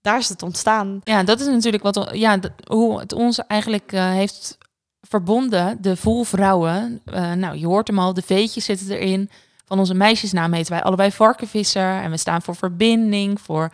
Daar 0.00 0.18
is 0.18 0.28
het 0.28 0.42
ontstaan. 0.42 1.00
Ja, 1.04 1.22
dat 1.22 1.40
is 1.40 1.46
natuurlijk 1.46 1.82
wat, 1.82 2.08
ja, 2.12 2.36
dat- 2.36 2.52
hoe 2.66 3.00
het 3.00 3.12
ons 3.12 3.38
eigenlijk 3.46 3.92
eh, 3.92 4.10
heeft 4.10 4.58
verbonden, 5.00 5.82
de 5.82 5.96
voelvrouwen. 5.96 7.00
Eh, 7.04 7.32
nou, 7.32 7.56
je 7.56 7.66
hoort 7.66 7.86
hem 7.88 7.98
al, 7.98 8.14
de 8.14 8.22
veetjes 8.22 8.64
zitten 8.64 8.90
erin. 8.90 9.30
Van 9.64 9.78
onze 9.78 9.94
meisjesnaam 9.94 10.52
heten 10.52 10.72
wij 10.72 10.82
allebei 10.82 11.12
varkenvisser. 11.12 12.02
En 12.02 12.10
we 12.10 12.16
staan 12.16 12.42
voor 12.42 12.56
verbinding, 12.56 13.40
voor 13.40 13.72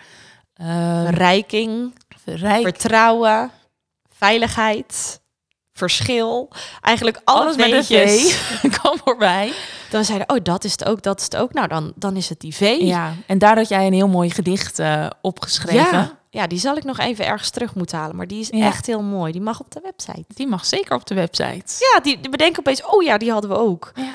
Verrijking, 0.56 1.94
verrijk. 2.24 2.62
vertrouwen, 2.62 3.50
veiligheid, 4.08 5.20
verschil. 5.72 6.50
Eigenlijk 6.80 7.20
alle 7.24 7.40
Alles 7.40 7.56
met. 7.56 7.86
V. 7.86 8.36
Kom 8.82 8.98
voorbij. 9.04 9.52
Dan 9.90 10.04
zeiden, 10.04 10.30
oh, 10.30 10.42
dat 10.42 10.64
is 10.64 10.72
het 10.72 10.84
ook, 10.84 11.02
dat 11.02 11.18
is 11.18 11.24
het 11.24 11.36
ook. 11.36 11.52
Nou, 11.52 11.68
dan, 11.68 11.92
dan 11.94 12.16
is 12.16 12.28
het 12.28 12.40
die 12.40 12.54
V. 12.54 12.76
Ja, 12.80 13.14
en 13.26 13.38
daar 13.38 13.56
had 13.56 13.68
jij 13.68 13.86
een 13.86 13.92
heel 13.92 14.08
mooi 14.08 14.30
gedicht 14.30 14.78
eh, 14.78 15.06
opgeschreven. 15.20 15.98
ja. 15.98 16.14
Ja, 16.30 16.46
die 16.46 16.58
zal 16.58 16.76
ik 16.76 16.84
nog 16.84 16.98
even 16.98 17.26
ergens 17.26 17.50
terug 17.50 17.74
moeten 17.74 17.98
halen. 17.98 18.16
Maar 18.16 18.26
die 18.26 18.40
is 18.40 18.48
Ja. 18.48 18.66
echt 18.66 18.86
heel 18.86 19.02
mooi. 19.02 19.32
Die 19.32 19.40
mag 19.40 19.60
op 19.60 19.70
de 19.70 19.80
website. 19.82 20.24
Die 20.28 20.46
mag 20.46 20.64
zeker 20.66 20.94
op 20.94 21.06
de 21.06 21.14
website. 21.14 21.84
Ja, 21.92 22.00
die, 22.00 22.20
die 22.20 22.30
bedenken 22.30 22.58
opeens, 22.58 22.84
oh 22.84 23.02
ja, 23.02 23.18
die 23.18 23.30
hadden 23.30 23.50
we 23.50 23.56
ook. 23.56 23.92
Ja. 23.94 24.10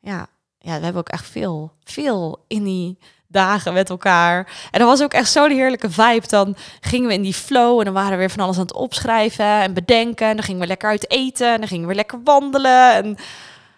Ja, 0.00 0.26
ja 0.58 0.78
we 0.78 0.84
hebben 0.84 0.96
ook 1.00 1.08
echt 1.08 1.26
veel, 1.26 1.72
veel 1.84 2.44
in 2.48 2.64
die 2.64 2.98
dagen 3.30 3.72
met 3.72 3.90
elkaar. 3.90 4.68
En 4.70 4.78
dat 4.78 4.88
was 4.88 5.02
ook 5.02 5.12
echt 5.12 5.30
zo'n 5.30 5.50
heerlijke 5.50 5.90
vibe. 5.90 6.26
Dan 6.28 6.56
gingen 6.80 7.08
we 7.08 7.14
in 7.14 7.22
die 7.22 7.34
flow 7.34 7.78
en 7.78 7.84
dan 7.84 7.94
waren 7.94 8.10
we 8.10 8.16
weer 8.16 8.30
van 8.30 8.44
alles 8.44 8.56
aan 8.56 8.62
het 8.62 8.74
opschrijven 8.74 9.44
en 9.44 9.74
bedenken. 9.74 10.26
En 10.26 10.36
dan 10.36 10.44
gingen 10.44 10.60
we 10.60 10.66
lekker 10.66 10.88
uit 10.88 11.10
eten 11.10 11.52
en 11.52 11.58
dan 11.58 11.68
gingen 11.68 11.88
we 11.88 11.94
lekker 11.94 12.20
wandelen. 12.24 12.94
En 12.94 13.16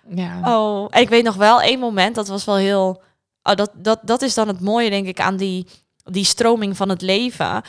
ja. 0.09 0.41
oh, 0.45 0.87
en 0.91 1.01
ik 1.01 1.09
weet 1.09 1.25
nog 1.25 1.37
wel 1.37 1.61
één 1.61 1.79
moment, 1.79 2.15
dat 2.15 2.29
was 2.29 2.45
wel 2.45 2.57
heel 2.57 3.03
oh, 3.43 3.55
dat, 3.55 3.71
dat, 3.75 3.99
dat 4.03 4.23
is 4.23 4.35
dan 4.35 4.49
het 4.49 4.61
mooie, 4.61 4.91
denk 4.91 5.07
ik, 5.07 5.21
aan 5.21 5.37
die, 5.37 5.67
die 6.05 6.25
stroming 6.25 6.77
van 6.77 6.89
het 6.89 7.03
leven. 7.03 7.63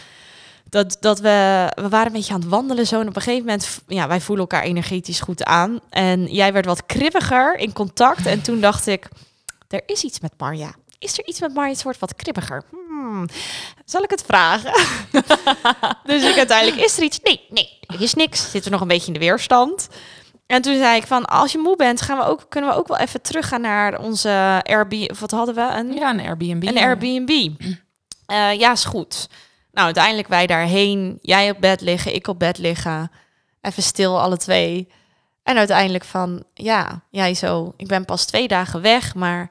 Dat, 0.69 0.97
dat 0.99 1.19
we, 1.19 1.67
we 1.75 1.89
waren 1.89 2.07
een 2.07 2.13
beetje 2.13 2.33
aan 2.33 2.39
het 2.39 2.49
wandelen 2.49 2.87
zo. 2.87 2.99
En 2.99 3.07
op 3.07 3.15
een 3.15 3.21
gegeven 3.21 3.45
moment, 3.45 3.81
ja, 3.87 4.07
wij 4.07 4.21
voelen 4.21 4.47
elkaar 4.49 4.63
energetisch 4.63 5.19
goed 5.19 5.43
aan. 5.43 5.79
En 5.89 6.25
jij 6.25 6.53
werd 6.53 6.65
wat 6.65 6.85
kribbiger 6.85 7.57
in 7.57 7.73
contact. 7.73 8.25
En 8.25 8.41
toen 8.41 8.59
dacht 8.59 8.87
ik, 8.87 9.09
er 9.67 9.81
is 9.85 10.03
iets 10.03 10.19
met 10.19 10.33
Marja. 10.37 10.73
Is 11.03 11.17
er 11.17 11.27
iets 11.27 11.39
met 11.39 11.53
Marja? 11.53 11.71
Het 11.71 11.83
wordt 11.83 11.99
wat 11.99 12.15
kribbiger. 12.15 12.63
Hmm, 12.71 13.27
zal 13.85 14.03
ik 14.03 14.09
het 14.09 14.23
vragen? 14.25 14.71
dus 16.05 16.23
ik 16.23 16.37
uiteindelijk, 16.37 16.81
is 16.81 16.97
er 16.97 17.03
iets? 17.03 17.19
Nee, 17.19 17.45
nee, 17.49 17.79
er 17.81 18.01
is 18.01 18.13
niks. 18.13 18.51
Zit 18.51 18.65
er 18.65 18.71
nog 18.71 18.81
een 18.81 18.87
beetje 18.87 19.07
in 19.07 19.13
de 19.13 19.19
weerstand. 19.19 19.87
En 20.45 20.61
toen 20.61 20.77
zei 20.77 20.97
ik 20.97 21.07
van, 21.07 21.25
als 21.25 21.51
je 21.51 21.57
moe 21.57 21.75
bent, 21.75 22.01
gaan 22.01 22.17
we 22.17 22.23
ook, 22.23 22.45
kunnen 22.49 22.69
we 22.69 22.75
ook 22.75 22.87
wel 22.87 22.97
even 22.97 23.21
teruggaan 23.21 23.61
naar 23.61 23.99
onze 23.99 24.61
Airbnb. 24.63 25.19
Wat 25.19 25.31
hadden 25.31 25.55
we? 25.55 25.61
Een, 25.61 25.93
Ja, 25.93 26.09
een 26.09 26.19
Airbnb. 26.19 26.63
een 26.63 26.77
Airbnb. 26.77 27.31
Eh, 28.25 28.59
ja, 28.59 28.71
is 28.71 28.85
goed. 28.85 29.27
Nou, 29.71 29.85
uiteindelijk 29.85 30.27
wij 30.27 30.47
daarheen. 30.47 31.19
Jij 31.21 31.51
op 31.51 31.57
bed 31.59 31.81
liggen, 31.81 32.15
ik 32.15 32.27
op 32.27 32.39
bed 32.39 32.57
liggen. 32.57 33.11
Even 33.61 33.83
stil, 33.83 34.21
alle 34.21 34.37
twee. 34.37 34.87
En 35.43 35.57
uiteindelijk 35.57 36.03
van, 36.03 36.43
ja, 36.53 37.01
jij 37.09 37.33
zo. 37.33 37.73
Ik 37.77 37.87
ben 37.87 38.05
pas 38.05 38.25
twee 38.25 38.47
dagen 38.47 38.81
weg, 38.81 39.15
maar 39.15 39.49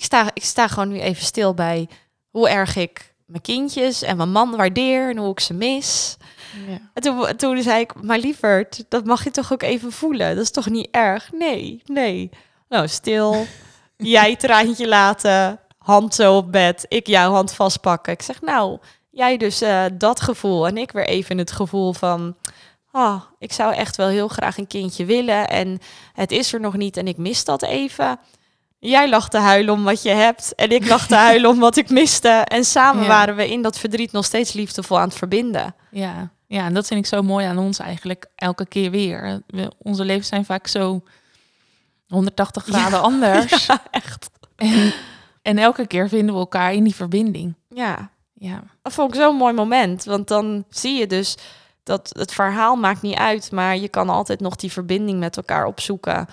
ik 0.00 0.06
sta, 0.06 0.30
ik 0.34 0.44
sta 0.44 0.68
gewoon 0.68 0.88
nu 0.88 1.00
even 1.00 1.24
stil 1.24 1.54
bij 1.54 1.88
hoe 2.30 2.48
erg 2.48 2.76
ik 2.76 3.14
mijn 3.26 3.42
kindjes 3.42 4.02
en 4.02 4.16
mijn 4.16 4.32
man 4.32 4.56
waardeer 4.56 5.10
en 5.10 5.16
hoe 5.16 5.30
ik 5.30 5.40
ze 5.40 5.54
mis. 5.54 6.16
Ja. 6.68 6.90
En 6.94 7.02
toen, 7.02 7.36
toen 7.36 7.62
zei 7.62 7.80
ik, 7.80 8.02
maar 8.02 8.18
lieverd, 8.18 8.84
dat 8.88 9.04
mag 9.04 9.24
je 9.24 9.30
toch 9.30 9.52
ook 9.52 9.62
even 9.62 9.92
voelen? 9.92 10.34
Dat 10.34 10.44
is 10.44 10.50
toch 10.50 10.68
niet 10.68 10.88
erg? 10.90 11.32
Nee, 11.32 11.82
nee. 11.86 12.30
Nou, 12.68 12.88
stil. 12.88 13.46
jij 13.96 14.36
traantje 14.36 14.88
laten, 14.88 15.60
hand 15.78 16.14
zo 16.14 16.36
op 16.36 16.52
bed, 16.52 16.86
ik 16.88 17.06
jouw 17.06 17.32
hand 17.32 17.52
vastpakken. 17.52 18.12
Ik 18.12 18.22
zeg, 18.22 18.40
nou, 18.40 18.78
jij 19.10 19.36
dus 19.36 19.60
eh, 19.60 19.84
dat 19.92 20.20
gevoel 20.20 20.66
en 20.66 20.76
ik 20.76 20.92
weer 20.92 21.06
even 21.06 21.38
het 21.38 21.52
gevoel 21.52 21.92
van... 21.92 22.36
Oh, 22.92 23.22
ik 23.38 23.52
zou 23.52 23.74
echt 23.74 23.96
wel 23.96 24.08
heel 24.08 24.28
graag 24.28 24.58
een 24.58 24.66
kindje 24.66 25.04
willen 25.04 25.48
en 25.48 25.78
het 26.12 26.30
is 26.30 26.52
er 26.52 26.60
nog 26.60 26.76
niet 26.76 26.96
en 26.96 27.06
ik 27.06 27.16
mis 27.16 27.44
dat 27.44 27.62
even. 27.62 28.18
Jij 28.80 29.08
lag 29.08 29.28
te 29.28 29.38
huilen 29.38 29.74
om 29.74 29.84
wat 29.84 30.02
je 30.02 30.10
hebt 30.10 30.54
en 30.54 30.70
ik 30.70 30.88
lag 30.88 31.06
te 31.06 31.14
huilen 31.28 31.50
om 31.50 31.58
wat 31.58 31.76
ik 31.76 31.90
miste. 31.90 32.28
En 32.28 32.64
samen 32.64 33.02
Ja. 33.02 33.08
waren 33.08 33.36
we 33.36 33.50
in 33.50 33.62
dat 33.62 33.78
verdriet 33.78 34.12
nog 34.12 34.24
steeds 34.24 34.52
liefdevol 34.52 34.98
aan 34.98 35.08
het 35.08 35.16
verbinden. 35.18 35.74
Ja. 35.90 36.30
ja, 36.46 36.64
en 36.64 36.74
dat 36.74 36.86
vind 36.86 37.00
ik 37.00 37.06
zo 37.06 37.22
mooi 37.22 37.46
aan 37.46 37.58
ons 37.58 37.78
eigenlijk 37.78 38.26
elke 38.34 38.66
keer 38.66 38.90
weer. 38.90 39.42
We, 39.46 39.72
onze 39.78 40.04
levens 40.04 40.28
zijn 40.28 40.44
vaak 40.44 40.66
zo 40.66 41.02
180 42.08 42.64
graden 42.64 43.02
anders. 43.02 43.66
Echt. 43.90 44.30
En, 44.56 44.92
en 45.42 45.58
elke 45.58 45.86
keer 45.86 46.08
vinden 46.08 46.34
we 46.34 46.40
elkaar 46.40 46.72
in 46.72 46.84
die 46.84 46.94
verbinding. 46.94 47.54
Ja, 47.68 48.10
Ja, 48.34 48.62
dat 48.82 48.92
vond 48.92 49.14
ik 49.14 49.20
zo'n 49.20 49.36
mooi 49.36 49.52
moment. 49.54 50.04
Want 50.04 50.28
dan 50.28 50.64
zie 50.70 50.98
je 50.98 51.06
dus 51.06 51.36
dat 51.82 52.10
het 52.18 52.32
verhaal 52.32 52.76
maakt 52.76 53.02
niet 53.02 53.16
uit, 53.18 53.52
maar 53.52 53.76
je 53.76 53.88
kan 53.88 54.08
altijd 54.08 54.40
nog 54.40 54.56
die 54.56 54.72
verbinding 54.72 55.18
met 55.18 55.36
elkaar 55.36 55.64
opzoeken. 55.64 56.26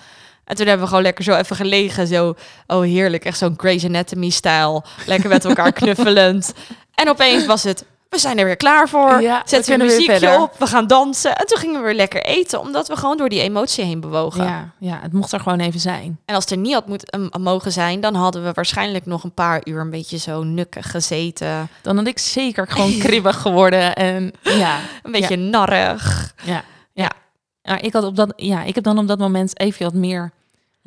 En 0.48 0.56
toen 0.56 0.66
hebben 0.66 0.84
we 0.84 0.88
gewoon 0.88 1.02
lekker 1.02 1.24
zo 1.24 1.34
even 1.34 1.56
gelegen, 1.56 2.06
zo, 2.06 2.34
oh 2.66 2.82
heerlijk, 2.82 3.24
echt 3.24 3.38
zo'n 3.38 3.54
Grey's 3.56 3.84
Anatomy-stijl. 3.84 4.84
Lekker 5.06 5.28
met 5.28 5.44
elkaar 5.44 5.72
knuffelend. 5.80 6.52
En 6.94 7.08
opeens 7.08 7.46
was 7.46 7.62
het, 7.62 7.84
we 8.08 8.18
zijn 8.18 8.38
er 8.38 8.44
weer 8.44 8.56
klaar 8.56 8.88
voor. 8.88 9.22
Ja, 9.22 9.42
we 9.42 9.48
Zet 9.48 9.50
weer 9.50 9.58
een 9.58 9.64
kunnen 9.64 9.86
weer 9.86 9.96
muziekje 9.96 10.40
op, 10.40 10.54
we 10.58 10.66
gaan 10.66 10.86
dansen. 10.86 11.36
En 11.36 11.46
toen 11.46 11.58
gingen 11.58 11.80
we 11.80 11.86
weer 11.86 11.94
lekker 11.94 12.22
eten, 12.22 12.60
omdat 12.60 12.88
we 12.88 12.96
gewoon 12.96 13.16
door 13.16 13.28
die 13.28 13.40
emotie 13.40 13.84
heen 13.84 14.00
bewogen. 14.00 14.44
ja, 14.44 14.70
ja, 14.78 14.98
het 15.02 15.12
mocht 15.12 15.32
er 15.32 15.40
gewoon 15.40 15.60
even 15.60 15.80
zijn. 15.80 16.18
En 16.24 16.34
als 16.34 16.44
het 16.44 16.52
er 16.52 16.58
niet 16.58 16.74
had 16.74 16.86
moet, 16.86 17.14
um, 17.14 17.28
mogen 17.40 17.72
zijn, 17.72 18.00
dan 18.00 18.14
hadden 18.14 18.44
we 18.44 18.52
waarschijnlijk 18.52 19.06
nog 19.06 19.24
een 19.24 19.34
paar 19.34 19.60
uur 19.64 19.80
een 19.80 19.90
beetje 19.90 20.18
zo 20.18 20.42
nukkig 20.42 20.90
gezeten. 20.90 21.68
Dan 21.82 21.96
had 21.96 22.06
ik 22.06 22.18
zeker 22.18 22.66
gewoon 22.72 22.98
kribbig 22.98 23.40
geworden. 23.40 23.94
En 23.94 24.32
ja, 24.42 24.78
Een 25.02 25.12
beetje 25.12 25.36
narrig. 25.36 26.34
ja, 26.44 26.64
ja. 26.92 27.10
Maar 27.62 27.82
ik, 27.84 27.92
had 27.92 28.04
op 28.04 28.16
dat, 28.16 28.32
ja, 28.36 28.62
ik 28.62 28.74
heb 28.74 28.84
dan 28.84 28.98
op 28.98 29.08
dat 29.08 29.18
moment 29.18 29.60
even 29.60 29.84
wat 29.84 29.94
meer 29.94 30.32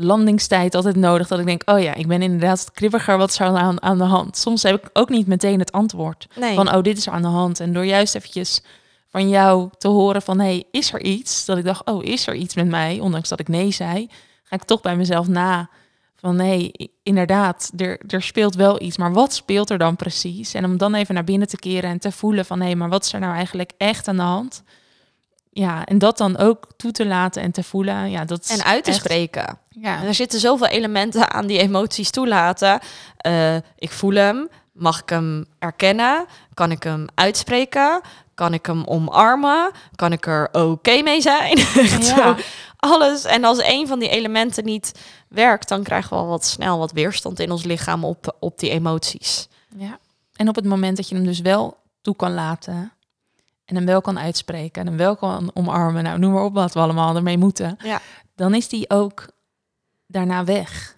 landingstijd 0.03 0.75
altijd 0.75 0.95
nodig. 0.95 1.27
Dat 1.27 1.39
ik 1.39 1.45
denk, 1.45 1.61
oh 1.65 1.79
ja, 1.81 1.93
ik 1.93 2.07
ben 2.07 2.21
inderdaad 2.21 2.71
kribbiger. 2.71 3.17
Wat 3.17 3.29
is 3.29 3.39
er 3.39 3.45
aan, 3.45 3.81
aan 3.81 3.97
de 3.97 4.03
hand? 4.03 4.37
Soms 4.37 4.63
heb 4.63 4.75
ik 4.85 4.89
ook 4.93 5.09
niet 5.09 5.27
meteen 5.27 5.59
het 5.59 5.71
antwoord. 5.71 6.27
Nee. 6.35 6.55
Van, 6.55 6.75
oh, 6.75 6.81
dit 6.81 6.97
is 6.97 7.07
er 7.07 7.13
aan 7.13 7.21
de 7.21 7.27
hand. 7.27 7.59
En 7.59 7.73
door 7.73 7.85
juist 7.85 8.15
eventjes 8.15 8.61
van 9.09 9.29
jou 9.29 9.69
te 9.77 9.87
horen 9.87 10.21
van, 10.21 10.39
hey, 10.39 10.63
is 10.71 10.93
er 10.93 11.01
iets? 11.01 11.45
Dat 11.45 11.57
ik 11.57 11.63
dacht, 11.63 11.85
oh, 11.85 12.03
is 12.03 12.27
er 12.27 12.35
iets 12.35 12.55
met 12.55 12.67
mij? 12.67 12.99
Ondanks 12.99 13.29
dat 13.29 13.39
ik 13.39 13.47
nee 13.47 13.71
zei, 13.71 14.09
ga 14.43 14.55
ik 14.55 14.63
toch 14.63 14.81
bij 14.81 14.95
mezelf 14.95 15.27
na. 15.27 15.69
Van, 16.15 16.35
nee, 16.35 16.71
i- 16.79 16.87
inderdaad, 17.03 17.71
er, 17.77 17.99
er 18.07 18.21
speelt 18.21 18.55
wel 18.55 18.81
iets. 18.81 18.97
Maar 18.97 19.13
wat 19.13 19.33
speelt 19.33 19.69
er 19.69 19.77
dan 19.77 19.95
precies? 19.95 20.53
En 20.53 20.65
om 20.65 20.77
dan 20.77 20.93
even 20.95 21.13
naar 21.15 21.23
binnen 21.23 21.47
te 21.47 21.57
keren 21.57 21.89
en 21.89 21.99
te 21.99 22.11
voelen 22.11 22.45
van, 22.45 22.59
hé, 22.59 22.65
hey, 22.65 22.75
maar 22.75 22.89
wat 22.89 23.05
is 23.05 23.13
er 23.13 23.19
nou 23.19 23.33
eigenlijk 23.35 23.71
echt 23.77 24.07
aan 24.07 24.15
de 24.15 24.21
hand? 24.21 24.63
Ja, 25.53 25.85
en 25.85 25.97
dat 25.97 26.17
dan 26.17 26.37
ook 26.37 26.67
toe 26.77 26.91
te 26.91 27.05
laten 27.05 27.41
en 27.41 27.51
te 27.51 27.63
voelen. 27.63 28.09
Ja, 28.09 28.25
dat 28.25 28.47
en 28.49 28.63
uit 28.63 28.83
te 28.83 28.89
echt- 28.91 28.99
spreken. 28.99 29.57
Ja, 29.69 29.99
En 30.01 30.07
er 30.07 30.13
zitten 30.13 30.39
zoveel 30.39 30.67
elementen 30.67 31.31
aan 31.31 31.47
die 31.47 31.57
emoties 31.59 32.09
toelaten. 32.09 32.79
Eh, 33.17 33.55
ik 33.55 33.91
voel 33.91 34.13
hem. 34.13 34.49
Mag 34.71 35.01
ik 35.01 35.09
hem 35.09 35.45
erkennen? 35.59 36.25
Kan 36.53 36.71
ik 36.71 36.83
hem 36.83 37.05
uitspreken? 37.15 38.01
Kan 38.33 38.53
ik 38.53 38.65
hem 38.65 38.83
omarmen? 38.85 39.71
Kan 39.95 40.11
ik 40.11 40.25
er 40.25 40.49
oké 40.51 41.01
mee 41.01 41.21
zijn? 41.21 41.57
Ja. 41.75 42.01
zo, 42.01 42.35
alles. 42.77 43.23
En 43.25 43.43
als 43.43 43.63
een 43.63 43.87
van 43.87 43.99
die 43.99 44.09
elementen 44.09 44.65
niet 44.65 44.91
werkt, 45.27 45.67
dan 45.67 45.83
krijgen 45.83 46.09
we 46.09 46.15
al 46.15 46.27
wat 46.27 46.45
snel 46.45 46.77
wat 46.77 46.91
weerstand 46.91 47.39
in 47.39 47.51
ons 47.51 47.63
lichaam 47.63 48.03
op, 48.05 48.35
op 48.39 48.59
die 48.59 48.69
emoties. 48.69 49.47
Ja. 49.77 49.97
En 50.35 50.49
op 50.49 50.55
het 50.55 50.65
moment 50.65 50.97
dat 50.97 51.09
je 51.09 51.15
hem 51.15 51.25
dus 51.25 51.39
wel 51.39 51.77
toe 52.01 52.15
kan 52.15 52.33
laten 52.33 52.91
en 53.71 53.77
hem 53.77 53.85
wel 53.85 54.01
kan 54.01 54.19
uitspreken 54.19 54.81
en 54.81 54.87
hem 54.87 54.97
wel 54.97 55.15
kan 55.15 55.51
omarmen, 55.53 56.03
nou 56.03 56.19
noem 56.19 56.31
maar 56.33 56.43
op 56.43 56.53
wat 56.53 56.73
we 56.73 56.79
allemaal 56.79 57.15
ermee 57.15 57.37
moeten, 57.37 57.77
Ja. 57.83 57.99
dan 58.35 58.53
is 58.53 58.67
die 58.67 58.89
ook 58.89 59.25
daarna 60.07 60.43
weg. 60.43 60.95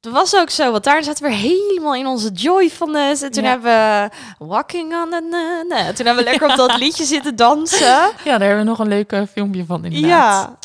Het 0.00 0.12
was 0.12 0.34
ook 0.36 0.50
zo, 0.50 0.70
want 0.70 0.84
daar 0.84 1.02
zaten 1.04 1.24
we 1.24 1.34
helemaal 1.34 1.94
in 1.94 2.06
onze 2.06 2.30
joyfulness. 2.32 3.22
En 3.22 3.30
toen 3.32 3.42
Ja. 3.42 3.48
hebben 3.48 3.70
we 3.70 4.10
Walking 4.46 4.94
on 4.94 5.10
the... 5.10 5.26
na- 5.30 5.62
na. 5.76 5.92
Toen 5.92 6.06
hebben 6.06 6.24
we 6.24 6.30
lekker 6.30 6.50
op 6.50 6.56
dat 6.68 6.76
liedje 6.78 7.04
zitten 7.04 7.36
dansen. 7.36 7.86
Ja, 7.86 8.12
daar 8.24 8.40
hebben 8.40 8.58
we 8.58 8.64
nog 8.64 8.78
een 8.78 8.88
leuk 8.88 9.12
eh, 9.12 9.22
filmpje 9.32 9.64
van 9.64 9.84
inderdaad. 9.84 10.08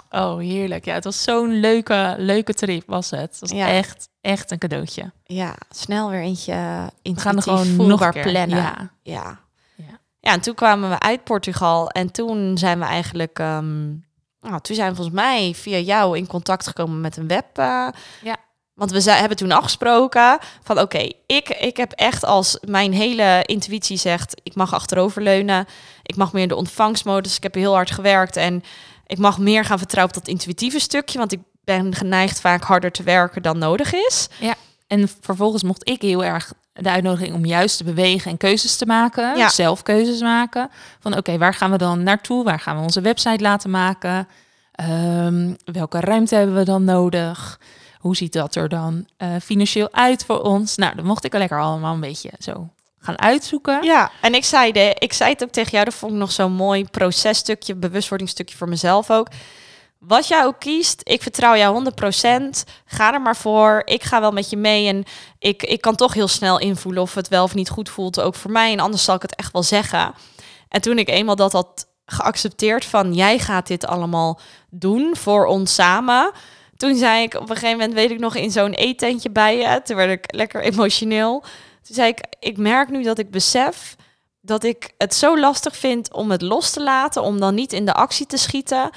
Ja, 0.10 0.22
Oh, 0.22 0.38
heerlijk. 0.40 0.86
Ja, 0.86 0.94
het 0.94 1.04
was 1.04 1.24
zo'n 1.24 1.60
leuke, 1.60 2.16
leuke 2.18 2.54
trip 2.54 2.84
was 2.88 3.10
het. 3.10 3.20
Het 3.22 3.40
was 3.40 3.52
Ja. 3.52 3.68
echt, 3.68 4.10
echt 4.22 4.52
een 4.52 4.58
cadeautje. 4.58 5.12
ja, 5.24 5.54
snel 5.70 6.10
weer 6.10 6.22
eentje 6.22 6.54
We 6.54 6.92
intuïtief 7.02 7.24
gaan 7.24 7.36
er 7.36 7.42
gewoon 7.42 7.88
nog 7.88 8.02
een 8.02 8.12
keer. 8.12 8.24
plannen. 8.24 8.58
Ja. 8.58 8.90
Ja. 9.04 9.40
Ja. 10.20 10.30
ja, 10.30 10.32
en 10.36 10.42
toen 10.42 10.56
kwamen 10.56 10.90
we 10.90 11.00
uit 11.00 11.24
Portugal 11.24 11.90
en 11.90 12.12
toen 12.12 12.58
zijn 12.58 12.80
we 12.80 12.86
eigenlijk... 12.86 13.40
ehm, 13.40 13.88
nou, 14.42 14.62
toen 14.62 14.76
zijn 14.76 14.90
we 14.90 14.96
volgens 14.96 15.16
mij 15.16 15.54
via 15.56 15.78
jou 15.78 16.18
in 16.18 16.28
contact 16.28 16.68
gekomen 16.68 17.02
met 17.02 17.18
een 17.18 17.28
web... 17.28 17.58
eh, 17.58 17.88
Ja. 18.24 18.36
Want 18.74 18.92
we 18.92 19.12
hebben 19.12 19.38
toen 19.38 19.52
afgesproken 19.52 20.38
van 20.64 20.80
oké, 20.80 21.10
ik, 21.26 21.50
ik 21.50 21.78
heb 21.78 21.92
echt 21.92 22.26
als 22.26 22.58
mijn 22.68 22.94
hele 22.94 23.44
intuïtie 23.46 23.98
zegt, 23.98 24.42
ik 24.44 24.56
mag 24.56 24.74
achteroverleunen, 24.74 25.66
ik 26.04 26.16
mag 26.16 26.34
meer 26.34 26.42
in 26.42 26.48
de 26.48 26.56
ontvangstmodus, 26.56 27.36
ik 27.36 27.44
heb 27.44 27.54
heel 27.54 27.74
hard 27.74 27.92
gewerkt 27.92 28.36
en 28.36 28.64
ik 29.06 29.18
mag 29.18 29.38
meer 29.38 29.66
gaan 29.66 29.78
vertrouwen 29.78 30.16
op 30.16 30.22
dat 30.24 30.32
intuïtieve 30.34 30.80
stukje, 30.80 31.18
want 31.18 31.32
ik 31.32 31.40
ben 31.64 31.96
geneigd 31.96 32.42
vaak 32.42 32.64
harder 32.64 32.92
te 32.92 33.04
werken 33.04 33.42
dan 33.42 33.58
nodig 33.58 33.94
is. 33.94 34.28
En 34.88 35.10
vervolgens 35.22 35.64
mocht 35.64 35.90
ik 35.90 36.02
heel 36.02 36.24
erg 36.24 36.54
de 36.82 36.90
uitnodiging 36.90 37.34
om 37.34 37.46
juist 37.46 37.78
te 37.78 37.84
bewegen 37.84 38.32
en 38.32 38.38
keuzes 38.38 38.76
te 38.76 38.86
maken. 38.86 39.38
Ja. 39.38 39.50
Zelf 39.50 39.84
keuzes 39.84 40.22
maken. 40.22 40.70
Van 41.00 41.18
oké, 41.18 41.38
waar 41.38 41.54
gaan 41.54 41.72
we 41.72 41.78
dan 41.78 42.04
naartoe? 42.04 42.44
Waar 42.44 42.60
gaan 42.60 42.76
we 42.76 42.82
onze 42.82 43.02
website 43.02 43.44
laten 43.44 43.70
maken? 43.70 44.28
Ehm, 44.72 45.54
welke 45.66 46.00
ruimte 46.00 46.36
hebben 46.36 46.56
we 46.56 46.64
dan 46.64 46.84
nodig? 46.84 47.60
Hoe 48.00 48.16
ziet 48.16 48.34
dat 48.34 48.56
er 48.56 48.70
dan 48.70 49.08
eh, 49.18 49.30
financieel 49.42 49.90
uit 49.92 50.26
voor 50.26 50.42
ons? 50.42 50.76
Nou, 50.76 50.96
dan 50.96 51.06
mocht 51.06 51.26
ik 51.26 51.34
er 51.34 51.40
lekker 51.40 51.60
allemaal 51.60 51.94
een 51.94 52.00
beetje 52.00 52.32
zo 52.40 52.70
gaan 53.00 53.20
uitzoeken. 53.20 53.84
Ja, 53.84 54.12
en 54.22 54.34
ik 54.34 54.46
zei, 54.46 54.72
de, 54.72 54.96
ik 55.00 55.14
zei 55.14 55.32
het 55.32 55.44
ook 55.44 55.52
tegen 55.52 55.72
jou, 55.72 55.86
dat 55.86 55.94
vond 55.94 56.12
ik 56.12 56.18
nog 56.18 56.32
zo'n 56.32 56.52
mooi 56.52 56.86
processtukje, 56.86 57.76
bewustwordingsstukje 57.76 58.58
voor 58.58 58.70
mezelf 58.70 59.12
ook. 59.12 59.28
Wat 60.00 60.28
jij 60.28 60.46
ook 60.46 60.60
kiest, 60.60 61.02
ik 61.04 61.22
vertrouw 61.22 61.56
jou 61.56 61.92
100%. 61.92 62.64
Ga 62.86 63.14
er 63.14 63.22
maar 63.22 63.36
voor. 63.36 63.82
Ik 63.86 64.04
ga 64.04 64.20
wel 64.20 64.32
met 64.32 64.50
je 64.50 64.58
mee. 64.58 64.88
En 64.88 65.04
ik, 65.40 65.64
ik 65.64 65.82
kan 65.82 65.96
toch 65.96 66.14
heel 66.14 66.28
snel 66.28 66.60
invoelen 66.60 67.02
of 67.02 67.14
het 67.14 67.28
wel 67.28 67.44
of 67.44 67.56
niet 67.56 67.70
goed 67.70 67.90
voelt. 67.90 68.22
Ook 68.22 68.36
voor 68.36 68.52
mij. 68.52 68.72
En 68.72 68.80
anders 68.80 69.04
zal 69.04 69.16
ik 69.16 69.22
het 69.22 69.36
echt 69.36 69.52
wel 69.52 69.64
zeggen. 69.64 70.14
En 70.70 70.82
toen 70.82 70.98
ik 70.98 71.10
eenmaal 71.10 71.36
dat 71.36 71.52
had 71.52 71.88
geaccepteerd 72.06 72.86
van 72.86 73.14
jij 73.14 73.40
gaat 73.40 73.68
dit 73.68 73.86
allemaal 73.86 74.40
doen 74.70 75.16
voor 75.16 75.46
ons 75.46 75.74
samen. 75.74 76.32
Toen 76.78 76.96
zei 76.96 77.24
ik 77.24 77.34
op 77.34 77.50
een 77.50 77.56
gegeven 77.56 77.78
moment, 77.78 77.94
weet 77.94 78.12
ik 78.12 78.20
nog, 78.20 78.36
in 78.36 78.52
zo'n 78.52 78.74
eetentje 78.74 79.30
bij 79.30 79.58
je. 79.58 79.82
Toen 79.84 79.96
werd 79.96 80.12
ik 80.12 80.36
lekker 80.36 80.62
emotioneel. 80.62 81.40
Toen 81.82 81.96
zei 81.96 82.08
ik, 82.10 82.24
ik 82.40 82.58
merk 82.58 82.90
nu 82.90 83.04
dat 83.04 83.20
ik 83.20 83.32
besef 83.32 83.96
dat 84.42 84.64
ik 84.64 84.94
het 84.98 85.16
zo 85.16 85.40
lastig 85.40 85.78
vind 85.78 86.14
om 86.14 86.32
het 86.32 86.42
los 86.42 86.72
te 86.72 86.84
laten, 86.84 87.22
om 87.22 87.40
dan 87.40 87.56
niet 87.56 87.74
in 87.74 87.86
de 87.86 87.94
actie 87.94 88.26
te 88.26 88.38
schieten, 88.38 88.90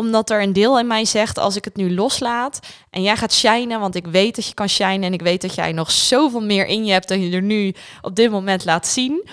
Omdat 0.00 0.30
er 0.30 0.42
een 0.42 0.52
deel 0.52 0.78
in 0.78 0.86
mij 0.86 1.04
zegt, 1.04 1.38
als 1.38 1.56
ik 1.56 1.64
het 1.64 1.76
nu 1.76 1.94
loslaat 1.94 2.60
en 2.90 3.02
jij 3.02 3.16
gaat 3.16 3.32
shinen, 3.32 3.80
want 3.80 3.94
ik 3.94 4.06
weet 4.06 4.34
dat 4.36 4.46
je 4.46 4.54
kan 4.54 4.68
shinen 4.68 5.02
en 5.02 5.12
ik 5.12 5.22
weet 5.22 5.42
dat 5.42 5.54
jij 5.54 5.72
nog 5.72 5.90
zoveel 5.90 6.42
meer 6.42 6.66
in 6.66 6.84
je 6.84 6.92
hebt 6.92 7.08
dan 7.08 7.20
je 7.20 7.36
er 7.36 7.42
nu 7.42 7.74
op 8.02 8.16
dit 8.16 8.30
moment 8.30 8.64
laat 8.64 8.86
zien, 8.86 9.28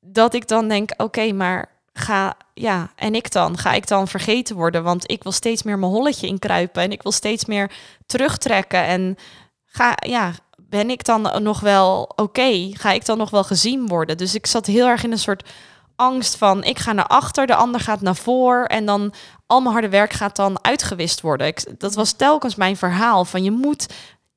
dat 0.00 0.34
ik 0.34 0.48
dan 0.48 0.68
denk, 0.68 0.90
oké, 0.96 1.32
maar 1.32 1.68
ga, 1.92 2.36
ja, 2.54 2.90
en 2.96 3.14
ik 3.14 3.32
dan? 3.32 3.58
Ga 3.58 3.72
ik 3.72 3.86
dan 3.86 4.08
vergeten 4.08 4.56
worden? 4.56 4.82
Want 4.82 5.10
ik 5.10 5.22
wil 5.22 5.32
steeds 5.32 5.62
meer 5.62 5.78
mijn 5.78 5.92
holletje 5.92 6.26
inkruipen 6.26 6.82
en 6.82 6.92
ik 6.92 7.02
wil 7.02 7.12
steeds 7.12 7.44
meer 7.44 7.70
terugtrekken 8.06 8.84
en 8.84 9.16
ga, 9.64 9.94
ja, 10.06 10.32
ben 10.56 10.90
ik 10.90 11.04
dan 11.04 11.42
nog 11.42 11.60
wel 11.60 12.12
oké? 12.16 12.70
Ga 12.72 12.92
ik 12.92 13.06
dan 13.06 13.18
nog 13.18 13.30
wel 13.30 13.44
gezien 13.44 13.86
worden? 13.86 14.16
Dus 14.16 14.34
ik 14.34 14.46
zat 14.46 14.66
heel 14.66 14.86
erg 14.86 15.04
in 15.04 15.12
een 15.12 15.18
soort 15.18 15.48
angst 15.96 16.36
van 16.36 16.64
ik 16.64 16.78
ga 16.78 16.92
naar 16.92 17.06
achter, 17.06 17.46
de 17.46 17.54
ander 17.54 17.80
gaat 17.80 18.00
naar 18.00 18.16
voor 18.16 18.64
en 18.64 18.86
dan 18.86 19.12
al 19.50 19.60
mijn 19.60 19.72
harde 19.72 19.88
werk 19.88 20.12
gaat 20.12 20.36
dan 20.36 20.64
uitgewist 20.64 21.20
worden. 21.20 21.54
Dat 21.78 21.94
was 21.94 22.12
telkens 22.12 22.54
mijn 22.54 22.76
verhaal 22.76 23.24
van 23.24 23.42
je 23.42 23.50
moet 23.50 23.86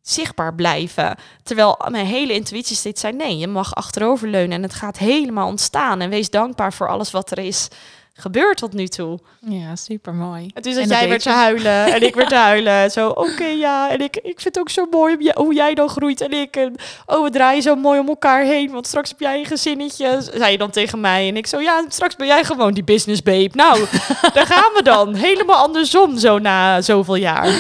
zichtbaar 0.02 0.56
blijven. 0.56 1.16
Terwijl 1.44 1.82
mijn 1.90 2.06
hele 2.06 2.34
intuïtie 2.34 2.76
steeds 2.76 3.02
zei 3.02 3.14
nee, 3.14 3.38
je 3.38 3.48
mag 3.48 3.76
achteroverleunen 3.76 4.58
en 4.58 4.64
het 4.64 4.74
gaat 4.74 4.98
helemaal 4.98 5.48
ontstaan 5.48 6.02
en 6.02 6.10
wees 6.10 6.30
dankbaar 6.30 6.74
voor 6.74 6.90
alles 6.90 7.12
wat 7.12 7.32
er 7.32 7.38
is 7.38 7.68
gebeurd 8.14 8.58
tot 8.58 8.74
nu 8.74 8.88
toe. 8.88 9.20
Ja, 9.40 9.76
super 9.76 10.14
mooi. 10.14 10.50
Het 10.54 10.66
is 10.66 10.76
dat 10.76 10.90
jij 10.90 11.10
werd 11.10 11.22
te 11.22 11.30
huilen 11.30 11.94
en 11.94 12.02
ik 12.02 12.16
werd 12.16 12.30
te 12.30 12.36
huilen. 12.50 12.92
Zo, 12.92 13.10
oké, 13.10 13.46
ja. 13.46 13.90
En 13.90 14.02
ik, 14.02 14.16
ik 14.16 14.42
vind 14.42 14.44
het 14.44 14.60
ook 14.60 14.70
zo 14.70 14.86
mooi 14.92 15.32
hoe 15.34 15.54
jij 15.54 15.74
dan 15.74 15.90
groeit 15.90 16.22
en 16.22 16.32
ik. 16.32 16.56
En, 16.56 16.76
oh, 17.06 17.24
we 17.24 17.30
draaien 17.30 17.62
zo 17.62 17.76
mooi 17.76 18.00
om 18.00 18.08
elkaar 18.08 18.44
heen, 18.44 18.72
want 18.72 18.88
straks 18.88 19.10
heb 19.10 19.20
jij 19.20 19.40
een 19.40 19.46
gezinnetje, 19.46 20.30
zei 20.34 20.52
je 20.52 20.58
dan 20.58 20.70
tegen 20.72 21.00
mij. 21.00 21.28
En 21.28 21.38
ik 21.38 21.48
zo, 21.48 21.60
ja, 21.60 21.86
straks 21.88 22.16
ben 22.16 22.28
jij 22.28 22.44
gewoon 22.44 22.74
die 22.74 22.84
business 22.84 23.24
babe. 23.24 23.50
Nou, 23.54 23.80
daar 24.34 24.48
gaan 24.48 24.74
we 24.74 24.84
dan. 24.84 25.14
Helemaal 25.14 25.64
andersom 25.64 26.18
zo 26.18 26.40
na 26.40 26.82
zoveel 26.82 27.16
jaar. 27.16 27.54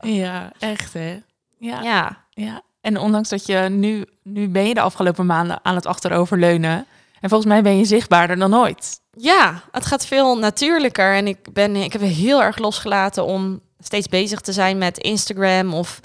Ja, 0.00 0.52
echt 0.58 0.92
hè. 0.92 1.20
Ja. 1.58 1.80
ja. 1.82 2.24
ja. 2.30 2.62
En 2.80 2.98
ondanks 2.98 3.28
dat 3.28 3.46
je 3.46 3.58
nu, 3.58 4.04
nu 4.22 4.48
ben 4.48 4.66
je 4.66 4.74
de 4.74 4.80
afgelopen 4.80 5.26
maanden 5.26 5.60
aan 5.62 5.74
het 5.74 5.86
achteroverleunen. 5.86 6.86
En 7.20 7.28
volgens 7.28 7.50
mij 7.52 7.62
ben 7.62 7.78
je 7.78 7.84
zichtbaarder 7.84 8.38
dan 8.38 8.54
ooit. 8.54 9.00
Ja, 9.10 9.62
het 9.70 9.86
gaat 9.86 10.06
veel 10.06 10.38
natuurlijker. 10.38 11.14
En 11.14 11.26
ik, 11.26 11.52
ben, 11.52 11.76
ik 11.76 11.92
heb 11.92 12.02
heel 12.02 12.42
erg 12.42 12.58
losgelaten 12.58 13.24
om 13.24 13.60
steeds 13.78 14.08
bezig 14.08 14.40
te 14.40 14.52
zijn 14.52 14.78
met 14.78 14.98
Instagram 14.98 15.74
of 15.74 16.00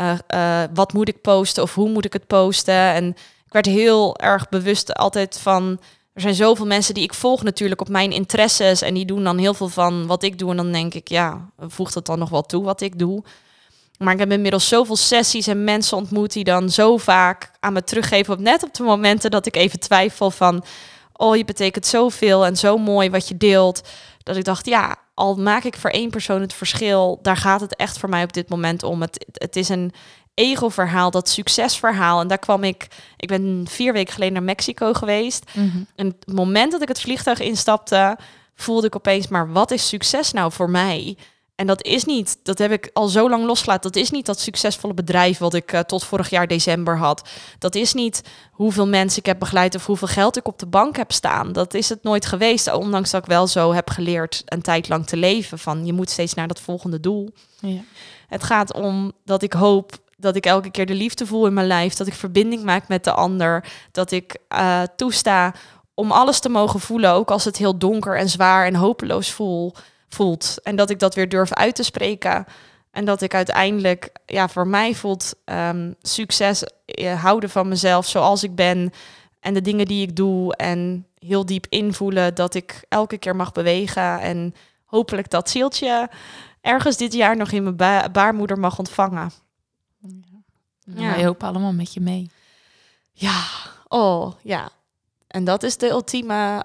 uh, 0.00 0.12
uh, 0.34 0.62
wat 0.74 0.92
moet 0.92 1.08
ik 1.08 1.20
posten 1.20 1.62
of 1.62 1.74
hoe 1.74 1.88
moet 1.88 2.04
ik 2.04 2.12
het 2.12 2.26
posten. 2.26 2.74
En 2.74 3.08
ik 3.46 3.52
werd 3.52 3.66
heel 3.66 4.16
erg 4.16 4.48
bewust 4.48 4.94
altijd 4.94 5.38
van. 5.38 5.80
Er 6.12 6.20
zijn 6.20 6.34
zoveel 6.34 6.66
mensen 6.66 6.94
die 6.94 7.02
ik 7.02 7.14
volg 7.14 7.42
natuurlijk 7.42 7.80
op 7.80 7.88
mijn 7.88 8.12
interesses 8.12 8.82
en 8.82 8.94
die 8.94 9.04
doen 9.04 9.24
dan 9.24 9.38
heel 9.38 9.54
veel 9.54 9.68
van 9.68 10.06
wat 10.06 10.22
ik 10.22 10.38
doe. 10.38 10.50
En 10.50 10.56
dan 10.56 10.72
denk 10.72 10.94
ik, 10.94 11.08
ja, 11.08 11.50
voegt 11.58 11.94
het 11.94 12.06
dan 12.06 12.18
nog 12.18 12.28
wel 12.28 12.42
toe 12.42 12.64
wat 12.64 12.80
ik 12.80 12.98
doe? 12.98 13.24
Maar 13.98 14.12
ik 14.12 14.18
heb 14.18 14.32
inmiddels 14.32 14.68
zoveel 14.68 14.96
sessies 14.96 15.46
en 15.46 15.64
mensen 15.64 15.96
ontmoet 15.96 16.32
die 16.32 16.44
dan 16.44 16.70
zo 16.70 16.96
vaak 16.96 17.50
aan 17.60 17.72
me 17.72 17.84
teruggeven 17.84 18.34
op 18.34 18.40
net 18.40 18.62
op 18.62 18.74
de 18.74 18.82
momenten 18.82 19.30
dat 19.30 19.46
ik 19.46 19.56
even 19.56 19.80
twijfel 19.80 20.30
van 20.30 20.64
oh, 21.12 21.36
je 21.36 21.44
betekent 21.44 21.86
zoveel 21.86 22.46
en 22.46 22.56
zo 22.56 22.78
mooi 22.78 23.10
wat 23.10 23.28
je 23.28 23.36
deelt. 23.36 23.88
Dat 24.22 24.36
ik 24.36 24.44
dacht, 24.44 24.66
ja, 24.66 24.96
al 25.14 25.36
maak 25.36 25.64
ik 25.64 25.76
voor 25.76 25.90
één 25.90 26.10
persoon 26.10 26.40
het 26.40 26.52
verschil, 26.52 27.18
daar 27.22 27.36
gaat 27.36 27.60
het 27.60 27.76
echt 27.76 27.98
voor 27.98 28.08
mij 28.08 28.22
op 28.22 28.32
dit 28.32 28.48
moment 28.48 28.82
om. 28.82 29.00
Het, 29.00 29.26
het 29.32 29.56
is 29.56 29.68
een 29.68 29.92
ego-verhaal, 30.34 31.10
dat 31.10 31.28
succesverhaal. 31.28 32.20
En 32.20 32.28
daar 32.28 32.38
kwam 32.38 32.64
ik, 32.64 32.86
ik 33.16 33.28
ben 33.28 33.66
vier 33.68 33.92
weken 33.92 34.12
geleden 34.12 34.34
naar 34.34 34.42
Mexico 34.42 34.92
geweest. 34.92 35.44
Mhm. 35.52 35.78
En 35.94 36.06
het 36.06 36.34
moment 36.34 36.72
dat 36.72 36.82
ik 36.82 36.88
het 36.88 37.00
vliegtuig 37.00 37.40
instapte, 37.40 38.18
voelde 38.54 38.86
ik 38.86 38.96
opeens, 38.96 39.28
maar 39.28 39.52
wat 39.52 39.70
is 39.70 39.88
succes 39.88 40.32
nou 40.32 40.52
voor 40.52 40.70
mij? 40.70 41.16
En 41.56 41.66
dat 41.66 41.82
is 41.82 42.04
niet, 42.04 42.38
dat 42.42 42.58
heb 42.58 42.70
ik 42.70 42.90
al 42.92 43.08
zo 43.08 43.30
lang 43.30 43.44
losgelaten. 43.44 43.92
Dat 43.92 44.02
is 44.02 44.10
niet 44.10 44.26
dat 44.26 44.40
succesvolle 44.40 44.94
bedrijf 44.94 45.38
wat 45.38 45.54
ik 45.54 45.72
uh, 45.72 45.80
tot 45.80 46.04
vorig 46.04 46.30
jaar 46.30 46.46
december 46.46 46.98
had. 46.98 47.28
Dat 47.58 47.74
is 47.74 47.94
niet 47.94 48.22
hoeveel 48.50 48.86
mensen 48.86 49.18
ik 49.18 49.26
heb 49.26 49.38
begeleid 49.38 49.74
of 49.74 49.86
hoeveel 49.86 50.08
geld 50.08 50.36
ik 50.36 50.46
op 50.46 50.58
de 50.58 50.66
bank 50.66 50.96
heb 50.96 51.12
staan. 51.12 51.52
Dat 51.52 51.74
is 51.74 51.88
het 51.88 52.02
nooit 52.02 52.26
geweest. 52.26 52.72
Ondanks 52.72 53.10
dat 53.10 53.22
ik 53.22 53.28
wel 53.28 53.46
zo 53.46 53.72
heb 53.72 53.90
geleerd 53.90 54.42
een 54.44 54.62
tijd 54.62 54.88
lang 54.88 55.06
te 55.06 55.16
leven. 55.16 55.58
Van 55.58 55.86
je 55.86 55.92
moet 55.92 56.10
steeds 56.10 56.34
naar 56.34 56.48
dat 56.48 56.60
volgende 56.60 57.00
doel. 57.00 57.30
Ja. 57.60 57.80
Het 58.28 58.44
gaat 58.44 58.72
om 58.72 59.12
dat 59.24 59.42
ik 59.42 59.52
hoop 59.52 59.92
dat 60.16 60.36
ik 60.36 60.46
elke 60.46 60.70
keer 60.70 60.86
de 60.86 60.94
liefde 60.94 61.26
voel 61.26 61.46
in 61.46 61.54
mijn 61.54 61.66
lijf. 61.66 61.94
Dat 61.94 62.06
ik 62.06 62.14
verbinding 62.14 62.62
maak 62.62 62.88
met 62.88 63.04
de 63.04 63.12
ander. 63.12 63.64
Dat 63.92 64.10
ik 64.10 64.38
uh, 64.48 64.82
toesta 64.96 65.54
om 65.94 66.12
alles 66.12 66.38
te 66.38 66.48
mogen 66.48 66.80
voelen. 66.80 67.12
Ook 67.12 67.30
als 67.30 67.44
het 67.44 67.56
heel 67.56 67.78
donker 67.78 68.16
en 68.16 68.28
zwaar 68.28 68.66
en 68.66 68.74
hopeloos 68.74 69.30
voel 69.30 69.74
voelt. 70.08 70.58
En 70.62 70.76
dat 70.76 70.90
ik 70.90 70.98
dat 70.98 71.14
weer 71.14 71.28
durf 71.28 71.52
uit 71.52 71.74
te 71.74 71.82
spreken. 71.82 72.46
En 72.90 73.04
dat 73.04 73.22
ik 73.22 73.34
uiteindelijk, 73.34 74.12
ja, 74.26 74.48
voor 74.48 74.66
mij 74.66 74.94
voelt 74.94 75.34
um, 75.44 75.94
succes 76.02 76.64
uh, 76.86 77.22
houden 77.22 77.50
van 77.50 77.68
mezelf 77.68 78.06
zoals 78.06 78.42
ik 78.42 78.54
ben. 78.54 78.92
En 79.40 79.54
de 79.54 79.60
dingen 79.60 79.86
die 79.86 80.06
ik 80.08 80.16
doe. 80.16 80.56
En 80.56 81.06
heel 81.18 81.46
diep 81.46 81.66
invoelen 81.68 82.34
dat 82.34 82.54
ik 82.54 82.84
elke 82.88 83.18
keer 83.18 83.36
mag 83.36 83.52
bewegen. 83.52 84.20
En 84.20 84.54
hopelijk 84.84 85.30
dat 85.30 85.50
zieltje 85.50 86.10
ergens 86.60 86.96
dit 86.96 87.12
jaar 87.12 87.36
nog 87.36 87.50
in 87.50 87.62
mijn 87.62 87.76
ba 87.76 88.10
baarmoeder 88.10 88.58
mag 88.58 88.78
ontvangen. 88.78 89.30
Ja. 89.98 90.42
ja. 90.84 91.14
Wij 91.14 91.24
hopen 91.24 91.48
allemaal 91.48 91.72
met 91.72 91.94
je 91.94 92.00
mee. 92.00 92.30
Ja, 93.12 93.44
oh 93.88 94.32
ja. 94.42 94.68
En 95.26 95.44
dat 95.44 95.62
is 95.62 95.76
de 95.76 95.88
ultieme 95.88 96.64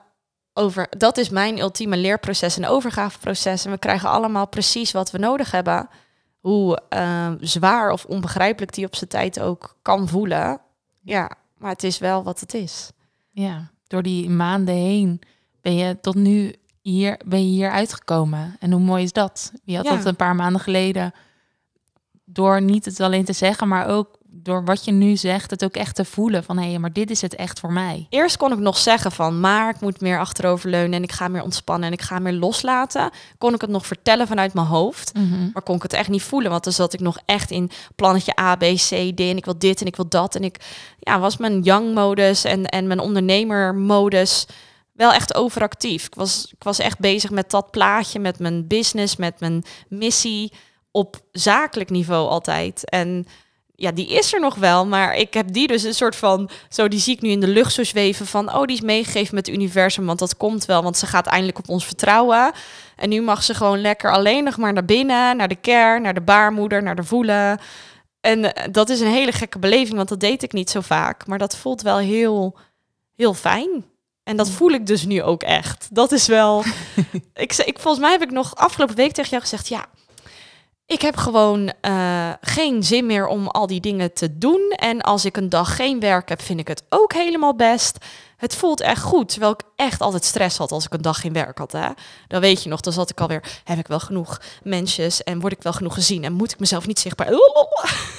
over, 0.54 0.88
dat 0.98 1.18
is 1.18 1.30
mijn 1.30 1.60
ultieme 1.60 1.98
leerproces 1.98 2.58
en 2.58 2.68
overgaveproces. 2.68 3.66
En 3.66 3.72
we 3.72 3.78
krijgen 3.78 4.10
allemaal 4.10 4.48
precies 4.48 4.92
wat 4.92 5.12
we 5.12 5.18
nodig 5.18 5.52
hebben. 5.52 5.90
Hoe 6.40 6.82
uh, 6.90 7.32
zwaar 7.40 7.92
of 7.92 8.06
onbegrijpelijk 8.06 8.74
die 8.74 8.86
op 8.86 8.96
zijn 8.96 9.10
tijd 9.10 9.40
ook 9.40 9.78
kan 9.82 10.08
voelen. 10.08 10.62
Ja, 11.02 11.32
maar 11.58 11.72
het 11.72 11.84
is 11.84 11.98
wel 11.98 12.24
wat 12.24 12.40
het 12.40 12.54
is. 12.54 12.92
Ja, 13.32 13.72
door 13.88 14.04
die 14.04 14.30
maanden 14.30 14.76
heen 14.76 15.22
ben 15.62 15.76
je 15.76 16.00
tot 16.00 16.16
nu 16.16 16.56
hier, 16.82 17.20
ben 17.26 17.40
je 17.40 17.52
hier 17.52 17.72
uitgekomen. 17.72 18.56
En 18.60 18.72
hoe 18.72 18.82
mooi 18.82 19.04
is 19.04 19.12
dat? 19.12 19.52
Je 19.64 19.76
had 19.76 19.86
ja. 19.86 19.96
dat 19.96 20.06
een 20.06 20.16
paar 20.16 20.36
maanden 20.36 20.62
geleden 20.62 21.14
door 22.26 22.62
niet 22.62 22.86
het 22.86 23.00
alleen 23.00 23.26
te 23.26 23.34
zeggen, 23.34 23.68
maar 23.68 23.88
ook 23.88 24.18
door 24.44 24.66
wat 24.66 24.86
je 24.86 24.92
nu 24.92 25.16
zegt, 25.16 25.52
het 25.52 25.64
ook 25.64 25.76
echt 25.76 25.96
te 25.96 26.06
voelen 26.06 26.44
van 26.44 26.58
hé, 26.58 26.70
hey, 26.70 26.80
maar 26.80 26.94
dit 26.94 27.10
is 27.10 27.22
het 27.22 27.36
echt 27.36 27.60
voor 27.60 27.74
mij. 27.74 28.08
Eerst 28.10 28.38
kon 28.38 28.52
ik 28.52 28.60
nog 28.60 28.78
zeggen 28.78 29.12
van, 29.12 29.40
maar 29.40 29.70
ik 29.70 29.80
moet 29.80 30.02
meer 30.02 30.20
achteroverleunen 30.20 30.94
en 30.94 31.04
ik 31.04 31.12
ga 31.12 31.28
meer 31.28 31.44
ontspannen 31.44 31.88
en 31.88 31.94
ik 31.94 32.02
ga 32.02 32.20
meer 32.20 32.34
loslaten. 32.34 33.10
Kon 33.38 33.54
ik 33.54 33.62
het 33.62 33.70
nog 33.70 33.86
vertellen 33.86 34.28
vanuit 34.28 34.54
mijn 34.54 34.68
hoofd, 34.68 35.14
mm 35.14 35.32
-hmm. 35.32 35.50
maar 35.54 35.64
kon 35.64 35.76
ik 35.76 35.82
het 35.82 35.94
echt 35.94 36.10
niet 36.10 36.24
voelen, 36.24 36.52
want 36.52 36.64
dan 36.64 36.74
zat 36.74 36.94
ik 36.94 37.00
nog 37.00 37.18
echt 37.26 37.52
in 37.52 37.72
plannetje 37.96 38.40
A, 38.40 38.56
B, 38.56 38.62
C, 38.62 38.90
D 39.16 39.20
en 39.20 39.38
ik 39.38 39.46
wil 39.46 39.58
dit 39.58 39.82
en 39.82 39.88
ik 39.88 39.96
wil 39.96 40.08
dat 40.08 40.36
en 40.36 40.44
ik 40.44 40.60
ja, 41.00 41.20
was 41.20 41.38
mijn 41.38 41.62
young 41.62 41.94
modus 41.94 42.44
en 42.44 42.66
en 42.66 42.88
mijn 42.88 43.00
ondernemer 43.00 43.76
modus 43.76 44.46
wel 44.94 45.14
echt 45.14 45.36
overactief. 45.36 46.06
Ik 46.06 46.16
was 46.16 46.48
ik 46.52 46.64
was 46.64 46.80
echt 46.80 47.00
bezig 47.00 47.30
met 47.30 47.52
dat 47.52 47.72
plaatje, 47.72 48.20
met 48.20 48.40
mijn 48.40 48.68
business, 48.68 49.16
met 49.16 49.40
mijn 49.40 49.64
missie 49.88 50.54
op 50.92 51.20
zakelijk 51.32 51.90
niveau 51.90 52.30
altijd 52.30 52.90
en 52.90 53.28
ja, 53.82 53.92
die 53.92 54.08
is 54.08 54.34
er 54.34 54.40
nog 54.40 54.56
wel, 54.56 54.86
maar 54.86 55.16
ik 55.16 55.34
heb 55.34 55.54
die 55.54 55.68
dus 55.68 55.84
een 55.84 55.94
soort 55.94 56.16
van, 56.16 56.50
zo 56.70 56.88
die 56.88 57.00
zie 57.00 57.16
ik 57.16 57.22
nu 57.22 57.30
in 57.30 57.40
de 57.40 57.48
lucht 57.48 57.74
zo 57.74 57.84
zweven 57.84 58.26
van, 58.26 58.54
oh, 58.54 58.64
die 58.64 58.76
is 58.76 58.82
meegegeven 58.82 59.36
met 59.36 59.46
het 59.46 59.56
universum, 59.56 60.06
want 60.06 60.20
dat 60.20 60.38
komt 60.38 60.66
wel, 60.66 60.84
want 60.84 60.98
ze 60.98 61.06
gaat 61.06 61.28
eindelijk 61.28 61.58
op 61.58 61.70
ons 61.70 61.86
vertrouwen. 61.86 62.52
En 62.96 63.10
nu 63.10 63.22
mag 63.22 63.44
ze 63.44 63.54
gewoon 63.54 63.82
lekker 63.82 64.12
alleen 64.12 64.44
nog 64.44 64.58
maar 64.58 64.74
naar 64.74 64.86
binnen, 64.86 65.38
naar 65.38 65.48
de 65.48 65.56
kern, 65.56 66.02
naar 66.02 66.14
de 66.14 66.22
baarmoeder, 66.22 66.84
naar 66.84 66.96
de 66.96 67.04
voelen. 67.04 67.60
En 68.20 68.54
eh, 68.54 68.66
dat 68.72 68.90
is 68.90 69.00
een 69.00 69.08
hele 69.08 69.32
gekke 69.32 69.60
beleving, 69.60 69.96
want 69.96 70.10
dat 70.10 70.20
deed 70.20 70.44
ik 70.44 70.54
niet 70.54 70.70
zo 70.70 70.82
vaak, 70.82 71.28
maar 71.28 71.38
dat 71.38 71.58
voelt 71.58 71.82
wel 71.82 71.98
heel, 71.98 72.58
heel 73.16 73.34
fijn. 73.34 73.86
En 74.24 74.38
dat 74.38 74.50
voel 74.50 74.72
ik 74.72 74.86
dus 74.86 75.06
nu 75.06 75.24
ook 75.24 75.44
echt. 75.44 75.88
Dat 75.92 76.12
is 76.12 76.28
wel. 76.28 76.64
ik, 77.34 77.54
ik, 77.54 77.80
volgens 77.80 78.04
mij 78.04 78.12
heb 78.12 78.22
ik 78.22 78.32
nog 78.32 78.56
afgelopen 78.56 78.96
week 78.96 79.12
tegen 79.12 79.30
jou 79.30 79.42
gezegd: 79.42 79.68
ja, 79.68 79.86
ik 80.92 81.02
heb 81.02 81.18
gewoon 81.18 81.72
uh, 81.82 82.30
geen 82.42 82.84
zin 82.84 83.06
meer 83.06 83.28
om 83.28 83.48
al 83.48 83.68
die 83.68 83.82
dingen 83.82 84.14
te 84.14 84.38
doen. 84.38 84.74
En 84.76 85.02
als 85.02 85.26
ik 85.26 85.38
een 85.38 85.50
dag 85.50 85.76
geen 85.76 86.00
werk 86.00 86.30
heb, 86.30 86.42
vind 86.42 86.60
ik 86.60 86.68
het 86.68 86.84
ook 86.90 87.14
helemaal 87.14 87.56
best. 87.56 87.98
Het 88.38 88.56
voelt 88.56 88.82
echt 88.82 89.02
goed. 89.02 89.30
Terwijl 89.30 89.52
ik 89.52 89.62
echt 89.76 90.02
altijd 90.02 90.24
stress 90.24 90.58
had 90.58 90.72
als 90.72 90.86
ik 90.86 90.94
een 90.94 91.02
dag 91.02 91.22
geen 91.22 91.34
werk 91.34 91.58
had. 91.58 91.72
Hè? 91.72 91.88
Dan 92.28 92.42
weet 92.42 92.64
je 92.64 92.70
nog, 92.70 92.80
dan 92.80 92.94
zat 92.94 93.10
ik 93.10 93.22
alweer. 93.22 93.44
Heb 93.64 93.78
ik 93.78 93.88
wel 93.88 94.00
genoeg 94.00 94.42
mensen 94.64 95.12
en 95.24 95.40
word 95.40 95.54
ik 95.54 95.62
wel 95.62 95.74
genoeg 95.74 95.94
gezien? 95.94 96.24
En 96.24 96.34
moet 96.34 96.52
ik 96.52 96.60
mezelf 96.60 96.88
niet 96.88 97.00
zichtbaar. 97.00 97.30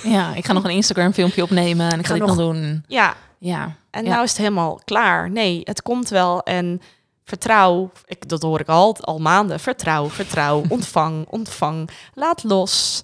Ja, 0.03 0.35
ik 0.35 0.47
ga 0.47 0.53
nog 0.53 0.65
een 0.65 0.71
Instagram 0.71 1.13
filmpje 1.13 1.43
opnemen 1.43 1.91
en 1.91 1.99
ik 1.99 2.07
ga, 2.07 2.13
ga 2.13 2.19
dit 2.19 2.29
nog 2.29 2.37
doen. 2.37 2.85
Ja. 2.87 3.15
Ja. 3.39 3.77
En 3.91 4.05
ja. 4.05 4.11
nou 4.11 4.23
is 4.23 4.31
het 4.31 4.39
helemaal 4.39 4.81
klaar. 4.85 5.31
Nee, 5.31 5.61
het 5.65 5.83
komt 5.83 6.09
wel. 6.09 6.43
En 6.43 6.81
Vertrouw, 7.25 7.91
ik, 8.07 8.29
dat 8.29 8.43
hoor 8.43 8.61
ik 8.61 8.69
al, 8.69 8.97
al 9.01 9.19
maanden. 9.19 9.61
Vertrouw, 9.61 10.09
vertrouw, 10.09 10.63
ontvang, 10.69 11.27
ontvang, 11.29 11.91
laat 12.15 12.43
los. 12.43 13.03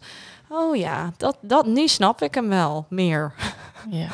Oh 0.48 0.76
ja, 0.76 1.12
dat, 1.16 1.36
dat, 1.40 1.66
nu 1.66 1.88
snap 1.88 2.22
ik 2.22 2.34
hem 2.34 2.48
wel 2.48 2.86
meer. 2.88 3.34
Ja, 3.90 4.08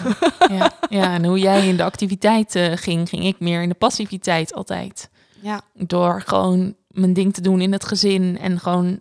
ja, 0.49 0.71
ja 0.89 1.15
en 1.15 1.25
hoe 1.25 1.39
jij 1.39 1.69
in 1.69 1.77
de 1.77 1.85
activiteit 1.85 2.55
uh, 2.55 2.73
ging, 2.75 3.09
ging 3.09 3.25
ik 3.25 3.41
meer 3.41 3.63
in 3.63 3.69
de 3.69 3.75
passiviteit 3.75 4.55
altijd. 4.55 5.11
Ja. 5.41 5.61
Door 5.73 6.23
gewoon 6.27 6.75
mijn 6.89 7.13
ding 7.13 7.35
te 7.35 7.41
doen 7.41 7.61
in 7.61 7.73
het 7.73 7.85
gezin 7.85 8.39
en 8.39 8.61
gewoon, 8.61 9.01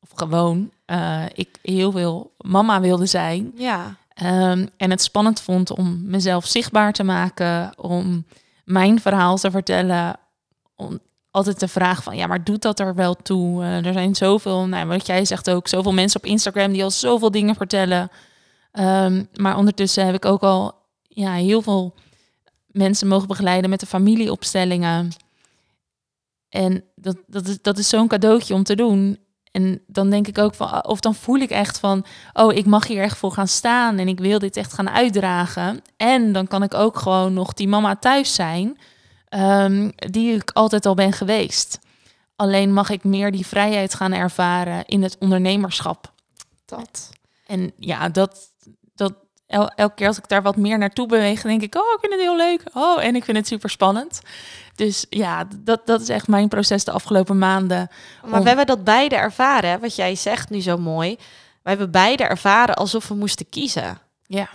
of 0.00 0.08
gewoon, 0.14 0.70
eh, 0.84 1.24
ik 1.34 1.58
heel 1.62 1.92
veel 1.92 2.32
mama 2.38 2.80
wilde 2.80 3.06
zijn. 3.06 3.52
Ja. 3.56 3.96
Ehm, 4.14 4.66
en 4.76 4.90
het 4.90 5.02
spannend 5.02 5.40
vond 5.40 5.70
om 5.70 6.00
mezelf 6.04 6.46
zichtbaar 6.46 6.92
te 6.92 7.04
maken, 7.04 7.72
om 7.78 8.24
mijn 8.64 9.00
verhaal 9.00 9.36
te 9.36 9.50
vertellen. 9.50 10.16
Altijd 11.30 11.60
de 11.60 11.68
vraag 11.68 12.02
van, 12.02 12.16
ja, 12.16 12.26
maar 12.26 12.44
doet 12.44 12.62
dat 12.62 12.80
er 12.80 12.94
wel 12.94 13.14
toe? 13.14 13.62
Eh, 13.62 13.86
er 13.86 13.92
zijn 13.92 14.14
zoveel, 14.14 14.66
nou, 14.66 14.86
wat 14.86 15.06
jij 15.06 15.24
zegt 15.24 15.50
ook, 15.50 15.68
zoveel 15.68 15.92
mensen 15.92 16.20
op 16.20 16.26
Instagram 16.26 16.72
die 16.72 16.84
al 16.84 16.90
zoveel 16.90 17.30
dingen 17.30 17.54
vertellen. 17.54 18.10
Ehm, 18.72 19.24
maar 19.34 19.56
ondertussen 19.56 20.06
heb 20.06 20.14
ik 20.14 20.24
ook 20.24 20.42
al 20.42 20.74
ja, 21.08 21.32
heel 21.32 21.62
veel 21.62 21.94
mensen 22.66 23.08
mogen 23.08 23.28
begeleiden 23.28 23.70
met 23.70 23.80
de 23.80 23.86
familieopstellingen. 23.86 25.12
En 26.48 26.84
dat, 26.94 27.16
dat 27.26 27.48
is, 27.48 27.62
dat 27.62 27.78
is 27.78 27.88
zo'n 27.88 28.08
cadeautje 28.08 28.54
om 28.54 28.62
te 28.62 28.76
doen. 28.76 29.18
En 29.50 29.82
dan 29.86 30.10
denk 30.10 30.28
ik 30.28 30.38
ook 30.38 30.54
van, 30.54 30.84
of 30.86 31.00
dan 31.00 31.14
voel 31.14 31.38
ik 31.38 31.50
echt 31.50 31.78
van, 31.78 32.04
oh, 32.32 32.52
ik 32.52 32.66
mag 32.66 32.86
hier 32.86 33.02
echt 33.02 33.18
voor 33.18 33.32
gaan 33.32 33.48
staan 33.48 33.98
en 33.98 34.08
ik 34.08 34.20
wil 34.20 34.38
dit 34.38 34.56
echt 34.56 34.72
gaan 34.72 34.90
uitdragen. 34.90 35.82
En 35.96 36.32
dan 36.32 36.46
kan 36.46 36.62
ik 36.62 36.74
ook 36.74 36.98
gewoon 36.98 37.32
nog 37.32 37.52
die 37.52 37.68
mama 37.68 37.96
thuis 37.96 38.34
zijn, 38.34 38.78
ehm, 39.34 39.90
die 39.96 40.34
ik 40.34 40.50
altijd 40.50 40.86
al 40.86 40.94
ben 40.94 41.12
geweest. 41.12 41.78
Alleen 42.36 42.72
mag 42.72 42.90
ik 42.90 43.04
meer 43.04 43.32
die 43.32 43.46
vrijheid 43.46 43.94
gaan 43.94 44.12
ervaren 44.12 44.84
in 44.84 45.02
het 45.02 45.16
ondernemerschap. 45.18 46.12
Dat. 46.64 47.10
En 47.46 47.72
ja, 47.76 48.08
dat, 48.08 48.50
dat 48.94 49.14
el, 49.46 49.68
elke 49.68 49.94
keer 49.94 50.06
als 50.06 50.18
ik 50.18 50.28
daar 50.28 50.42
wat 50.42 50.56
meer 50.56 50.78
naartoe 50.78 51.06
beweeg, 51.06 51.42
denk 51.42 51.62
ik, 51.62 51.74
oh, 51.74 51.92
ik 51.92 52.00
vind 52.00 52.12
het 52.12 52.22
heel 52.22 52.36
leuk. 52.36 52.62
Oh, 52.72 53.04
en 53.04 53.16
ik 53.16 53.24
vind 53.24 53.36
het 53.36 53.46
super 53.46 53.70
spannend. 53.70 54.20
Dus 54.74 55.06
ja, 55.10 55.46
dat, 55.56 55.86
dat 55.86 56.00
is 56.00 56.08
echt 56.08 56.28
mijn 56.28 56.48
proces 56.48 56.84
de 56.84 56.90
afgelopen 56.90 57.38
maanden. 57.38 57.88
Maar 58.26 58.42
we 58.42 58.48
hebben 58.48 58.66
dat 58.66 58.84
beide 58.84 59.16
ervaren, 59.16 59.80
wat 59.80 59.96
jij 59.96 60.14
zegt 60.14 60.50
nu 60.50 60.60
zo 60.60 60.78
mooi. 60.78 61.16
We 61.62 61.68
hebben 61.68 61.90
beide 61.90 62.24
ervaren 62.24 62.74
alsof 62.74 63.08
we 63.08 63.14
moesten 63.14 63.48
kiezen. 63.48 63.98
Ja. 64.26 64.48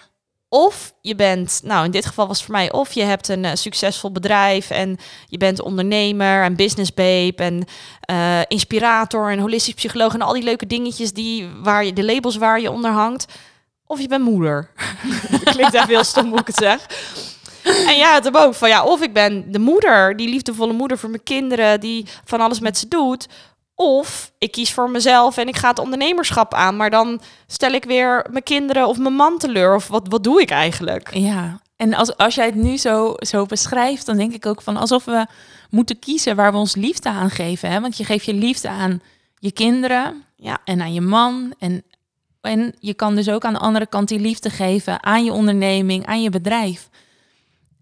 Of 0.50 0.94
je 1.02 1.16
bent, 1.16 1.62
nou 1.64 1.86
in 1.86 1.92
dit 1.92 2.06
geval 2.06 2.28
was 2.28 2.38
het 2.38 2.46
voor 2.46 2.56
mij, 2.56 2.72
of 2.72 2.94
je 2.94 3.04
hebt 3.04 3.28
een 3.28 3.44
uh, 3.44 3.52
succesvol 3.54 4.12
bedrijf 4.12 4.70
en 4.70 4.98
je 5.28 5.38
bent 5.38 5.62
ondernemer 5.62 6.44
en 6.44 6.56
business 6.56 6.94
babe 6.94 7.36
en 7.36 7.66
uh, 8.12 8.40
inspirator 8.48 9.32
en 9.32 9.40
holistisch 9.40 9.74
psycholoog 9.74 10.14
en 10.14 10.22
al 10.22 10.34
die 10.34 10.44
leuke 10.44 10.68
dingetjes 10.68 11.14
die 11.14 11.48
waar 11.64 11.86
je 11.86 11.94
de 11.94 12.06
labels 12.06 12.38
waar 12.38 12.62
je 12.62 12.72
onder 12.72 12.92
hangt. 12.92 13.26
Of 13.86 14.02
je 14.02 14.08
bent 14.08 14.24
moeder. 14.24 14.70
Klinkt 15.44 15.74
echt 15.74 15.88
heel 15.88 16.04
stom 16.04 16.30
hoe 16.30 16.40
ik 16.40 16.48
het 16.48 16.56
zeg. 16.56 16.86
En 17.64 17.98
ja, 17.98 18.14
het 18.14 18.38
ook 18.38 18.56
van 18.56 18.70
ja, 18.70 18.84
of 18.84 19.02
ik 19.02 19.14
ben 19.14 19.52
de 19.52 19.60
moeder, 19.60 20.16
die 20.16 20.30
liefdevolle 20.30 20.74
moeder 20.74 20.98
voor 20.98 21.10
mijn 21.10 21.24
kinderen, 21.24 21.80
die 21.80 22.06
van 22.26 22.42
alles 22.42 22.60
met 22.60 22.78
ze 22.78 22.88
doet. 22.88 23.28
Of 23.82 24.32
ik 24.38 24.52
kies 24.52 24.74
voor 24.74 24.90
mezelf 24.90 25.38
en 25.38 25.48
ik 25.48 25.56
ga 25.56 25.70
het 25.70 25.80
ondernemerschap 25.80 26.54
aan, 26.54 26.78
maar 26.78 26.90
dan 26.90 27.22
stel 27.48 27.72
ik 27.72 27.84
weer 27.84 28.26
mijn 28.32 28.44
kinderen 28.44 28.88
of 28.88 28.98
mijn 28.98 29.14
man 29.14 29.38
teleur. 29.38 29.76
Of 29.76 29.88
wat, 29.88 30.08
wat 30.08 30.24
doe 30.24 30.42
ik 30.42 30.50
eigenlijk? 30.50 31.14
Ja, 31.14 31.60
en 31.76 31.94
als, 31.94 32.18
als 32.18 32.36
jij 32.36 32.46
het 32.46 32.56
nu 32.56 32.78
zo, 32.78 33.14
zo 33.18 33.46
beschrijft, 33.46 34.06
dan 34.06 34.18
denk 34.18 34.34
ik 34.34 34.46
ook 34.46 34.62
van 34.62 34.78
alsof 34.78 35.06
we 35.06 35.26
moeten 35.70 36.00
kiezen 36.00 36.36
waar 36.36 36.52
we 36.52 36.58
ons 36.58 36.76
liefde 36.76 37.10
aan 37.10 37.30
geven. 37.30 37.72
Hè? 37.72 37.82
Want 37.82 37.98
je 37.98 38.04
geeft 38.04 38.26
je 38.26 38.34
liefde 38.34 38.70
aan 38.70 39.02
je 39.38 39.52
kinderen 39.52 40.24
ja. 40.36 40.58
en 40.66 40.82
aan 40.82 40.94
je 40.94 41.02
man. 41.02 41.54
En, 41.60 41.84
en 42.42 42.76
je 42.80 42.94
kan 42.94 43.16
dus 43.16 43.30
ook 43.30 43.46
aan 43.46 43.54
de 43.54 43.60
andere 43.60 43.88
kant 43.88 44.08
die 44.08 44.20
liefde 44.20 44.50
geven 44.50 45.04
aan 45.04 45.24
je 45.24 45.32
onderneming, 45.32 46.06
aan 46.06 46.22
je 46.22 46.30
bedrijf. 46.30 46.90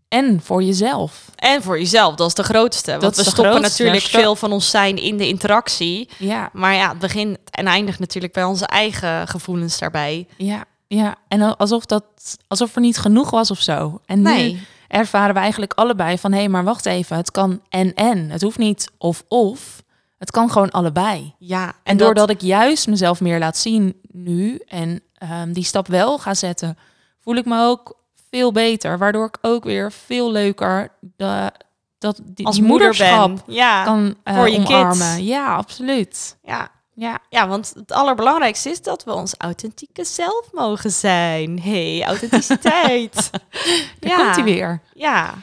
En 0.08 0.42
voor 0.42 0.64
jezelf. 0.64 1.26
En 1.36 1.64
voor 1.64 1.78
jezelf, 1.78 2.16
dat 2.16 2.28
is 2.28 2.34
de 2.34 2.44
grootste. 2.44 2.92
Dat 2.92 3.02
Want 3.02 3.16
we 3.16 3.24
stoppen 3.24 3.62
natuurlijk 3.62 4.04
veel 4.04 4.36
van 4.36 4.52
ons 4.52 4.70
zijn 4.70 4.98
in 4.98 5.18
de 5.18 5.28
interactie. 5.28 6.10
Ja. 6.18 6.50
Maar 6.54 6.74
ja, 6.74 6.90
het 6.90 7.00
begint 7.00 7.38
en 7.52 7.68
eindigt 7.68 8.00
natuurlijk 8.00 8.34
bij 8.34 8.44
onze 8.44 8.66
eigen 8.66 9.28
gevoelens 9.28 9.80
daarbij. 9.80 10.28
Ja, 10.38 10.66
ja. 10.88 11.16
en 11.28 11.58
alsof, 11.58 11.86
dat, 11.86 12.04
alsof 12.48 12.76
er 12.76 12.82
niet 12.82 12.98
genoeg 12.98 13.30
was 13.30 13.52
of 13.52 13.62
zo. 13.62 14.02
En 14.06 14.22
nee. 14.22 14.54
nu 14.54 14.60
ervaren 14.88 15.34
we 15.34 15.40
eigenlijk 15.40 15.74
allebei 15.74 16.18
van... 16.18 16.32
hé, 16.32 16.38
hey, 16.38 16.50
maar 16.50 16.64
wacht 16.64 16.86
even, 16.86 17.18
het 17.18 17.32
kan 17.32 17.62
en-en. 17.70 18.30
Het 18.30 18.42
hoeft 18.42 18.58
niet 18.58 18.92
of-of. 18.98 19.84
Het 20.18 20.32
kan 20.32 20.52
gewoon 20.52 20.72
allebei. 20.72 21.34
Ja. 21.38 21.66
En, 21.66 21.74
en 21.84 21.98
doordat 21.98 22.30
ik 22.30 22.42
juist 22.42 22.88
mezelf 22.88 23.22
meer 23.22 23.40
laat 23.40 23.58
zien 23.58 23.96
nu... 24.12 24.62
en 24.68 25.02
um, 25.42 25.54
die 25.54 25.64
stap 25.64 25.88
wel 25.88 26.18
ga 26.18 26.34
zetten... 26.34 26.78
voel 27.20 27.36
ik 27.36 27.46
me 27.46 27.64
ook 27.64 27.97
veel 28.32 28.52
beter. 28.52 28.98
Waardoor 28.98 29.26
ik 29.26 29.38
ook 29.42 29.64
weer 29.64 29.92
veel 29.92 30.32
leuker 30.32 30.92
de, 31.00 31.52
dat 31.98 32.22
die, 32.24 32.46
als 32.46 32.56
die 32.56 32.66
moederschap 32.66 33.36
ben. 33.46 33.56
Ja, 33.56 33.84
kan 33.84 34.16
uh, 34.24 34.36
voor 34.36 34.50
je 34.50 34.58
omarmen. 34.58 35.16
Kids. 35.16 35.28
Ja, 35.28 35.56
absoluut. 35.56 36.38
Ja. 36.44 36.76
Ja. 36.94 37.20
ja, 37.30 37.48
want 37.48 37.74
het 37.76 37.92
allerbelangrijkste 37.92 38.70
is 38.70 38.82
dat 38.82 39.04
we 39.04 39.14
ons 39.14 39.36
authentieke 39.38 40.04
zelf 40.04 40.50
mogen 40.52 40.92
zijn. 40.92 41.62
hey, 41.62 42.04
authenticiteit. 42.06 43.30
Daar 44.00 44.10
ja. 44.12 44.16
komt 44.16 44.36
hij 44.36 44.44
weer. 44.44 44.82
Ja. 44.94 45.34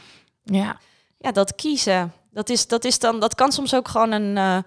Ja. 0.45 0.76
Ja, 1.18 1.32
dat 1.32 1.55
kiezen. 1.55 2.12
Dat, 2.30 2.49
is, 2.49 2.66
dat, 2.66 2.85
is 2.85 2.99
dan, 2.99 3.20
dat 3.20 3.35
kan 3.35 3.53
soms 3.53 3.74
ook 3.74 3.89
gewoon 3.89 4.12
een... 4.12 4.37
Uh, 4.37 4.59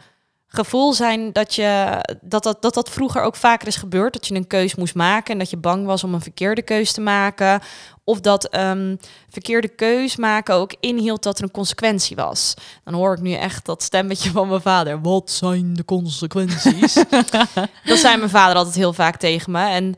gevoel 0.47 0.93
zijn 0.93 1.33
dat, 1.33 1.55
je, 1.55 2.01
dat, 2.21 2.43
dat, 2.43 2.61
dat 2.61 2.73
dat 2.73 2.89
vroeger 2.89 3.21
ook 3.21 3.35
vaker 3.35 3.67
is 3.67 3.75
gebeurd. 3.75 4.13
Dat 4.13 4.27
je 4.27 4.35
een 4.35 4.47
keus 4.47 4.75
moest 4.75 4.95
maken 4.95 5.33
en 5.33 5.39
dat 5.39 5.49
je 5.49 5.57
bang 5.57 5.85
was 5.85 6.03
om 6.03 6.13
een 6.13 6.21
verkeerde 6.21 6.61
keus 6.61 6.91
te 6.91 7.01
maken. 7.01 7.61
Of 8.03 8.19
dat 8.19 8.55
um, 8.57 8.99
verkeerde 9.29 9.67
keus 9.67 10.15
maken 10.15 10.55
ook 10.55 10.75
inhield 10.79 11.23
dat 11.23 11.37
er 11.37 11.43
een 11.43 11.51
consequentie 11.51 12.15
was. 12.15 12.53
Dan 12.83 12.93
hoor 12.93 13.13
ik 13.13 13.21
nu 13.21 13.33
echt 13.33 13.65
dat 13.65 13.83
stemmetje 13.83 14.31
van 14.31 14.47
mijn 14.47 14.61
vader. 14.61 15.01
Wat 15.01 15.31
zijn 15.31 15.73
de 15.73 15.85
consequenties? 15.85 16.93
dat 17.85 17.97
zei 17.97 18.17
mijn 18.17 18.29
vader 18.29 18.55
altijd 18.55 18.75
heel 18.75 18.93
vaak 18.93 19.17
tegen 19.17 19.51
me. 19.51 19.67
En 19.67 19.95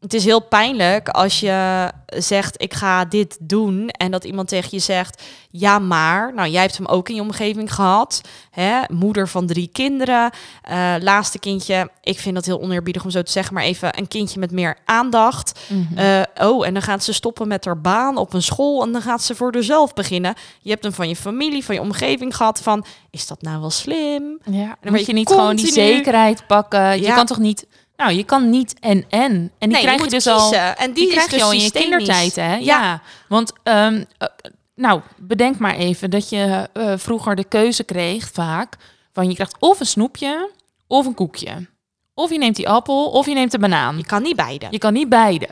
het 0.00 0.14
is 0.14 0.24
heel 0.24 0.40
pijnlijk 0.40 1.08
als 1.08 1.40
je 1.40 1.90
zegt 2.06 2.62
ik 2.62 2.74
ga 2.74 3.04
dit 3.04 3.36
doen 3.40 3.88
en 3.88 4.10
dat 4.10 4.24
iemand 4.24 4.48
tegen 4.48 4.68
je 4.70 4.78
zegt 4.78 5.22
ja 5.50 5.78
maar. 5.78 6.34
Nou 6.34 6.48
jij 6.48 6.60
hebt 6.62 6.76
hem 6.76 6.86
ook 6.86 7.08
in 7.08 7.14
je 7.14 7.20
omgeving 7.20 7.74
gehad 7.74 8.20
hè? 8.50 8.80
Moeder 8.88 9.28
van 9.28 9.46
drie 9.46 9.68
kinderen. 9.72 10.30
Uh, 10.70 10.94
laatste 11.00 11.38
kindje 11.38 11.90
ik 12.02 12.18
vind 12.18 12.34
dat 12.34 12.44
heel 12.44 12.60
oneerbiedig 12.60 13.04
om 13.04 13.10
zo 13.10 13.22
te 13.22 13.30
zeggen 13.30 13.54
maar 13.54 13.62
even 13.62 13.98
een 13.98 14.08
kindje 14.08 14.40
met 14.40 14.50
meer 14.50 14.76
aandacht. 14.84 15.60
Mm 15.68 15.86
oh 16.40 16.66
en 16.66 16.72
dan 16.72 16.82
gaat 16.82 17.04
ze 17.04 17.12
stoppen 17.12 17.48
met 17.48 17.64
haar 17.64 17.80
baan 17.80 18.16
op 18.16 18.32
een 18.32 18.42
school 18.42 18.82
en 18.82 18.92
dan 18.92 19.02
gaat 19.02 19.22
ze 19.22 19.34
voor 19.34 19.52
zichzelf 19.54 19.94
beginnen. 19.94 20.34
Je 20.60 20.70
hebt 20.70 20.82
hem 20.82 20.92
van 20.92 21.08
je 21.08 21.16
familie 21.16 21.64
van 21.64 21.74
je 21.74 21.80
omgeving 21.80 22.36
gehad 22.36 22.60
van 22.60 22.84
is 23.10 23.26
dat 23.26 23.42
nou 23.42 23.60
wel 23.60 23.70
slim? 23.70 24.38
Ja 24.44 24.76
dan 24.80 24.92
moet 24.92 25.06
je 25.06 25.12
niet 25.12 25.28
gewoon 25.28 25.56
die 25.56 25.72
zekerheid 25.72 26.46
pakken. 26.46 27.00
Je 27.00 27.12
kan 27.12 27.26
toch 27.26 27.38
niet 27.38 27.66
nou, 27.98 28.12
je 28.12 28.24
kan 28.24 28.50
niet 28.50 28.74
en 28.80 29.04
en. 29.08 29.30
En 29.30 29.52
die 29.58 29.68
nee, 29.68 29.82
krijg 29.82 30.04
je, 30.04 30.10
dus 30.10 30.24
kiezen. 30.24 30.32
al. 30.32 30.52
En 30.52 30.92
die, 30.92 31.04
die 31.04 31.12
krijg 31.12 31.28
dus 31.28 31.38
je 31.38 31.44
al 31.44 31.52
in 31.52 31.60
je 31.60 31.72
kindertijd, 31.72 32.36
hè? 32.36 32.54
Ja. 32.54 32.58
ja. 32.58 33.02
Want, 33.28 33.52
um, 33.62 33.94
uh, 33.94 34.28
nou, 34.74 35.00
bedenk 35.16 35.58
maar 35.58 35.74
even 35.74 36.10
dat 36.10 36.28
je 36.28 36.68
uh, 36.74 36.92
vroeger 36.96 37.36
de 37.36 37.44
keuze 37.44 37.84
kreeg, 37.84 38.30
vaak, 38.32 38.76
van 39.12 39.28
je 39.28 39.34
krijgt 39.34 39.56
of 39.58 39.80
een 39.80 39.86
snoepje 39.86 40.50
of 40.86 41.06
een 41.06 41.14
koekje. 41.14 41.66
Of 42.14 42.30
je 42.30 42.38
neemt 42.38 42.56
die 42.56 42.68
appel 42.68 43.10
of 43.10 43.26
je 43.26 43.34
neemt 43.34 43.50
de 43.50 43.58
banaan. 43.58 43.96
Je 43.96 44.06
kan 44.06 44.22
niet 44.22 44.36
beide. 44.36 44.66
Je 44.70 44.78
kan 44.78 44.92
niet 44.92 45.08
beide. 45.08 45.48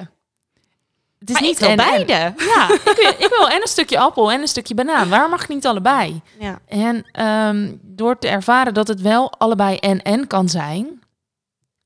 Het 1.18 1.28
is 1.28 1.34
maar 1.34 1.42
niet 1.42 1.60
ik 1.60 1.66
wil 1.66 1.76
beide. 1.76 2.12
En. 2.12 2.34
Ja, 2.54 2.70
ik 2.72 2.96
wil, 2.96 3.26
ik 3.26 3.34
wil 3.38 3.48
en 3.48 3.60
een 3.60 3.68
stukje 3.68 3.98
appel 3.98 4.32
en 4.32 4.40
een 4.40 4.48
stukje 4.48 4.74
banaan. 4.74 5.08
Waar 5.08 5.28
mag 5.28 5.42
ik 5.42 5.48
niet 5.48 5.66
allebei? 5.66 6.20
Ja. 6.38 6.58
En 6.68 7.24
um, 7.48 7.80
door 7.82 8.18
te 8.18 8.28
ervaren 8.28 8.74
dat 8.74 8.88
het 8.88 9.00
wel 9.00 9.32
allebei 9.38 9.76
en 9.76 10.02
en 10.02 10.26
kan 10.26 10.48
zijn, 10.48 11.02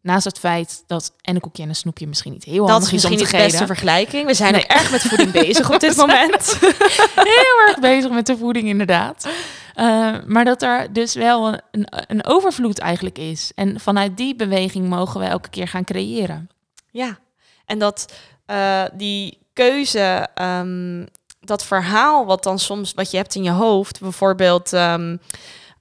Naast 0.03 0.25
het 0.25 0.39
feit 0.39 0.85
dat 0.87 1.13
en 1.21 1.35
een 1.35 1.41
koekje 1.41 1.63
en 1.63 1.69
een 1.69 1.75
snoepje 1.75 2.07
misschien 2.07 2.33
niet 2.33 2.45
heel 2.45 2.71
handig 2.71 2.93
is, 2.93 3.05
is 3.05 3.11
om 3.11 3.17
te 3.17 3.25
de 3.25 3.31
beste 3.31 3.67
vergelijking. 3.67 4.27
We 4.27 4.35
zijn 4.35 4.53
nee. 4.53 4.63
ook 4.63 4.71
erg 4.71 4.91
met 4.91 5.01
voeding 5.01 5.31
bezig 5.31 5.71
op 5.71 5.81
dit 5.81 5.97
moment. 6.07 6.59
heel 7.15 7.67
erg 7.69 7.79
bezig 7.81 8.11
met 8.11 8.27
de 8.27 8.37
voeding, 8.37 8.69
inderdaad. 8.69 9.29
Uh, 9.77 10.17
maar 10.27 10.45
dat 10.45 10.63
er 10.63 10.93
dus 10.93 11.15
wel 11.15 11.47
een, 11.47 11.61
een, 11.71 11.87
een, 12.07 12.27
overvloed 12.27 12.79
eigenlijk 12.79 13.19
is. 13.19 13.53
En 13.55 13.81
vanuit 13.81 14.17
die 14.17 14.37
beweging 14.37 14.89
mogen 14.89 15.21
we 15.21 15.27
elke 15.27 15.49
keer 15.49 15.69
gaan 15.69 15.85
creëren. 15.85 16.51
Ja, 16.91 17.19
en 17.67 17.79
dat 17.79 18.13
uh, 18.47 18.83
die 18.93 19.39
keuze, 19.53 20.29
um, 20.43 21.07
dat 21.41 21.65
verhaal 21.65 22.27
wat 22.27 22.43
dan 22.43 22.59
soms 22.59 22.95
wat 22.95 23.11
je 23.11 23.17
hebt 23.17 23.35
in 23.35 23.43
je 23.43 23.51
hoofd, 23.51 24.01
bijvoorbeeld 24.01 24.73
um, 24.73 25.21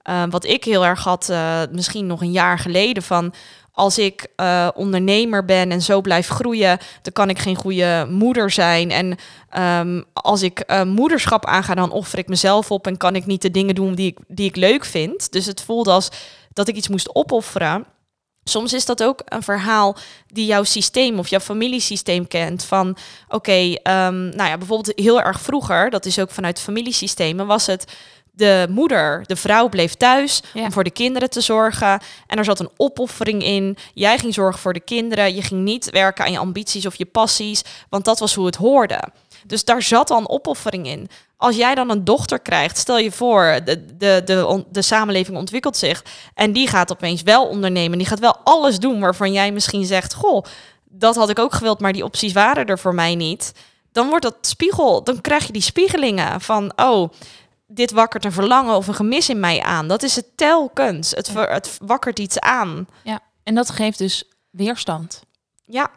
uh, 0.08 0.22
wat 0.30 0.44
ik 0.44 0.64
heel 0.64 0.84
erg 0.84 1.04
had, 1.04 1.32
misschien 1.70 2.06
nog 2.06 2.20
een 2.20 2.32
jaar 2.32 2.58
geleden 2.58 3.02
van 3.02 3.34
als 3.80 3.98
ik 3.98 4.26
uh, 4.36 4.68
ondernemer 4.74 5.44
ben 5.44 5.70
en 5.70 5.82
zo 5.82 6.00
blijf 6.00 6.28
groeien, 6.28 6.78
dan 7.02 7.12
kan 7.12 7.30
ik 7.30 7.38
geen 7.38 7.56
goede 7.56 8.06
moeder 8.10 8.50
zijn. 8.50 8.90
En 8.90 9.16
um, 9.88 10.04
als 10.12 10.42
ik 10.42 10.64
uh, 10.66 10.82
moederschap 10.82 11.46
aanga, 11.46 11.74
dan 11.74 11.90
offer 11.90 12.18
ik 12.18 12.28
mezelf 12.28 12.70
op 12.70 12.86
en 12.86 12.96
kan 12.96 13.16
ik 13.16 13.26
niet 13.26 13.42
de 13.42 13.50
dingen 13.50 13.74
doen 13.74 13.94
die 13.94 14.06
ik, 14.06 14.18
die 14.28 14.48
ik 14.48 14.56
leuk 14.56 14.84
vind. 14.84 15.32
Dus 15.32 15.46
het 15.46 15.60
voelde 15.60 15.90
als 15.90 16.08
dat 16.52 16.68
ik 16.68 16.76
iets 16.76 16.88
moest 16.88 17.14
opofferen. 17.14 17.84
Soms 18.44 18.72
is 18.72 18.84
dat 18.84 19.02
ook 19.02 19.22
een 19.24 19.42
verhaal 19.42 19.96
die 20.26 20.46
jouw 20.46 20.64
systeem 20.64 21.18
of 21.18 21.28
jouw 21.28 21.40
familiesysteem 21.40 22.28
kent. 22.28 22.64
Van 22.64 22.96
oké, 23.28 23.60
um, 23.60 24.28
nou 24.28 24.48
ja, 24.48 24.58
bijvoorbeeld 24.58 24.98
heel 24.98 25.20
erg 25.22 25.40
vroeger, 25.40 25.90
dat 25.90 26.06
is 26.06 26.18
ook 26.18 26.30
vanuit 26.30 26.60
familiesystemen, 26.60 27.46
was 27.46 27.66
het 27.66 27.84
de 28.40 28.66
moeder, 28.70 29.22
de 29.26 29.36
vrouw 29.36 29.68
bleef 29.68 29.94
thuis 29.94 30.42
Ja. 30.54 30.62
om 30.62 30.72
voor 30.72 30.84
de 30.84 30.90
kinderen 30.90 31.30
te 31.30 31.40
zorgen. 31.40 32.00
En 32.26 32.38
er 32.38 32.44
zat 32.44 32.60
een 32.60 32.70
opoffering 32.76 33.44
in. 33.44 33.76
Jij 33.94 34.18
ging 34.18 34.34
zorgen 34.34 34.60
voor 34.60 34.72
de 34.72 34.80
kinderen. 34.80 35.34
Je 35.34 35.42
ging 35.42 35.60
niet 35.62 35.90
werken 35.90 36.24
aan 36.24 36.32
je 36.32 36.38
ambities 36.38 36.86
of 36.86 36.94
je 36.94 37.04
passies, 37.06 37.62
want 37.88 38.04
dat 38.04 38.18
was 38.18 38.34
hoe 38.34 38.46
het 38.46 38.56
hoorde. 38.56 39.02
Dus 39.46 39.64
daar 39.64 39.82
zat 39.82 40.10
al 40.10 40.18
een 40.18 40.28
opoffering 40.28 40.86
in. 40.86 41.08
Als 41.36 41.56
jij 41.56 41.74
dan 41.74 41.90
een 41.90 42.04
dochter 42.04 42.40
krijgt, 42.40 42.78
stel 42.78 42.98
je 42.98 43.12
voor, 43.12 43.60
de, 43.64 43.96
de, 43.96 44.22
de, 44.24 44.46
on- 44.46 44.66
de 44.70 44.82
samenleving 44.82 45.36
ontwikkelt 45.36 45.76
zich 45.76 46.04
en 46.34 46.52
die 46.52 46.66
gaat 46.68 46.92
opeens 46.92 47.22
wel 47.22 47.46
ondernemen. 47.46 47.98
Die 47.98 48.06
gaat 48.06 48.18
wel 48.18 48.36
alles 48.44 48.78
doen 48.78 49.00
waarvan 49.00 49.32
jij 49.32 49.52
misschien 49.52 49.84
zegt: 49.84 50.14
Goh, 50.14 50.44
dat 50.88 51.16
had 51.16 51.30
ik 51.30 51.38
ook 51.38 51.54
gewild, 51.54 51.80
maar 51.80 51.92
die 51.92 52.04
opties 52.04 52.32
waren 52.32 52.66
er 52.66 52.78
voor 52.78 52.94
mij 52.94 53.14
niet. 53.14 53.52
Dan 53.92 54.08
wordt 54.08 54.22
dat 54.24 54.36
spiegel, 54.40 55.04
dan 55.04 55.20
krijg 55.20 55.46
je 55.46 55.52
die 55.52 55.62
spiegelingen 55.62 56.40
van: 56.40 56.72
Oh, 56.76 57.10
dit 57.70 57.90
wakkert 57.90 58.24
een 58.24 58.32
verlangen 58.32 58.76
of 58.76 58.86
een 58.86 58.94
gemis 58.94 59.28
in 59.28 59.40
mij 59.40 59.62
aan. 59.62 59.88
Dat 59.88 60.02
is 60.02 60.16
het 60.16 60.36
telkens. 60.36 61.10
Het, 61.10 61.30
ver- 61.30 61.52
het 61.52 61.78
wakkert 61.82 62.18
iets 62.18 62.40
aan. 62.40 62.86
Ja, 63.02 63.20
en 63.42 63.54
dat 63.54 63.70
geeft 63.70 63.98
dus 63.98 64.24
weerstand. 64.50 65.22
Ja. 65.64 65.90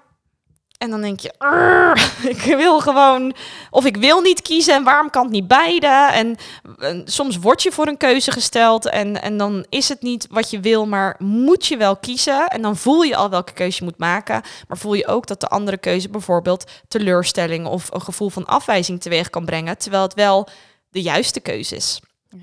En 0.78 0.90
dan 0.90 1.02
denk 1.02 1.20
je, 1.20 1.34
"Arr, 1.38 2.12
ik 2.36 2.42
wil 2.42 2.80
gewoon, 2.80 3.36
of 3.70 3.86
ik 3.86 3.98
wil 3.98 4.22
niet 4.22 4.42
kiezen 4.42 4.76
en 4.76 4.84
waarom 4.84 5.10
kan 5.10 5.24
het 5.24 5.32
niet 5.32 5.48
beide? 5.48 6.10
En, 6.12 6.36
en 6.80 7.02
soms 7.06 7.38
word 7.38 7.64
je 7.64 7.72
voor 7.72 7.88
een 7.88 7.98
keuze 7.98 8.32
gesteld 8.32 8.90
en, 8.90 9.22
en 9.22 9.38
dan 9.38 9.66
is 9.70 9.90
het 9.90 10.02
niet 10.02 10.28
wat 10.30 10.50
je 10.50 10.60
wil, 10.60 10.86
maar 10.86 11.16
moet 11.20 11.66
je 11.66 11.78
wel 11.78 11.98
kiezen. 11.98 12.48
En 12.48 12.62
dan 12.62 12.78
voel 12.78 13.02
je 13.02 13.16
al 13.16 13.30
welke 13.30 13.54
keuze 13.54 13.78
je 13.78 13.84
moet 13.84 13.98
maken, 13.98 14.42
maar 14.68 14.78
voel 14.78 14.94
je 14.94 15.08
ook 15.08 15.28
dat 15.28 15.40
de 15.40 15.48
andere 15.48 15.78
keuze 15.78 16.10
bijvoorbeeld 16.10 16.72
teleurstelling 16.88 17.68
of 17.68 17.92
een 17.92 18.02
gevoel 18.02 18.30
van 18.30 18.46
afwijzing 18.46 19.02
teweeg 19.02 19.30
kan 19.30 19.46
brengen, 19.46 19.78
terwijl 19.78 20.04
het 20.04 20.14
wel 20.14 20.48
de 20.94 21.02
juiste 21.02 21.40
keuze 21.40 21.76
is. 21.76 22.00
Ja. 22.30 22.38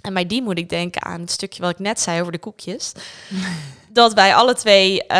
En 0.00 0.14
bij 0.14 0.26
die 0.26 0.42
moet 0.42 0.58
ik 0.58 0.68
denken 0.68 1.02
aan 1.02 1.20
het 1.20 1.30
stukje 1.30 1.62
wat 1.62 1.70
ik 1.70 1.78
net 1.78 2.00
zei 2.00 2.20
over 2.20 2.32
de 2.32 2.38
koekjes. 2.38 2.92
dat 3.92 4.12
wij 4.12 4.34
alle 4.34 4.54
twee, 4.54 5.06
eh, 5.06 5.18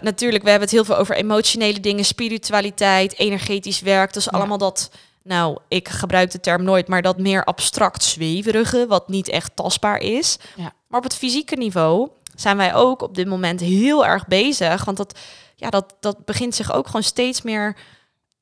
natuurlijk, 0.00 0.42
we 0.44 0.50
hebben 0.50 0.68
het 0.68 0.70
heel 0.76 0.84
veel 0.84 0.96
over 0.96 1.14
emotionele 1.16 1.80
dingen, 1.80 2.04
spiritualiteit, 2.04 3.18
energetisch 3.18 3.80
werk. 3.80 4.12
Dus 4.12 4.24
Ja. 4.24 4.30
allemaal 4.30 4.58
dat, 4.58 4.90
nou, 5.22 5.58
ik 5.68 5.88
gebruik 5.88 6.30
de 6.30 6.40
term 6.40 6.62
nooit, 6.62 6.88
maar 6.88 7.02
dat 7.02 7.18
meer 7.18 7.44
abstract 7.44 8.02
zweverige, 8.04 8.86
wat 8.88 9.08
niet 9.08 9.28
echt 9.28 9.56
tastbaar 9.56 9.98
is. 9.98 10.36
Ja. 10.56 10.72
Maar 10.86 10.98
op 10.98 11.04
het 11.04 11.16
fysieke 11.16 11.56
niveau 11.56 12.08
zijn 12.36 12.56
wij 12.56 12.74
ook 12.74 13.02
op 13.02 13.14
dit 13.14 13.26
moment 13.26 13.60
heel 13.60 14.06
erg 14.06 14.26
bezig. 14.26 14.84
Want 14.84 14.96
dat, 14.96 15.18
ja, 15.56 15.70
dat, 15.70 15.94
dat 16.00 16.24
begint 16.24 16.54
zich 16.54 16.72
ook 16.72 16.86
gewoon 16.86 17.02
steeds 17.02 17.42
meer 17.42 17.76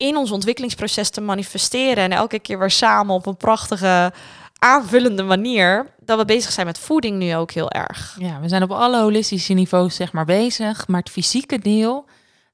in 0.01 0.17
ons 0.17 0.31
ontwikkelingsproces 0.31 1.09
te 1.09 1.21
manifesteren. 1.21 2.03
En 2.03 2.11
elke 2.11 2.39
keer 2.39 2.59
weer 2.59 2.69
samen 2.71 3.15
op 3.15 3.25
een 3.25 3.37
prachtige, 3.37 4.13
aanvullende 4.59 5.23
manier. 5.23 5.93
Dat 5.99 6.17
we 6.17 6.25
bezig 6.25 6.51
zijn 6.51 6.65
met 6.65 6.79
voeding 6.79 7.17
nu 7.17 7.35
ook 7.35 7.51
heel 7.51 7.69
erg. 7.71 8.15
Ja, 8.19 8.39
we 8.39 8.47
zijn 8.47 8.63
op 8.63 8.71
alle 8.71 9.01
holistische 9.01 9.53
niveaus 9.53 9.95
zeg 9.95 10.11
maar 10.13 10.25
bezig, 10.25 10.87
maar 10.87 10.99
het 10.99 11.09
fysieke 11.09 11.59
deel, 11.59 12.05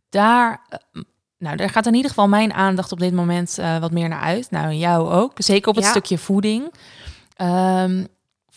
daar, 0.10 0.62
eh, 0.70 1.02
nou, 1.38 1.56
daar 1.56 1.70
gaat 1.70 1.86
in 1.86 1.93
ieder 1.93 2.10
geval 2.10 2.28
mijn 2.28 2.54
aandacht 2.54 2.91
op 2.91 3.00
dit 3.00 3.14
moment 3.14 3.58
eh, 3.58 3.78
wat 3.78 3.91
meer 3.91 4.10
naar 4.10 4.22
uit. 4.22 4.52
Nou, 4.52 4.74
jou 4.74 5.12
ook, 5.12 5.32
zeker 5.36 5.70
op 5.70 5.76
het 5.76 5.84
Ja. 5.84 5.89
stukje 5.89 6.18
voeding. 6.18 6.74
Ehm, 7.36 8.06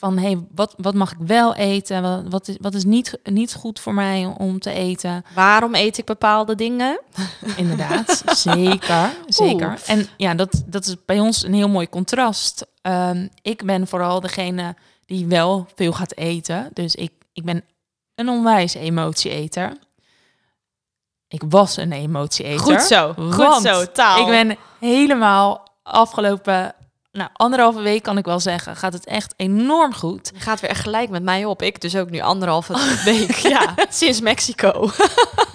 van, 0.01 0.19
hey, 0.19 0.47
wat, 0.55 0.75
wat 0.77 0.95
mag 0.95 1.13
ik 1.13 1.19
wel 1.27 1.55
eten? 1.55 2.03
Wat, 2.03 2.23
wat 2.29 2.49
is, 2.49 2.57
wat 2.61 2.75
is 2.75 2.85
niet, 2.85 3.19
niet 3.25 3.55
goed 3.55 3.81
voor 3.81 3.95
mij 3.95 4.35
om 4.39 4.59
te 4.59 4.71
eten? 4.71 5.25
Waarom 5.35 5.75
eet 5.75 5.99
ik 5.99 6.05
bepaalde 6.05 6.55
dingen? 6.55 7.01
Inderdaad, 7.57 8.23
zeker, 8.27 9.17
zeker. 9.27 9.69
Oeh. 9.69 9.79
En 9.87 10.07
ja, 10.17 10.35
dat, 10.35 10.63
dat 10.67 10.87
is 10.87 10.97
bij 11.05 11.21
ons 11.21 11.45
een 11.45 11.55
heel 11.55 11.69
mooi 11.69 11.89
contrast. 11.89 12.67
Ehm, 12.83 13.29
ik 13.43 13.65
ben 13.65 13.87
vooral 13.87 14.21
degene 14.21 14.75
die 15.07 15.27
wel 15.27 15.67
veel 15.75 15.93
gaat 15.93 16.17
eten. 16.17 16.71
Dus 16.73 16.95
ik, 16.95 17.13
ik 17.33 17.45
ben 17.45 17.65
een 18.15 18.29
onwijs 18.29 18.75
emotieeter. 18.75 19.73
Ik 21.29 21.43
was 21.49 21.77
een 21.77 21.93
emotieeter. 21.93 22.59
Goed 22.59 22.83
zo, 22.83 23.15
goed 23.31 23.63
zo, 23.63 23.85
taal. 23.93 24.21
Ik 24.21 24.27
ben 24.27 24.57
helemaal 24.79 25.69
afgelopen 25.83 26.75
nou, 27.13 27.31
anderhalve 27.33 27.81
week, 27.81 28.03
kan 28.03 28.19
ik 28.19 28.25
wel 28.25 28.41
zeggen, 28.41 28.77
gaat 28.77 28.93
het 28.93 29.05
echt 29.07 29.35
enorm 29.37 29.95
goed. 29.95 30.31
Je 30.35 30.41
gaat 30.41 30.61
weer 30.61 30.71
echt 30.71 30.81
gelijk 30.83 31.11
met 31.11 31.23
mij 31.23 31.45
op. 31.45 31.63
Ik 31.63 31.81
dus 31.81 31.97
ook 31.97 32.11
nu 32.11 32.21
anderhalve 32.21 32.73
week. 33.05 33.31
Ja, 33.31 33.75
sinds 33.91 34.21
Mexico. 34.21 34.71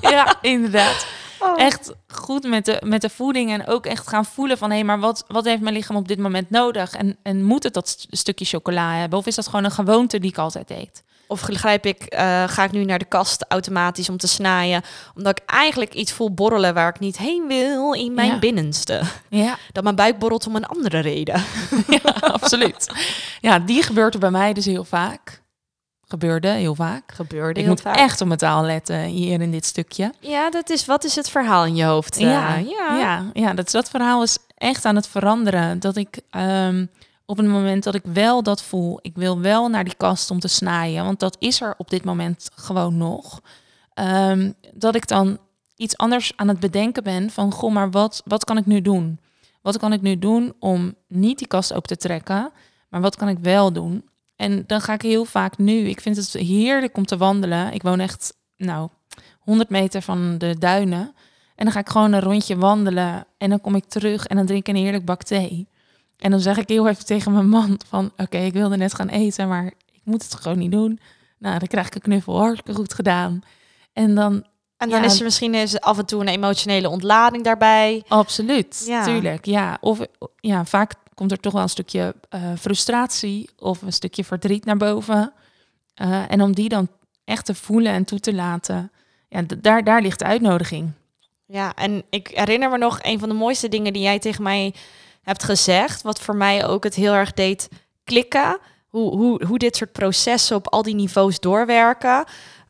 Ja, 0.02 0.36
inderdaad. 0.42 1.06
Oh. 1.40 1.62
echt 1.62 1.94
goed 2.08 2.44
met 2.44 2.66
de, 2.66 2.82
met 2.86 3.02
de 3.02 3.10
voeding 3.10 3.52
en 3.52 3.68
ook 3.68 3.86
echt 3.86 4.08
gaan 4.08 4.26
voelen 4.26 4.58
van 4.58 4.72
hé, 4.72 4.84
maar 4.84 5.00
wat, 5.00 5.24
wat 5.28 5.46
heeft 5.46 5.62
mijn 5.62 5.76
lichaam 5.76 5.96
op 5.96 6.08
dit 6.08 6.18
moment 6.20 6.50
nodig? 6.50 6.94
En, 6.94 7.18
en 7.24 7.44
moet 7.44 7.64
het 7.64 7.74
dat 7.74 7.90
st- 7.90 8.08
stukje 8.10 8.46
chocola 8.46 8.94
hebben? 8.96 9.20
Of 9.20 9.26
is 9.26 9.36
dat 9.36 9.46
gewoon 9.48 9.64
een 9.66 9.72
gewoonte 9.72 10.20
die 10.20 10.30
ik 10.30 10.38
altijd 10.38 10.70
eet? 10.70 11.04
Of 11.28 11.46
begrijp 11.46 11.86
ik, 11.86 12.04
eh, 12.04 12.44
ga 12.48 12.64
ik 12.64 12.72
nu 12.72 12.86
naar 12.86 13.00
de 13.00 13.06
kast 13.06 13.46
automatisch 13.48 14.10
om 14.10 14.18
te 14.18 14.28
snijden, 14.28 14.82
omdat 15.16 15.40
ik 15.40 15.44
eigenlijk 15.50 15.94
iets 15.94 16.12
voel 16.12 16.34
borrelen 16.34 16.74
waar 16.74 16.90
ik 16.90 17.00
niet 17.00 17.18
heen 17.18 17.48
wil 17.48 17.94
in 17.94 18.14
mijn 18.14 18.32
Ja. 18.32 18.40
binnenste. 18.40 19.02
Ja, 19.30 19.58
Dat 19.72 19.84
mijn 19.84 19.96
buik 19.96 20.20
borrelt 20.20 20.48
om 20.48 20.56
een 20.56 20.66
andere 20.66 21.00
reden. 21.00 21.44
ja 21.88 22.00
absoluut. 22.22 22.90
Ja, 23.42 23.60
die 23.60 23.84
gebeurt 23.84 24.14
er 24.14 24.20
bij 24.20 24.32
mij 24.32 24.54
dus 24.54 24.66
heel 24.66 24.84
vaak. 24.84 25.44
Gebeurde 26.08 26.48
heel 26.50 26.76
vaak. 26.76 27.12
Gebeurde 27.14 27.60
Ik 27.60 27.66
moet 27.68 27.82
vaak. 27.82 27.96
echt 27.96 28.22
op 28.22 28.28
mijn 28.28 28.40
taal 28.40 28.64
letten 28.64 29.00
hier 29.04 29.42
in 29.42 29.52
dit 29.52 29.66
stukje. 29.66 30.14
Ja, 30.20 30.50
dat 30.50 30.70
is, 30.70 30.86
wat 30.86 31.04
is 31.04 31.16
het 31.16 31.30
verhaal 31.30 31.66
in 31.66 31.76
je 31.76 31.84
hoofd? 31.84 32.16
eh? 32.18 32.22
Ja, 32.22 32.56
ja. 32.56 32.98
ja. 32.98 33.24
ja, 33.34 33.54
dat, 33.54 33.72
dat 33.72 33.90
verhaal 33.90 34.24
is 34.24 34.38
echt 34.58 34.86
aan 34.86 34.96
het 34.96 35.08
veranderen. 35.08 35.80
Dat 35.80 35.96
ik 35.96 36.20
ehm, 36.30 36.86
op 37.26 37.38
het 37.38 37.48
moment 37.48 37.84
dat 37.84 37.96
ik 37.96 38.04
wel 38.04 38.44
dat 38.44 38.64
voel, 38.64 39.00
ik 39.02 39.16
wil 39.16 39.40
wel 39.40 39.68
naar 39.68 39.84
die 39.84 39.96
kast 39.98 40.32
om 40.32 40.40
te 40.40 40.48
snijden, 40.48 41.06
want 41.06 41.20
dat 41.20 41.36
is 41.40 41.62
er 41.62 41.74
op 41.78 41.90
dit 41.90 42.04
moment 42.04 42.50
gewoon 42.56 42.98
nog. 42.98 43.42
Ehm, 43.94 44.52
dat 44.74 44.96
ik 44.96 45.08
dan 45.08 45.38
iets 45.76 45.98
anders 45.98 46.34
aan 46.36 46.48
het 46.48 46.60
bedenken 46.60 47.04
ben 47.04 47.30
van, 47.30 47.52
goh, 47.52 47.74
maar 47.74 47.92
wat, 47.92 48.22
wat 48.26 48.46
kan 48.46 48.58
ik 48.58 48.66
nu 48.66 48.82
doen? 48.82 49.20
Wat 49.62 49.78
kan 49.78 49.94
ik 49.94 50.02
nu 50.02 50.20
doen 50.20 50.54
om 50.60 50.96
niet 51.08 51.38
die 51.38 51.48
kast 51.48 51.74
open 51.74 51.88
te 51.88 51.98
trekken, 51.98 52.52
maar 52.90 53.02
wat 53.02 53.16
kan 53.16 53.30
ik 53.30 53.38
wel 53.42 53.74
doen? 53.74 54.10
En 54.36 54.64
dan 54.68 54.82
ga 54.82 54.94
ik 54.94 55.02
heel 55.02 55.26
vaak 55.26 55.58
nu, 55.58 55.88
ik 55.88 56.02
vind 56.02 56.16
het 56.16 56.34
heerlijk 56.34 56.98
om 56.98 57.06
te 57.06 57.18
wandelen. 57.18 57.74
Ik 57.74 57.82
woon 57.82 58.00
echt, 58.00 58.34
nou, 58.58 58.90
100 59.40 59.70
meter 59.70 60.02
van 60.02 60.38
de 60.38 60.56
duinen. 60.60 61.14
En 61.56 61.66
dan 61.66 61.72
ga 61.72 61.80
ik 61.80 61.90
gewoon 61.90 62.14
een 62.14 62.22
rondje 62.22 62.58
wandelen. 62.58 63.26
En 63.38 63.50
dan 63.50 63.62
kom 63.62 63.76
ik 63.76 63.86
terug 63.86 64.26
en 64.28 64.36
dan 64.36 64.46
drink 64.46 64.68
ik 64.68 64.76
een 64.76 64.82
heerlijk 64.82 65.06
bak 65.06 65.24
thee. 65.24 65.68
En 66.18 66.32
dan 66.32 66.40
zeg 66.40 66.58
ik 66.58 66.70
heel 66.70 66.88
even 66.88 67.06
tegen 67.06 67.32
mijn 67.34 67.50
man 67.50 67.80
van... 67.88 68.12
Oké, 68.18 68.38
ik 68.38 68.54
wilde 68.54 68.78
net 68.78 68.94
gaan 68.94 69.08
eten, 69.10 69.48
maar 69.48 69.66
ik 69.92 70.02
moet 70.04 70.24
het 70.24 70.36
gewoon 70.36 70.58
niet 70.58 70.72
doen. 70.72 71.00
Nou, 71.40 71.60
dan 71.60 71.68
krijg 71.68 71.88
ik 71.88 71.96
een 71.96 72.02
knuffel. 72.02 72.38
Hartstikke 72.40 72.74
goed 72.74 72.94
gedaan. 72.94 73.42
En 73.94 74.16
dan... 74.16 74.46
En 74.78 74.90
dan 74.90 75.00
Ja. 75.00 75.06
is 75.06 75.18
er 75.18 75.24
misschien 75.24 75.54
eens 75.54 75.80
af 75.80 75.98
en 75.98 76.06
toe 76.06 76.22
een 76.22 76.28
emotionele 76.28 76.90
ontlading 76.90 77.44
daarbij. 77.44 78.04
Absoluut, 78.08 78.84
Ja. 78.88 79.04
tuurlijk. 79.04 79.46
Ja, 79.46 79.78
of 79.82 80.00
ja, 80.40 80.66
vaak 80.66 80.94
komt 81.14 81.32
er 81.32 81.40
toch 81.40 81.54
wel 81.54 81.62
een 81.62 81.70
stukje 81.70 82.16
eh, 82.30 82.42
frustratie... 82.60 83.50
of 83.58 83.82
een 83.82 83.94
stukje 83.94 84.24
verdriet 84.24 84.66
naar 84.66 84.78
boven. 84.78 85.34
Eh, 85.94 86.32
en 86.32 86.42
om 86.42 86.54
die 86.56 86.70
dan 86.70 86.88
echt 87.26 87.46
te 87.46 87.56
voelen 87.56 87.92
en 87.92 88.06
toe 88.06 88.20
te 88.20 88.34
laten... 88.34 88.92
Ja, 89.30 89.42
daar, 89.62 89.84
daar 89.84 90.02
ligt 90.02 90.20
de 90.20 90.26
uitnodiging. 90.26 90.92
Ja, 91.46 91.74
en 91.74 92.04
ik 92.10 92.28
herinner 92.34 92.70
me 92.70 92.78
nog 92.78 93.00
een 93.02 93.20
van 93.20 93.30
de 93.30 93.36
mooiste 93.36 93.70
dingen 93.70 93.94
die 93.94 94.02
jij 94.02 94.20
tegen 94.20 94.44
mij 94.44 94.74
hebt 95.26 95.44
gezegd. 95.44 96.02
Wat 96.02 96.22
voor 96.22 96.36
mij 96.36 96.66
ook 96.66 96.84
het 96.84 96.96
heel 96.96 97.14
erg 97.14 97.34
deed 97.34 97.70
klikken. 98.04 98.58
Hoe, 98.88 99.16
hoe, 99.16 99.46
hoe 99.46 99.58
dit 99.58 99.76
soort 99.76 99.92
processen 99.92 100.56
op 100.56 100.68
al 100.68 100.82
die 100.82 100.96
niveaus 100.96 101.40
doorwerken. 101.40 102.24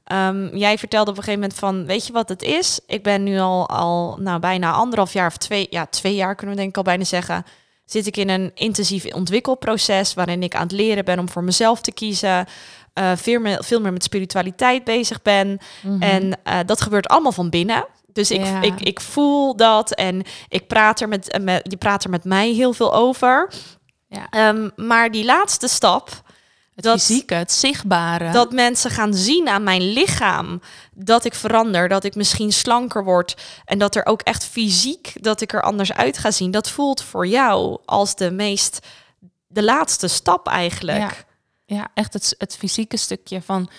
Ehm, 0.03 0.55
jij 0.55 0.77
vertelde 0.77 1.11
op 1.11 1.17
een 1.17 1.23
gegeven 1.23 1.41
moment 1.41 1.59
van, 1.59 1.85
weet 1.85 2.07
je 2.07 2.13
wat 2.13 2.29
het 2.29 2.41
is? 2.41 2.79
Ik 2.87 3.03
ben 3.03 3.23
nu 3.23 3.39
al, 3.39 3.69
al 3.69 4.17
nou, 4.19 4.39
bijna 4.39 4.71
anderhalf 4.71 5.13
jaar 5.13 5.27
of 5.27 5.37
twee, 5.37 5.67
ja, 5.69 5.85
twee 5.85 6.15
jaar 6.15 6.35
kunnen 6.35 6.55
we 6.55 6.61
denk 6.61 6.71
ik 6.71 6.77
al 6.77 6.83
bijna 6.83 7.03
zeggen. 7.03 7.43
Zit 7.85 8.07
ik 8.07 8.17
in 8.17 8.29
een 8.29 8.51
intensief 8.53 9.13
ontwikkelproces 9.13 10.13
waarin 10.13 10.43
ik 10.43 10.55
aan 10.55 10.61
het 10.61 10.71
leren 10.71 11.05
ben 11.05 11.19
om 11.19 11.29
voor 11.29 11.43
mezelf 11.43 11.81
te 11.81 11.91
kiezen. 11.91 12.45
eh, 12.93 13.11
veel, 13.15 13.39
meer, 13.39 13.63
veel 13.63 13.81
meer 13.81 13.93
met 13.93 14.03
spiritualiteit 14.03 14.83
bezig 14.83 15.21
ben. 15.21 15.57
En 15.99 16.43
eh, 16.43 16.59
dat 16.65 16.81
gebeurt 16.81 17.07
allemaal 17.07 17.31
van 17.31 17.49
binnen. 17.49 17.85
Dus 18.15 18.31
ik, 18.31 18.45
Ja. 18.45 18.61
ik, 18.61 18.81
ik 18.81 19.01
voel 19.01 19.55
dat 19.55 19.91
en 19.93 20.21
ik 20.47 20.67
praat 20.67 21.01
er 21.01 21.07
met, 21.07 21.29
eh, 21.29 21.41
met, 21.41 21.65
je 21.69 21.77
praat 21.77 22.03
er 22.03 22.09
met 22.09 22.23
mij 22.23 22.49
heel 22.51 22.73
veel 22.73 22.93
over. 22.93 23.53
Ja. 24.07 24.27
Ehm, 24.29 24.69
maar 24.75 25.11
die 25.11 25.25
laatste 25.25 25.67
stap, 25.67 26.09
Het 26.75 26.83
dat, 26.83 27.01
fysieke, 27.03 27.33
het 27.33 27.51
zichtbare. 27.51 28.31
dat 28.31 28.51
mensen 28.51 28.91
gaan 28.91 29.13
zien 29.13 29.47
aan 29.49 29.63
mijn 29.63 29.81
lichaam 29.81 30.61
dat 30.93 31.25
ik 31.25 31.33
verander, 31.35 31.87
dat 31.87 32.03
ik 32.03 32.15
misschien 32.15 32.51
slanker 32.53 33.03
word 33.03 33.35
en 33.65 33.77
dat 33.77 33.95
er 33.95 34.05
ook 34.05 34.21
echt 34.21 34.45
fysiek 34.45 35.13
dat 35.21 35.41
ik 35.41 35.53
er 35.53 35.61
anders 35.61 35.93
uit 35.93 36.17
ga 36.17 36.31
zien. 36.31 36.51
Dat 36.51 36.69
voelt 36.69 37.03
voor 37.03 37.27
jou 37.27 37.77
als 37.85 38.15
de 38.15 38.31
meest, 38.31 38.79
de 39.47 39.63
laatste 39.63 40.07
stap 40.07 40.47
eigenlijk. 40.47 40.99
Ja. 40.99 41.11
Ja, 41.67 41.87
echt 41.93 42.13
het, 42.13 42.35
het 42.37 42.55
fysieke 42.57 42.97
stukje 42.97 43.41
van, 43.41 43.69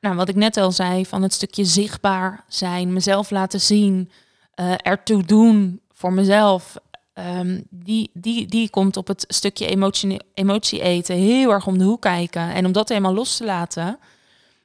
nou, 0.00 0.16
wat 0.16 0.28
ik 0.28 0.34
net 0.34 0.56
al 0.56 0.72
zei, 0.72 1.06
van 1.06 1.22
het 1.22 1.32
stukje 1.32 1.64
zichtbaar 1.64 2.44
zijn, 2.48 2.92
mezelf 2.92 3.30
laten 3.30 3.60
zien, 3.60 4.10
eh 4.54 4.72
ertoe 4.82 5.22
doen 5.22 5.80
voor 5.92 6.12
mezelf, 6.12 6.76
ehm, 7.12 7.60
die, 7.70 8.10
die, 8.14 8.46
die 8.46 8.70
komt 8.70 8.96
op 8.96 9.06
het 9.06 9.24
stukje 9.28 9.66
emotie, 9.66 10.20
emotie 10.34 10.80
eten 10.80 11.16
heel 11.16 11.50
erg 11.50 11.66
om 11.66 11.78
de 11.78 11.84
hoek 11.84 12.00
kijken. 12.02 12.52
En 12.54 12.66
om 12.66 12.72
dat 12.72 12.88
helemaal 12.88 13.14
los 13.14 13.36
te 13.36 13.44
laten, 13.44 13.98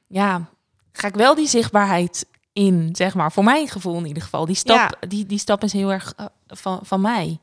ja, 0.06 0.48
ga 0.92 1.06
ik 1.08 1.14
wel 1.14 1.34
die 1.34 1.48
zichtbaarheid 1.48 2.26
in, 2.52 2.88
zeg 2.92 3.14
maar. 3.14 3.32
Voor 3.32 3.44
mijn 3.44 3.68
gevoel 3.68 3.98
in 3.98 4.06
ieder 4.06 4.22
geval. 4.22 4.44
Die 4.46 4.54
stap, 4.56 4.76
Ja. 4.76 5.08
die, 5.08 5.26
die 5.26 5.38
stap 5.38 5.62
is 5.64 5.72
heel 5.72 5.92
erg 5.92 6.12
eh, 6.16 6.24
van, 6.46 6.78
van 6.82 7.00
mij. 7.00 7.38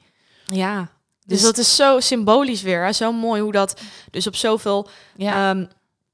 Ja. 0.45 0.79
Dus, 0.79 0.87
Dus- 1.25 1.41
dat 1.41 1.57
is 1.57 1.75
zo 1.75 1.99
symbolisch 1.99 2.61
weer. 2.61 2.83
Hè? 2.85 2.91
Zo 2.93 3.11
mooi 3.11 3.41
hoe 3.41 3.51
dat 3.51 3.81
dus 4.11 4.27
op 4.27 4.35
zoveel 4.35 4.87
Ja, 5.15 5.49
ehm, 5.49 5.65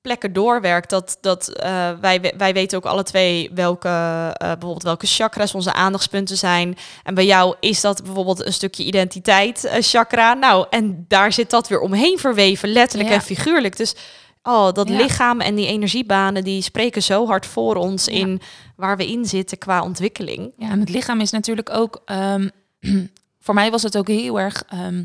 plekken 0.08 0.34
doorwerkt. 0.34 0.90
Dat, 0.90 1.18
dat 1.22 1.48
eh, 1.48 1.90
wij, 2.02 2.34
wij 2.38 2.54
weten 2.54 2.78
ook 2.78 2.86
alle 2.86 3.04
twee 3.04 3.52
welke, 3.54 3.88
eh, 3.88 4.36
bijvoorbeeld 4.38 4.84
welke 4.84 5.08
chakras 5.08 5.56
onze 5.56 5.74
aandachtspunten 5.74 6.38
zijn. 6.38 6.78
En 7.04 7.14
bij 7.14 7.26
jou 7.26 7.56
is 7.60 7.82
dat 7.82 8.04
bijvoorbeeld 8.04 8.46
een 8.46 8.54
stukje 8.54 8.84
identiteit 8.84 9.64
eh, 9.64 9.78
chakra. 9.82 10.34
Nou, 10.34 10.66
en 10.70 11.06
daar 11.08 11.34
zit 11.34 11.50
dat 11.50 11.68
weer 11.68 11.80
omheen 11.80 12.18
verweven, 12.18 12.70
letterlijk 12.70 13.10
Ja. 13.10 13.16
en 13.16 13.22
figuurlijk. 13.22 13.78
Dus 13.78 13.96
oh, 14.44 14.72
dat 14.72 14.90
Ja. 14.90 14.98
lichaam 14.98 15.42
en 15.42 15.56
die 15.56 15.68
energiebanen, 15.68 16.44
die 16.44 16.62
spreken 16.62 17.04
zo 17.04 17.28
hard 17.28 17.46
voor 17.46 17.76
ons 17.76 18.06
Ja. 18.06 18.12
in 18.12 18.42
waar 18.76 18.98
we 18.98 19.08
in 19.08 19.26
zitten 19.26 19.58
qua 19.58 19.82
ontwikkeling. 19.82 20.54
ja, 20.58 20.70
en 20.70 20.80
het 20.80 20.90
lichaam 20.90 21.20
is 21.22 21.32
natuurlijk 21.32 21.70
ook... 21.70 22.02
ehm, 22.06 22.48
voor 23.46 23.54
mij 23.54 23.72
was 23.72 23.84
het 23.84 23.98
ook 23.98 24.08
heel 24.08 24.40
erg 24.40 24.64
ehm, 24.70 25.04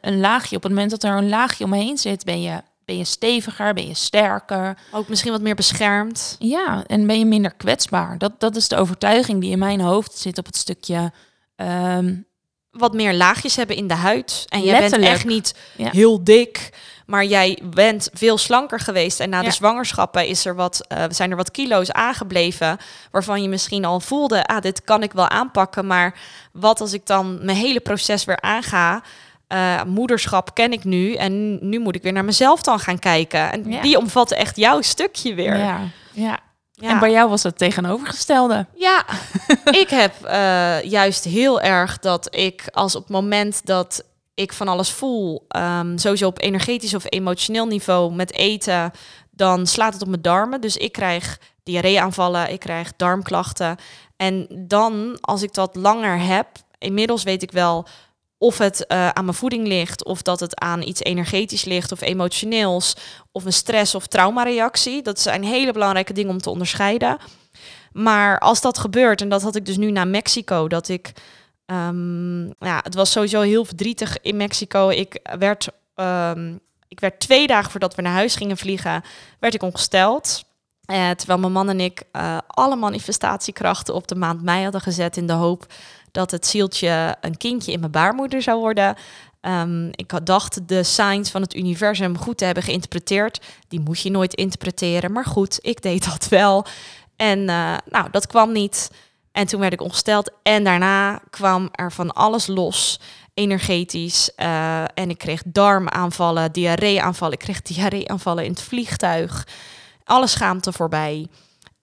een 0.00 0.20
laagje. 0.20 0.56
Op 0.56 0.62
het 0.62 0.72
moment 0.72 0.90
dat 0.90 1.02
er 1.02 1.16
een 1.16 1.28
laagje 1.28 1.64
omheen 1.64 1.98
zit, 1.98 2.24
ben 2.24 2.42
je, 2.42 2.60
ben 2.90 2.98
je 2.98 3.04
steviger, 3.04 3.74
ben 3.74 3.86
je 3.86 3.94
sterker. 3.94 4.76
Ook 4.92 5.08
misschien 5.08 5.32
wat 5.32 5.40
meer 5.40 5.54
beschermd. 5.54 6.36
Ja, 6.38 6.84
en 6.86 7.06
ben 7.06 7.18
je 7.18 7.24
minder 7.24 7.54
kwetsbaar. 7.54 8.18
Dat, 8.18 8.40
dat 8.40 8.56
is 8.56 8.68
de 8.68 8.76
overtuiging 8.76 9.40
die 9.40 9.50
in 9.50 9.58
mijn 9.58 9.80
hoofd 9.80 10.18
zit 10.18 10.38
op 10.38 10.46
het 10.46 10.56
stukje... 10.56 11.12
ehm, 11.56 12.14
wat 12.70 12.92
meer 12.94 13.14
laagjes 13.14 13.56
hebben 13.56 13.76
in 13.76 13.86
de 13.86 13.94
huid. 13.94 14.44
En 14.48 14.62
jij 14.62 14.80
bent 14.90 15.02
echt 15.02 15.24
niet 15.24 15.54
Ja. 15.76 15.90
heel 15.90 16.24
dik, 16.24 16.70
maar 17.06 17.24
jij 17.24 17.58
bent 17.64 18.08
veel 18.12 18.38
slanker 18.38 18.80
geweest. 18.80 19.20
En 19.20 19.30
na 19.30 19.42
de 19.42 19.50
zwangerschappen 19.50 20.26
is 20.26 20.44
er 20.44 20.54
wat, 20.54 20.86
eh, 20.88 21.04
zijn 21.08 21.30
er 21.30 21.36
wat 21.36 21.50
kilo's 21.50 21.90
aangebleven, 21.90 22.78
waarvan 23.10 23.42
je 23.42 23.48
misschien 23.48 23.84
al 23.84 24.00
voelde, 24.00 24.46
ah, 24.46 24.60
dit 24.60 24.84
kan 24.84 25.02
ik 25.02 25.12
wel 25.12 25.28
aanpakken. 25.28 25.86
Maar 25.86 26.18
wat 26.52 26.80
als 26.80 26.92
ik 26.92 27.06
dan 27.06 27.44
mijn 27.44 27.56
hele 27.56 27.80
proces 27.80 28.24
weer 28.24 28.40
aanga? 28.40 29.02
Eh, 29.50 29.82
moederschap 29.84 30.54
ken 30.54 30.72
ik 30.72 30.84
nu 30.84 31.14
en 31.14 31.58
nu 31.68 31.78
moet 31.78 31.94
ik 31.94 32.02
weer 32.02 32.12
naar 32.12 32.24
mezelf 32.24 32.62
dan 32.62 32.78
gaan 32.80 32.98
kijken. 32.98 33.52
En 33.52 33.70
Ja. 33.70 33.82
die 33.82 33.98
omvatte 33.98 34.34
echt 34.36 34.56
jouw 34.56 34.80
stukje 34.80 35.34
weer. 35.34 35.56
ja, 35.56 35.80
ja. 36.12 36.38
Ja. 36.72 36.88
En 36.90 36.98
bij 36.98 37.10
jou 37.10 37.28
was 37.28 37.42
het 37.42 37.58
tegenovergestelde. 37.58 38.66
Ja, 38.74 39.04
ik 39.82 39.88
heb 39.90 40.24
eh, 40.24 40.82
juist 40.82 41.24
heel 41.24 41.60
erg 41.60 41.98
dat 41.98 42.28
ik 42.36 42.64
als 42.72 42.94
op 42.94 43.02
het 43.02 43.10
moment 43.10 43.66
dat 43.66 44.04
ik 44.34 44.52
van 44.52 44.68
alles 44.68 44.90
voel, 44.90 45.44
ehm, 45.48 45.96
sowieso 45.98 46.26
op 46.26 46.40
energetisch 46.42 46.94
of 46.94 47.04
emotioneel 47.08 47.66
niveau 47.66 48.12
met 48.14 48.32
eten, 48.32 48.90
dan 49.30 49.66
slaat 49.66 49.92
het 49.92 50.02
op 50.02 50.08
mijn 50.08 50.22
darmen. 50.22 50.60
Dus 50.60 50.76
ik 50.76 50.92
krijg 50.92 51.38
diarreeaanvallen, 51.62 52.50
ik 52.52 52.60
krijg 52.60 52.92
darmklachten. 52.96 53.76
En 54.16 54.46
dan, 54.50 55.18
als 55.20 55.42
ik 55.42 55.54
dat 55.54 55.74
langer 55.76 56.18
heb, 56.20 56.46
inmiddels 56.78 57.22
weet 57.22 57.42
ik 57.42 57.50
wel 57.50 57.86
of 58.42 58.58
het 58.58 58.86
eh, 58.86 59.08
aan 59.08 59.24
mijn 59.24 59.36
voeding 59.36 59.66
ligt, 59.66 60.04
of 60.04 60.22
dat 60.22 60.40
het 60.40 60.60
aan 60.60 60.82
iets 60.82 61.00
energetisch 61.00 61.64
ligt 61.64 61.92
of 61.92 62.00
emotioneels, 62.00 62.94
of 63.32 63.44
een 63.44 63.52
stress- 63.52 63.94
of 63.94 64.06
traumareactie. 64.06 65.02
Dat 65.02 65.20
zijn 65.20 65.44
hele 65.44 65.72
belangrijke 65.72 66.12
dingen 66.12 66.30
om 66.30 66.40
te 66.40 66.50
onderscheiden. 66.50 67.18
Maar 67.92 68.38
als 68.38 68.60
dat 68.60 68.78
gebeurt, 68.78 69.20
en 69.20 69.28
dat 69.28 69.42
had 69.42 69.56
ik 69.56 69.66
dus 69.66 69.76
nu 69.76 69.90
na 69.90 70.04
Mexico, 70.04 70.68
dat 70.68 70.88
ik. 70.88 71.12
ehm, 71.66 72.44
ja, 72.46 72.80
het 72.82 72.94
was 72.94 73.10
sowieso 73.10 73.40
heel 73.40 73.64
verdrietig 73.64 74.18
in 74.22 74.36
Mexico. 74.36 74.88
Ik 74.88 75.20
werd, 75.38 75.68
ehm, 75.94 76.54
ik 76.88 77.00
werd 77.00 77.20
twee 77.20 77.46
dagen 77.46 77.70
voordat 77.70 77.94
we 77.94 78.02
naar 78.02 78.12
huis 78.12 78.34
gingen 78.36 78.56
vliegen, 78.56 79.02
werd 79.38 79.54
ik 79.54 79.62
ongesteld. 79.62 80.44
Eh, 80.84 81.10
terwijl 81.10 81.38
mijn 81.38 81.52
man 81.52 81.68
en 81.68 81.80
ik 81.80 82.02
eh, 82.12 82.38
alle 82.46 82.76
manifestatiekrachten 82.76 83.94
op 83.94 84.08
de 84.08 84.14
maand 84.14 84.42
mei 84.42 84.62
hadden 84.62 84.80
gezet 84.80 85.16
in 85.16 85.26
de 85.26 85.32
hoop 85.32 85.66
dat 86.12 86.30
het 86.30 86.46
zieltje 86.46 87.16
een 87.20 87.36
kindje 87.36 87.72
in 87.72 87.80
mijn 87.80 87.92
baarmoeder 87.92 88.42
zou 88.42 88.60
worden. 88.60 88.96
Ehm, 89.40 89.88
ik 89.90 90.10
had 90.10 90.26
dacht 90.26 90.68
de 90.68 90.82
signs 90.82 91.30
van 91.30 91.42
het 91.42 91.54
universum 91.54 92.18
goed 92.18 92.38
te 92.38 92.44
hebben 92.44 92.62
geïnterpreteerd. 92.62 93.40
Die 93.68 93.80
moet 93.80 94.00
je 94.00 94.10
nooit 94.10 94.34
interpreteren, 94.34 95.12
maar 95.12 95.24
goed, 95.24 95.58
ik 95.60 95.82
deed 95.82 96.04
dat 96.10 96.28
wel. 96.28 96.66
En 97.16 97.48
eh, 97.48 97.76
nou, 97.84 98.10
dat 98.10 98.26
kwam 98.26 98.52
niet. 98.52 98.90
En 99.32 99.46
toen 99.46 99.60
werd 99.60 99.72
ik 99.72 99.80
ongesteld. 99.80 100.30
En 100.42 100.64
daarna 100.64 101.20
kwam 101.30 101.68
er 101.72 101.92
van 101.92 102.12
alles 102.12 102.46
los, 102.46 103.00
energetisch. 103.34 104.34
Eh, 104.34 104.84
en 104.94 105.10
ik 105.10 105.18
kreeg 105.18 105.42
darmaanvallen, 105.46 106.52
diarreeaanvallen. 106.52 107.34
Ik 107.34 107.44
kreeg 107.44 107.62
diarreeaanvallen 107.62 108.44
in 108.44 108.50
het 108.50 108.62
vliegtuig. 108.62 109.46
Alle 110.04 110.26
schaamte 110.26 110.72
voorbij. 110.72 111.28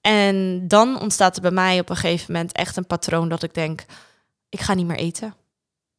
En 0.01 0.67
dan 0.67 0.99
ontstaat 0.99 1.35
er 1.35 1.41
bij 1.41 1.51
mij 1.51 1.79
op 1.79 1.89
een 1.89 1.95
gegeven 1.95 2.33
moment 2.33 2.51
echt 2.51 2.77
een 2.77 2.87
patroon 2.87 3.29
dat 3.29 3.43
ik 3.43 3.53
denk, 3.53 3.85
ik 4.57 4.63
ga 4.63 4.73
niet 4.73 4.85
meer 4.85 4.97
eten. 4.97 5.35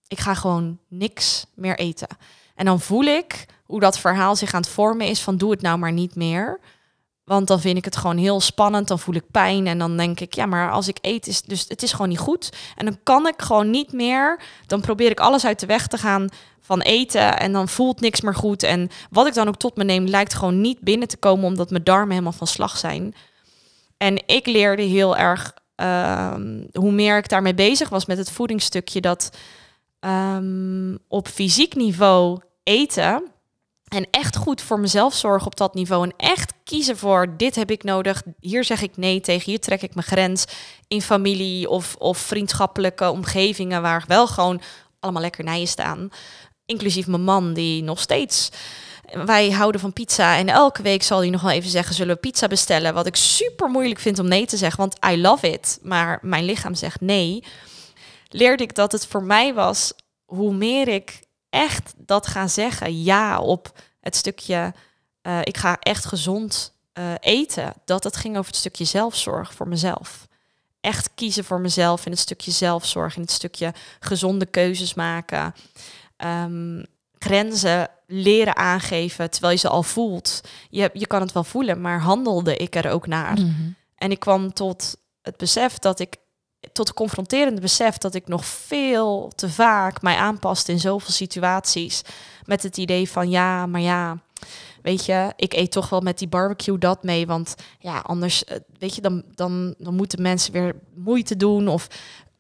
Ik 0.09 0.19
ga 0.19 0.35
gewoon 0.35 0.79
niks 0.89 1.47
meer 1.55 1.79
eten. 1.79 2.09
En 2.55 2.65
dan 2.65 2.81
voel 2.81 3.03
ik 3.03 3.47
hoe 3.65 3.81
dat 3.81 3.99
verhaal 3.99 4.37
zich 4.37 4.55
aan 4.55 4.61
het 4.61 4.71
vormen 4.71 5.07
is 5.07 5.21
van 5.21 5.37
doe 5.37 5.51
het 5.51 5.63
nou 5.63 5.79
maar 5.79 5.93
niet 5.93 6.15
meer. 6.15 6.61
Want 7.25 7.47
dan 7.47 7.61
vind 7.61 7.77
ik 7.77 7.85
het 7.85 7.97
gewoon 7.97 8.17
heel 8.17 8.41
spannend. 8.41 8.89
Dan 8.89 8.99
voel 8.99 9.15
ik 9.15 9.31
pijn. 9.31 9.67
En 9.67 9.79
dan 9.79 9.97
denk 9.97 10.21
ik, 10.21 10.35
ja, 10.35 10.47
maar 10.47 10.71
als 10.71 10.89
ik 10.89 10.99
eet, 11.01 11.27
is 11.27 11.43
dus 11.43 11.65
het 11.69 11.83
is 11.83 11.93
gewoon 11.93 12.09
niet 12.09 12.19
goed. 12.19 12.57
En 12.77 12.85
dan 12.85 12.99
kan 13.03 13.27
ik 13.27 13.43
gewoon 13.43 13.71
niet 13.71 13.93
meer. 13.93 14.41
Dan 14.67 14.81
probeer 14.81 15.11
ik 15.11 15.21
alles 15.21 15.45
uit 15.45 15.61
de 15.61 15.67
weg 15.67 15.87
te 15.87 15.99
gaan 15.99 16.29
van 16.61 16.81
eten. 16.81 17.39
En 17.39 17.53
dan 17.53 17.69
voelt 17.69 18.01
niks 18.01 18.21
meer 18.21 18.35
goed. 18.35 18.63
En 18.63 18.91
wat 19.11 19.27
ik 19.27 19.35
dan 19.35 19.49
ook 19.49 19.57
tot 19.57 19.77
me 19.77 19.85
neem, 19.85 20.07
lijkt 20.07 20.35
gewoon 20.35 20.61
niet 20.61 20.81
binnen 20.81 21.09
te 21.09 21.17
komen, 21.17 21.45
omdat 21.45 21.71
mijn 21.71 21.85
darmen 21.85 22.11
helemaal 22.11 22.33
van 22.33 22.47
slag 22.47 22.77
zijn. 22.77 23.15
En 23.97 24.23
ik 24.27 24.47
leerde 24.47 24.83
heel 24.83 25.17
erg, 25.17 25.55
ehm, 25.79 26.65
hoe 26.73 26.93
meer 26.93 27.17
ik 27.17 27.29
daarmee 27.29 27.55
bezig 27.55 27.89
was 27.89 28.07
met 28.07 28.19
het 28.19 28.31
voedingsstukje, 28.31 29.01
dat 29.01 29.31
ehm, 30.01 30.97
op 31.09 31.29
fysiek 31.29 31.75
niveau 31.75 32.41
eten 32.63 33.23
en 33.89 34.07
echt 34.11 34.37
goed 34.37 34.61
voor 34.61 34.81
mezelf 34.81 35.15
zorgen 35.15 35.47
op 35.47 35.57
dat 35.57 35.75
niveau. 35.75 36.05
En 36.05 36.15
echt 36.17 36.53
kiezen 36.65 36.97
voor 36.97 37.37
dit 37.37 37.55
heb 37.55 37.71
ik 37.71 37.85
nodig. 37.85 38.23
Hier 38.41 38.65
zeg 38.65 38.83
ik 38.83 38.97
nee 38.97 39.21
tegen. 39.21 39.51
Hier 39.51 39.61
trek 39.61 39.83
ik 39.83 39.95
mijn 39.95 40.07
grens. 40.07 40.45
In 40.89 41.03
familie 41.03 41.69
of, 41.69 41.95
of 41.99 42.19
vriendschappelijke 42.19 43.11
omgevingen 43.11 43.83
waar 43.83 44.05
wel 44.07 44.27
gewoon 44.27 44.61
allemaal 45.01 45.23
lekkernijen 45.23 45.69
staan. 45.69 46.09
Inclusief 46.67 47.07
mijn 47.07 47.23
man 47.23 47.55
die 47.55 47.83
nog 47.83 48.01
steeds... 48.01 48.51
Wij 49.13 49.51
houden 49.51 49.81
van 49.81 49.93
pizza 49.93 50.37
en 50.37 50.49
elke 50.49 50.83
week 50.83 51.03
zal 51.03 51.19
hij 51.19 51.31
nog 51.31 51.41
wel 51.41 51.51
even 51.51 51.71
zeggen... 51.71 51.95
zullen 51.95 52.15
we 52.15 52.21
pizza 52.21 52.47
bestellen? 52.47 52.95
Wat 52.95 53.07
ik 53.07 53.17
super 53.17 53.69
moeilijk 53.69 54.01
vind 54.01 54.19
om 54.19 54.29
nee 54.29 54.47
te 54.47 54.57
zeggen, 54.57 54.79
want 54.79 54.97
I 55.11 55.21
love 55.21 55.51
it. 55.51 55.79
Maar 55.83 56.19
mijn 56.23 56.45
lichaam 56.45 56.75
zegt 56.75 57.01
nee. 57.01 57.45
Leerde 58.29 58.63
ik 58.63 58.75
dat 58.75 58.93
het 58.93 59.07
voor 59.07 59.23
mij 59.23 59.55
was... 59.55 59.93
hoe 60.25 60.55
meer 60.55 60.89
ik 60.89 61.21
echt 61.51 61.95
dat 61.97 62.27
ga 62.27 62.47
zeggen, 62.47 63.03
ja, 63.03 63.41
op 63.41 63.81
het 64.01 64.17
stukje... 64.17 64.75
eh, 65.23 65.41
ik 65.43 65.57
ga 65.57 65.77
echt 65.79 66.05
gezond 66.05 66.77
eh, 66.93 67.13
eten. 67.21 67.73
Dat 67.85 68.05
het 68.05 68.17
ging 68.17 68.37
over 68.37 68.51
het 68.51 68.61
stukje 68.61 68.85
zelfzorg 68.85 69.55
voor 69.55 69.69
mezelf. 69.69 70.27
Echt 70.81 71.11
kiezen 71.15 71.45
voor 71.45 71.61
mezelf 71.61 72.05
in 72.07 72.11
het 72.11 72.21
stukje 72.21 72.51
zelfzorg, 72.51 73.17
in 73.17 73.23
het 73.23 73.31
stukje 73.31 73.75
gezonde 74.01 74.47
keuzes 74.47 74.95
maken. 74.95 75.55
Ehm, 76.17 76.85
grenzen 77.19 77.91
leren 78.11 78.57
aangeven 78.57 79.31
terwijl 79.31 79.53
je 79.53 79.59
ze 79.59 79.69
al 79.69 79.83
voelt. 79.83 80.41
Je, 80.71 80.91
je 80.93 81.07
kan 81.07 81.21
het 81.21 81.33
wel 81.33 81.45
voelen, 81.45 81.81
maar 81.81 82.01
handelde 82.01 82.57
ik 82.57 82.75
er 82.75 82.91
ook 82.91 83.07
naar. 83.07 83.33
Mhm. 83.33 83.71
En 83.95 84.11
ik 84.11 84.19
kwam 84.19 84.53
tot 84.53 84.97
het 85.23 85.37
besef 85.37 85.79
dat 85.79 86.01
ik, 86.01 86.17
tot 86.73 86.89
het 86.89 86.97
confronterende 86.97 87.61
besef 87.61 87.99
dat 87.99 88.15
ik 88.15 88.29
nog 88.29 88.45
veel 88.45 89.33
te 89.35 89.51
vaak 89.51 90.03
mij 90.03 90.17
aanpaste 90.17 90.73
in 90.73 90.81
zoveel 90.81 91.13
situaties. 91.13 92.03
Met 92.45 92.63
het 92.63 92.77
idee 92.77 93.11
van 93.11 93.31
ja, 93.31 93.67
maar 93.67 93.81
ja, 93.81 94.19
weet 94.83 95.05
je, 95.05 95.33
ik 95.37 95.53
eet 95.53 95.73
toch 95.73 95.89
wel 95.89 96.01
met 96.01 96.19
die 96.19 96.29
barbecue 96.29 96.79
dat 96.79 97.03
mee. 97.03 97.27
Want 97.27 97.55
ja, 97.79 97.99
anders, 97.99 98.45
eh, 98.45 98.57
weet 98.79 98.95
je, 98.95 99.01
dan, 99.01 99.25
dan, 99.35 99.75
dan 99.79 99.95
moeten 99.95 100.23
mensen 100.23 100.53
weer 100.53 100.75
moeite 100.95 101.37
doen. 101.37 101.69
Of 101.69 101.89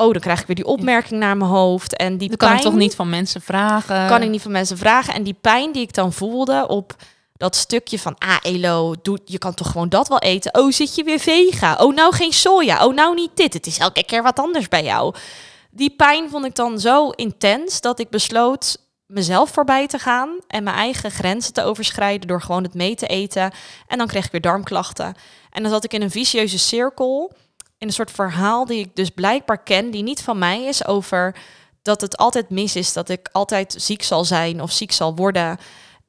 oh, 0.07 0.13
dan 0.13 0.21
krijg 0.21 0.41
ik 0.41 0.47
weer 0.47 0.57
die 0.57 0.67
opmerking 0.67 1.21
naar 1.21 1.37
mijn 1.37 1.51
hoofd. 1.51 1.97
En 1.97 2.17
die 2.17 2.29
Dat 2.29 2.39
kan 2.39 2.49
ik 2.49 2.55
pijn- 2.55 2.67
toch 2.67 2.79
niet 2.79 2.95
van 2.95 3.09
mensen 3.09 3.41
vragen? 3.41 4.09
kan 4.09 4.23
ik 4.23 4.31
niet 4.31 4.43
van 4.43 4.51
mensen 4.53 4.79
vragen. 4.79 5.15
En 5.15 5.23
die 5.23 5.37
pijn 5.41 5.73
die 5.73 5.83
ik 5.83 5.95
dan 5.95 6.13
voelde 6.13 6.67
op 6.69 6.95
dat 7.37 7.57
stukje 7.57 7.99
van, 7.99 8.15
ah 8.19 8.37
Elo, 8.43 8.95
doe, 9.03 9.19
je 9.25 9.39
kan 9.39 9.55
toch 9.55 9.71
gewoon 9.71 9.89
dat 9.89 10.09
wel 10.09 10.19
eten. 10.19 10.55
Oh, 10.59 10.71
zit 10.73 10.95
je 10.95 11.05
weer 11.05 11.19
vega? 11.19 11.77
Oh, 11.77 11.95
nou 11.95 12.15
geen 12.15 12.33
soja. 12.33 12.87
Oh, 12.87 12.95
nou 12.95 13.15
niet 13.15 13.31
dit. 13.37 13.53
Het 13.55 13.67
is 13.67 13.79
elke 13.79 14.05
keer 14.05 14.23
wat 14.23 14.39
anders 14.39 14.69
bij 14.69 14.85
jou. 14.85 15.15
Die 15.71 15.91
pijn 15.91 16.31
vond 16.31 16.45
ik 16.45 16.55
dan 16.55 16.81
zo 16.81 17.09
intens 17.11 17.81
dat 17.81 17.99
ik 17.99 18.11
besloot 18.11 18.77
mezelf 19.07 19.51
voorbij 19.51 19.87
te 19.87 19.99
gaan 19.99 20.39
en 20.47 20.63
mijn 20.63 20.77
eigen 20.77 21.11
grenzen 21.11 21.53
te 21.53 21.63
overschrijden 21.63 22.29
door 22.29 22.43
gewoon 22.43 22.63
het 22.63 22.75
mee 22.75 22.95
te 22.95 23.07
eten. 23.07 23.53
En 23.87 23.99
dan 23.99 24.07
kreeg 24.07 24.25
ik 24.25 24.33
weer 24.33 24.41
darmklachten. 24.41 25.15
En 25.51 25.63
dan 25.63 25.71
zat 25.73 25.85
ik 25.85 25.93
in 25.93 26.03
een 26.03 26.11
vicieuze 26.11 26.59
cirkel, 26.59 27.33
in 27.79 27.87
een 27.87 27.93
soort 27.93 28.11
verhaal 28.11 28.65
die 28.65 28.79
ik 28.79 28.97
dus 28.97 29.11
blijkbaar 29.11 29.63
ken, 29.63 29.91
die 29.91 30.03
niet 30.03 30.23
van 30.23 30.39
mij 30.39 30.65
is, 30.65 30.87
over 30.87 31.35
dat 31.83 32.01
het 32.01 32.17
altijd 32.17 32.51
mis 32.51 32.77
is, 32.77 32.93
dat 32.93 33.09
ik 33.09 33.29
altijd 33.33 33.75
ziek 33.79 34.03
zal 34.03 34.25
zijn 34.25 34.63
of 34.63 34.73
ziek 34.73 34.93
zal 34.93 35.17
worden. 35.17 35.59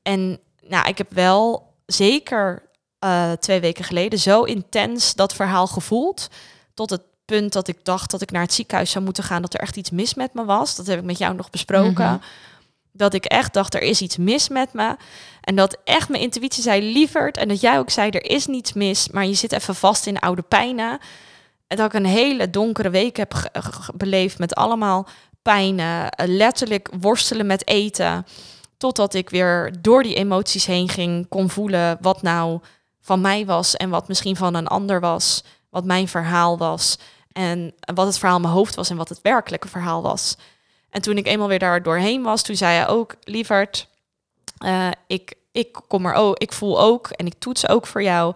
En 0.02 0.40
nou, 0.68 0.88
ik 0.88 0.98
heb 0.98 1.14
wel 1.14 1.74
zeker 1.86 2.70
eh, 3.00 3.32
twee 3.32 3.60
weken 3.60 3.84
geleden 3.84 4.20
zo 4.20 4.44
intens 4.44 5.16
dat 5.16 5.34
verhaal 5.34 5.68
gevoeld. 5.68 6.28
Tot 6.74 6.90
het 6.90 7.02
punt 7.26 7.54
dat 7.54 7.68
ik 7.68 7.86
dacht 7.86 8.12
dat 8.12 8.22
ik 8.22 8.32
naar 8.32 8.42
het 8.42 8.54
ziekenhuis 8.54 8.92
zou 8.92 9.04
moeten 9.06 9.24
gaan, 9.24 9.42
dat 9.42 9.54
er 9.54 9.60
echt 9.60 9.76
iets 9.76 9.90
mis 9.90 10.14
met 10.14 10.34
me 10.34 10.46
was. 10.46 10.76
Dat 10.76 10.88
heb 10.88 11.00
ik 11.00 11.06
met 11.06 11.18
jou 11.18 11.36
nog 11.36 11.50
besproken. 11.50 12.06
Mhm. 12.06 12.18
Dat 12.92 13.14
ik 13.14 13.26
echt 13.26 13.54
dacht, 13.54 13.74
er 13.74 13.82
is 13.82 14.02
iets 14.02 14.18
mis 14.18 14.50
met 14.50 14.74
me. 14.74 14.96
En 15.42 15.56
dat 15.56 15.78
echt 15.84 16.10
mijn 16.10 16.22
intuïtie 16.22 16.64
zei, 16.64 16.94
lieverd. 16.94 17.38
En 17.38 17.48
dat 17.48 17.62
jij 17.62 17.80
ook 17.80 17.90
zei, 17.90 18.10
er 18.10 18.26
is 18.26 18.46
niets 18.46 18.74
mis, 18.74 19.10
maar 19.10 19.26
je 19.26 19.34
zit 19.34 19.52
even 19.52 19.76
vast 19.76 20.06
in 20.06 20.20
oude 20.20 20.42
pijnen. 20.42 21.00
En 21.70 21.78
dat 21.78 21.86
ik 21.86 21.94
een 21.94 22.06
hele 22.06 22.50
donkere 22.50 22.90
week 22.90 23.18
heb 23.18 23.50
beleefd 23.96 24.40
met 24.40 24.56
allemaal 24.56 25.08
pijnen. 25.42 26.10
eh, 26.10 26.28
Letterlijk 26.28 26.90
worstelen 27.00 27.46
met 27.46 27.68
eten. 27.68 28.26
Totdat 28.78 29.14
ik 29.14 29.30
weer 29.30 29.74
door 29.82 30.04
die 30.04 30.16
emoties 30.16 30.66
heen 30.66 30.90
ging, 30.90 31.28
kon 31.28 31.50
voelen 31.50 31.98
wat 32.02 32.22
nou 32.22 32.60
van 33.02 33.22
mij 33.22 33.46
was 33.46 33.76
en 33.76 33.90
wat 33.90 34.08
misschien 34.08 34.36
van 34.36 34.54
een 34.54 34.68
ander 34.68 35.00
was. 35.00 35.44
Wat 35.70 35.84
mijn 35.86 36.08
verhaal 36.08 36.58
was. 36.58 36.98
En 37.32 37.74
wat 37.96 38.06
het 38.06 38.18
verhaal 38.18 38.36
in 38.36 38.42
mijn 38.42 38.54
hoofd 38.54 38.76
was 38.76 38.90
en 38.90 38.98
wat 38.98 39.10
het 39.10 39.22
werkelijke 39.22 39.68
verhaal 39.68 40.02
was. 40.02 40.38
En 40.90 41.02
toen 41.02 41.18
ik 41.18 41.28
eenmaal 41.28 41.48
weer 41.48 41.60
daar 41.60 41.84
doorheen 41.84 42.24
was, 42.24 42.42
toen 42.42 42.56
zei 42.56 42.76
hij 42.76 42.88
ook, 42.88 43.16
lieverd, 43.24 43.88
eh, 44.58 44.88
ik, 45.08 45.34
ik 45.52 45.80
kom 45.88 46.06
er 46.06 46.14
ook, 46.14 46.38
ik 46.38 46.54
voel 46.54 46.82
ook 46.82 47.08
en 47.08 47.26
ik 47.26 47.34
toets 47.40 47.68
ook 47.68 47.88
voor 47.88 48.04
jou. 48.04 48.36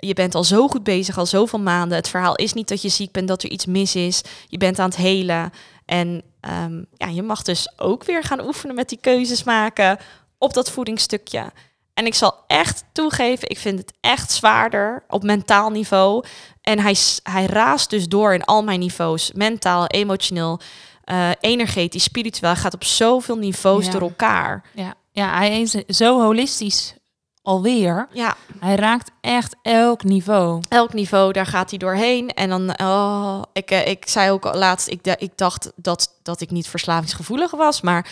Je 0.00 0.14
bent 0.14 0.34
al 0.34 0.44
zo 0.44 0.68
goed 0.68 0.82
bezig, 0.84 1.18
al 1.18 1.26
zoveel 1.26 1.58
maanden. 1.60 1.96
Het 1.96 2.08
verhaal 2.08 2.34
is 2.36 2.52
niet 2.52 2.68
dat 2.68 2.82
je 2.82 2.88
ziek 2.88 3.12
bent, 3.12 3.28
dat 3.28 3.42
er 3.42 3.50
iets 3.50 3.66
mis 3.66 3.94
is. 3.94 4.22
Je 4.48 4.58
bent 4.58 4.78
aan 4.78 4.88
het 4.88 4.96
helen. 4.98 5.52
En 5.84 6.22
ehm, 6.40 6.82
ja, 6.94 7.06
je 7.06 7.22
mag 7.22 7.42
dus 7.42 7.72
ook 7.76 8.04
weer 8.04 8.22
gaan 8.24 8.46
oefenen 8.46 8.74
met 8.74 8.88
die 8.88 8.98
keuzes 9.00 9.44
maken 9.44 9.98
op 10.38 10.54
dat 10.54 10.70
voedingsstukje. 10.70 11.52
En 11.94 12.06
ik 12.06 12.14
zal 12.14 12.34
echt 12.46 12.84
toegeven, 12.92 13.48
ik 13.50 13.58
vind 13.58 13.78
het 13.78 13.92
echt 14.00 14.30
zwaarder 14.32 15.04
op 15.08 15.22
mentaal 15.22 15.70
niveau. 15.70 16.24
En 16.60 16.78
hij, 16.78 16.96
hij 17.22 17.46
raast 17.46 17.90
dus 17.90 18.08
door 18.08 18.34
in 18.34 18.44
al 18.44 18.62
mijn 18.62 18.80
niveaus. 18.80 19.32
Mentaal, 19.34 19.86
emotioneel, 19.86 20.60
eh, 21.04 21.30
energetisch, 21.40 22.02
spiritueel. 22.02 22.50
Hij 22.52 22.60
gaat 22.60 22.74
op 22.74 22.84
zoveel 22.84 23.36
niveaus 23.36 23.84
Ja. 23.84 23.90
door 23.90 24.00
elkaar. 24.00 24.64
Ja. 24.74 24.94
ja, 25.12 25.36
hij 25.36 25.60
is 25.60 25.70
zo 25.88 26.20
holistisch 26.22 26.94
alweer. 27.42 28.08
Ja, 28.12 28.36
Hij 28.58 28.74
raakt 28.74 29.10
echt 29.20 29.56
elk 29.62 30.04
niveau. 30.04 30.62
elk 30.68 30.92
niveau, 30.92 31.32
daar 31.32 31.46
gaat 31.46 31.70
hij 31.70 31.78
doorheen. 31.78 32.28
En 32.28 32.48
dan, 32.48 32.80
oh, 32.80 33.42
ik, 33.52 33.70
eh, 33.70 33.86
ik 33.86 34.08
zei 34.08 34.30
ook 34.30 34.54
laatst, 34.54 34.88
ik, 34.88 35.06
ik 35.18 35.32
dacht 35.36 35.72
dat, 35.76 36.18
dat 36.22 36.40
ik 36.40 36.50
niet 36.50 36.68
verslavingsgevoelig 36.68 37.50
was, 37.50 37.80
maar 37.80 38.06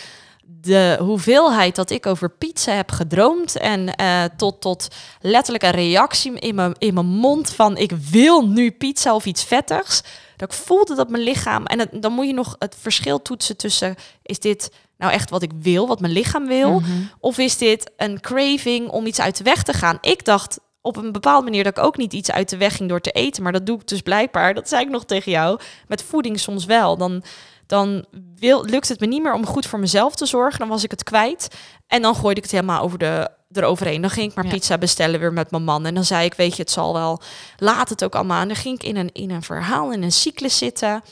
de 0.61 0.97
hoeveelheid 0.99 1.75
dat 1.75 1.89
ik 1.89 2.05
over 2.05 2.29
pizza 2.29 2.71
heb 2.71 2.91
gedroomd 2.91 3.57
en 3.57 3.95
eh, 3.95 4.23
tot, 4.37 4.61
tot 4.61 4.87
letterlijk 5.21 5.63
een 5.63 5.71
reactie 5.71 6.39
in 6.39 6.55
mijn, 6.55 6.75
in 6.77 6.93
mijn 6.93 7.05
mond 7.05 7.49
van 7.49 7.77
ik 7.77 7.91
wil 7.91 8.47
nu 8.47 8.71
pizza 8.71 9.15
of 9.15 9.25
iets 9.25 9.43
vettigs, 9.43 10.03
dat 10.37 10.53
ik 10.53 10.59
voelde 10.59 10.95
dat 10.95 11.09
mijn 11.09 11.23
lichaam, 11.23 11.65
en 11.65 11.79
het, 11.79 12.01
dan 12.01 12.13
moet 12.13 12.27
je 12.27 12.33
nog 12.33 12.55
het 12.59 12.75
verschil 12.79 13.21
toetsen 13.21 13.57
tussen, 13.57 13.95
is 14.23 14.39
dit 14.39 14.71
nou 14.99 15.11
echt 15.13 15.29
wat 15.29 15.41
ik 15.41 15.51
wil, 15.59 15.87
wat 15.87 15.99
mijn 15.99 16.13
lichaam 16.13 16.47
wil, 16.47 16.79
Mhm. 16.79 16.91
of 17.19 17.37
is 17.37 17.57
dit 17.57 17.91
een 17.97 18.19
craving 18.19 18.89
om 18.89 19.05
iets 19.05 19.19
uit 19.21 19.37
de 19.37 19.43
weg 19.43 19.63
te 19.63 19.73
gaan? 19.73 19.97
Ik 20.01 20.25
dacht 20.25 20.59
op 20.81 20.97
een 20.97 21.11
bepaalde 21.11 21.43
manier 21.43 21.63
dat 21.63 21.77
ik 21.77 21.83
ook 21.83 21.97
niet 21.97 22.13
iets 22.13 22.31
uit 22.31 22.49
de 22.49 22.57
weg 22.57 22.75
ging 22.75 22.89
door 22.89 23.01
te 23.01 23.11
eten. 23.11 23.43
Maar 23.43 23.51
dat 23.51 23.65
doe 23.65 23.79
ik 23.79 23.87
dus 23.87 24.01
blijkbaar, 24.01 24.53
dat 24.53 24.69
zei 24.69 24.81
ik 24.83 24.89
nog 24.89 25.05
tegen 25.05 25.31
jou, 25.31 25.59
met 25.87 26.03
voeding 26.03 26.39
soms 26.39 26.65
wel. 26.65 26.97
Dan, 26.97 27.23
dan 27.65 28.05
wil, 28.35 28.65
lukt 28.65 28.87
het 28.89 28.99
me 28.99 29.05
niet 29.07 29.21
meer 29.23 29.33
om 29.33 29.45
goed 29.45 29.65
voor 29.65 29.79
mezelf 29.79 30.15
te 30.15 30.25
zorgen. 30.25 30.59
Dan 30.59 30.67
was 30.69 30.83
ik 30.83 30.91
het 30.91 31.03
kwijt. 31.03 31.47
En 31.87 32.01
dan 32.01 32.15
gooide 32.15 32.37
ik 32.37 32.43
het 32.43 32.51
helemaal 32.51 32.81
over 32.81 32.97
de, 32.97 33.29
eroverheen. 33.51 34.01
Dan 34.01 34.09
ging 34.09 34.29
ik 34.29 34.35
maar 34.35 34.45
Ja. 34.45 34.51
pizza 34.51 34.77
bestellen 34.77 35.19
weer 35.19 35.33
met 35.33 35.51
mijn 35.51 35.63
man. 35.63 35.85
En 35.85 35.93
dan 35.93 36.03
zei 36.05 36.25
ik, 36.25 36.33
weet 36.33 36.55
je, 36.55 36.61
het 36.61 36.71
zal 36.71 36.93
wel. 36.93 37.21
Laat 37.57 37.89
het 37.89 38.03
ook 38.03 38.15
allemaal. 38.15 38.41
En 38.41 38.47
dan 38.47 38.57
ging 38.57 38.75
ik 38.75 38.83
in 38.83 38.95
een, 38.95 39.09
in 39.13 39.31
een 39.31 39.43
verhaal, 39.43 39.91
in 39.91 40.03
een 40.03 40.11
cyclus 40.11 40.57
zitten. 40.57 41.03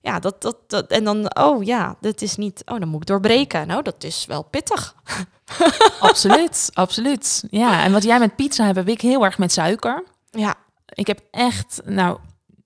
Ja, 0.00 0.18
dat, 0.18 0.42
dat, 0.42 0.56
dat, 0.66 0.90
en 0.90 1.04
dan, 1.04 1.36
oh 1.36 1.64
ja, 1.64 1.96
dat 2.00 2.22
is 2.22 2.36
niet, 2.36 2.62
oh, 2.64 2.78
dan 2.78 2.88
moet 2.88 3.00
ik 3.00 3.06
doorbreken. 3.06 3.66
Nou, 3.66 3.82
dat 3.82 4.04
is 4.04 4.26
wel 4.26 4.42
pittig. 4.42 4.94
Absoluut, 6.00 6.70
absoluut. 6.72 7.44
Ja, 7.50 7.84
en 7.84 7.92
wat 7.92 8.02
jij 8.02 8.18
met 8.18 8.36
pizza 8.36 8.64
hebt, 8.64 8.76
heb 8.76 8.88
ik 8.88 9.00
heel 9.00 9.24
erg 9.24 9.38
met 9.38 9.52
suiker. 9.52 10.04
Ja, 10.30 10.54
Ik 10.88 11.06
heb 11.06 11.20
echt, 11.30 11.80
nou, 11.84 12.18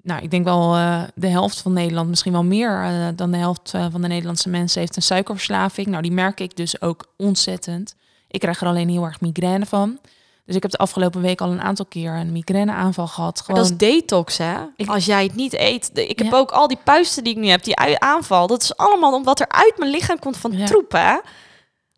nou 0.02 0.22
ik 0.22 0.30
denk 0.30 0.44
wel 0.44 0.74
eh, 0.74 1.02
de 1.14 1.28
helft 1.28 1.60
van 1.60 1.72
Nederland, 1.72 2.08
misschien 2.08 2.32
wel 2.32 2.44
meer 2.44 2.82
eh, 2.82 3.08
dan 3.16 3.30
de 3.30 3.36
helft 3.36 3.74
eh, 3.74 3.86
van 3.90 4.00
de 4.00 4.08
Nederlandse 4.08 4.48
mensen 4.48 4.80
heeft 4.80 4.96
een 4.96 5.02
suikerverslaving. 5.02 5.86
Nou, 5.86 6.02
die 6.02 6.12
merk 6.12 6.40
ik 6.40 6.56
dus 6.56 6.80
ook 6.80 7.06
ontzettend. 7.16 7.96
Ik 8.28 8.40
krijg 8.40 8.60
er 8.60 8.66
alleen 8.66 8.88
heel 8.88 9.04
erg 9.04 9.20
migraine 9.20 9.66
van. 9.66 9.98
Dus 10.52 10.60
ik 10.64 10.70
heb 10.70 10.78
de 10.80 10.84
afgelopen 10.86 11.20
week 11.20 11.40
al 11.40 11.50
een 11.50 11.60
aantal 11.62 11.84
keer 11.86 12.12
een 12.12 12.32
migraineaanval 12.32 13.06
gehad. 13.06 13.34
Maar 13.34 13.44
Gewoon, 13.44 13.60
dat 13.60 13.70
is 13.70 13.76
detox, 13.76 14.38
hè? 14.38 14.54
Ik- 14.76 14.88
Als 14.88 15.04
jij 15.04 15.22
het 15.22 15.34
niet 15.34 15.52
eet. 15.54 15.94
De- 15.94 16.06
Ik 16.06 16.18
heb 16.18 16.30
Ja. 16.32 16.38
ook 16.38 16.50
al 16.50 16.68
die 16.68 16.78
puisten 16.84 17.24
die 17.24 17.32
ik 17.32 17.38
nu 17.38 17.48
heb, 17.48 17.64
die 17.64 17.98
aanval. 17.98 18.46
Dat 18.46 18.62
is 18.62 18.76
allemaal 18.76 19.12
omdat 19.14 19.40
er 19.40 19.48
uit 19.48 19.74
mijn 19.78 19.90
lichaam 19.90 20.18
komt 20.18 20.36
van 20.36 20.52
Ja. 20.52 20.66
troep, 20.66 20.92
hè? 20.92 21.16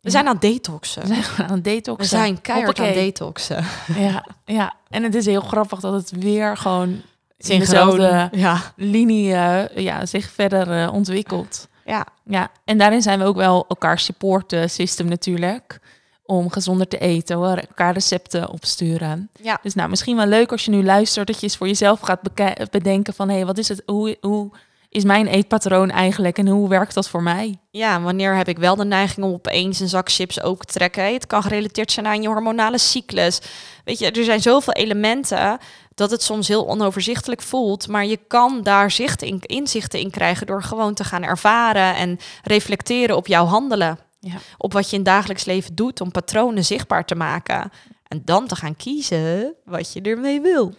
We 0.00 0.10
zijn 0.10 0.28
aan 0.28 0.36
detoxen. 0.40 1.02
we 1.08 1.22
zijn 1.36 1.48
aan 1.50 1.60
detoxen. 1.60 2.02
We 2.18 2.24
zijn 2.24 2.40
keihard 2.40 2.80
aan 2.80 2.92
detoxen. 2.92 3.64
Ja, 3.96 4.26
ja, 4.44 4.72
en 4.88 5.02
het 5.02 5.14
is 5.14 5.26
heel 5.26 5.40
grappig 5.40 5.80
dat 5.80 5.92
het 5.92 6.10
weer 6.10 6.56
gewoon 6.56 6.88
in 7.36 7.58
dezelfde 7.58 8.28
Ja. 8.32 8.60
linie 8.76 9.32
eh, 9.34 9.76
ja, 9.84 10.06
zich 10.06 10.30
verder 10.30 10.82
eh, 10.82 10.92
ontwikkelt. 10.92 11.68
ja. 11.84 12.06
Ja, 12.26 12.50
en 12.64 12.78
daarin 12.78 13.02
zijn 13.02 13.18
we 13.18 13.24
ook 13.24 13.36
wel 13.36 13.64
elkaar 13.68 13.98
support 13.98 14.56
system 14.66 15.06
natuurlijk. 15.08 15.80
Om 16.26 16.50
gezonder 16.50 16.88
te 16.88 16.98
eten, 16.98 17.36
hoor. 17.36 17.56
elkaar 17.56 17.92
recepten 17.92 18.50
opsturen. 18.50 19.30
Ja. 19.42 19.58
Dus 19.62 19.74
nou, 19.74 19.88
misschien 19.88 20.16
wel 20.16 20.26
leuk 20.26 20.52
als 20.52 20.64
je 20.64 20.70
nu 20.70 20.84
luistert, 20.84 21.26
dat 21.26 21.36
je 21.36 21.42
eens 21.42 21.56
voor 21.56 21.66
jezelf 21.66 22.00
gaat 22.00 22.20
bedenken 22.70 23.14
van 23.14 23.28
hé, 23.28 23.34
hey, 23.34 23.46
wat 23.46 23.58
is 23.58 23.68
het? 23.68 23.82
Hoe, 23.86 24.16
hoe 24.20 24.50
is 24.94 25.04
mijn 25.04 25.26
eetpatroon 25.26 25.90
eigenlijk 25.90 26.38
en 26.38 26.46
hoe 26.46 26.68
werkt 26.68 26.94
dat 26.94 27.08
voor 27.08 27.22
mij? 27.22 27.58
Ja, 27.70 28.00
wanneer 28.00 28.36
heb 28.36 28.48
ik 28.48 28.58
wel 28.58 28.76
de 28.76 28.84
neiging 28.84 29.26
om 29.26 29.32
opeens 29.32 29.80
een 29.80 29.88
zak 29.88 30.10
chips 30.10 30.42
ook 30.42 30.64
te 30.64 30.72
trekken? 30.72 31.12
Het 31.12 31.26
kan 31.26 31.42
gerelateerd 31.42 31.92
zijn 31.92 32.06
aan 32.06 32.22
je 32.22 32.28
hormonale 32.28 32.78
cyclus. 32.78 33.40
Weet 33.84 33.98
je, 33.98 34.10
er 34.10 34.24
zijn 34.24 34.42
zoveel 34.42 34.72
elementen 34.72 35.58
dat 35.94 36.10
het 36.10 36.22
soms 36.22 36.48
heel 36.48 36.68
onoverzichtelijk 36.68 37.42
voelt. 37.42 37.88
Maar 37.88 38.06
je 38.06 38.18
kan 38.26 38.62
daar 38.62 38.90
zicht 38.90 39.22
in, 39.22 39.40
inzichten 39.40 40.00
in 40.00 40.10
krijgen 40.10 40.46
door 40.46 40.62
gewoon 40.62 40.94
te 40.94 41.04
gaan 41.04 41.22
ervaren 41.22 41.94
en 41.96 42.18
reflecteren 42.42 43.16
op 43.16 43.26
jouw 43.26 43.44
handelen. 43.44 43.98
Ja. 44.24 44.36
Op 44.58 44.72
wat 44.72 44.90
je 44.90 44.96
in 44.96 45.02
dagelijks 45.02 45.44
leven 45.44 45.74
doet 45.74 46.00
om 46.00 46.10
patronen 46.10 46.64
zichtbaar 46.64 47.04
te 47.04 47.14
maken. 47.14 47.70
En 48.08 48.22
dan 48.24 48.46
te 48.46 48.56
gaan 48.56 48.76
kiezen 48.76 49.54
wat 49.64 49.92
je 49.92 50.00
ermee 50.00 50.40
wil. 50.40 50.74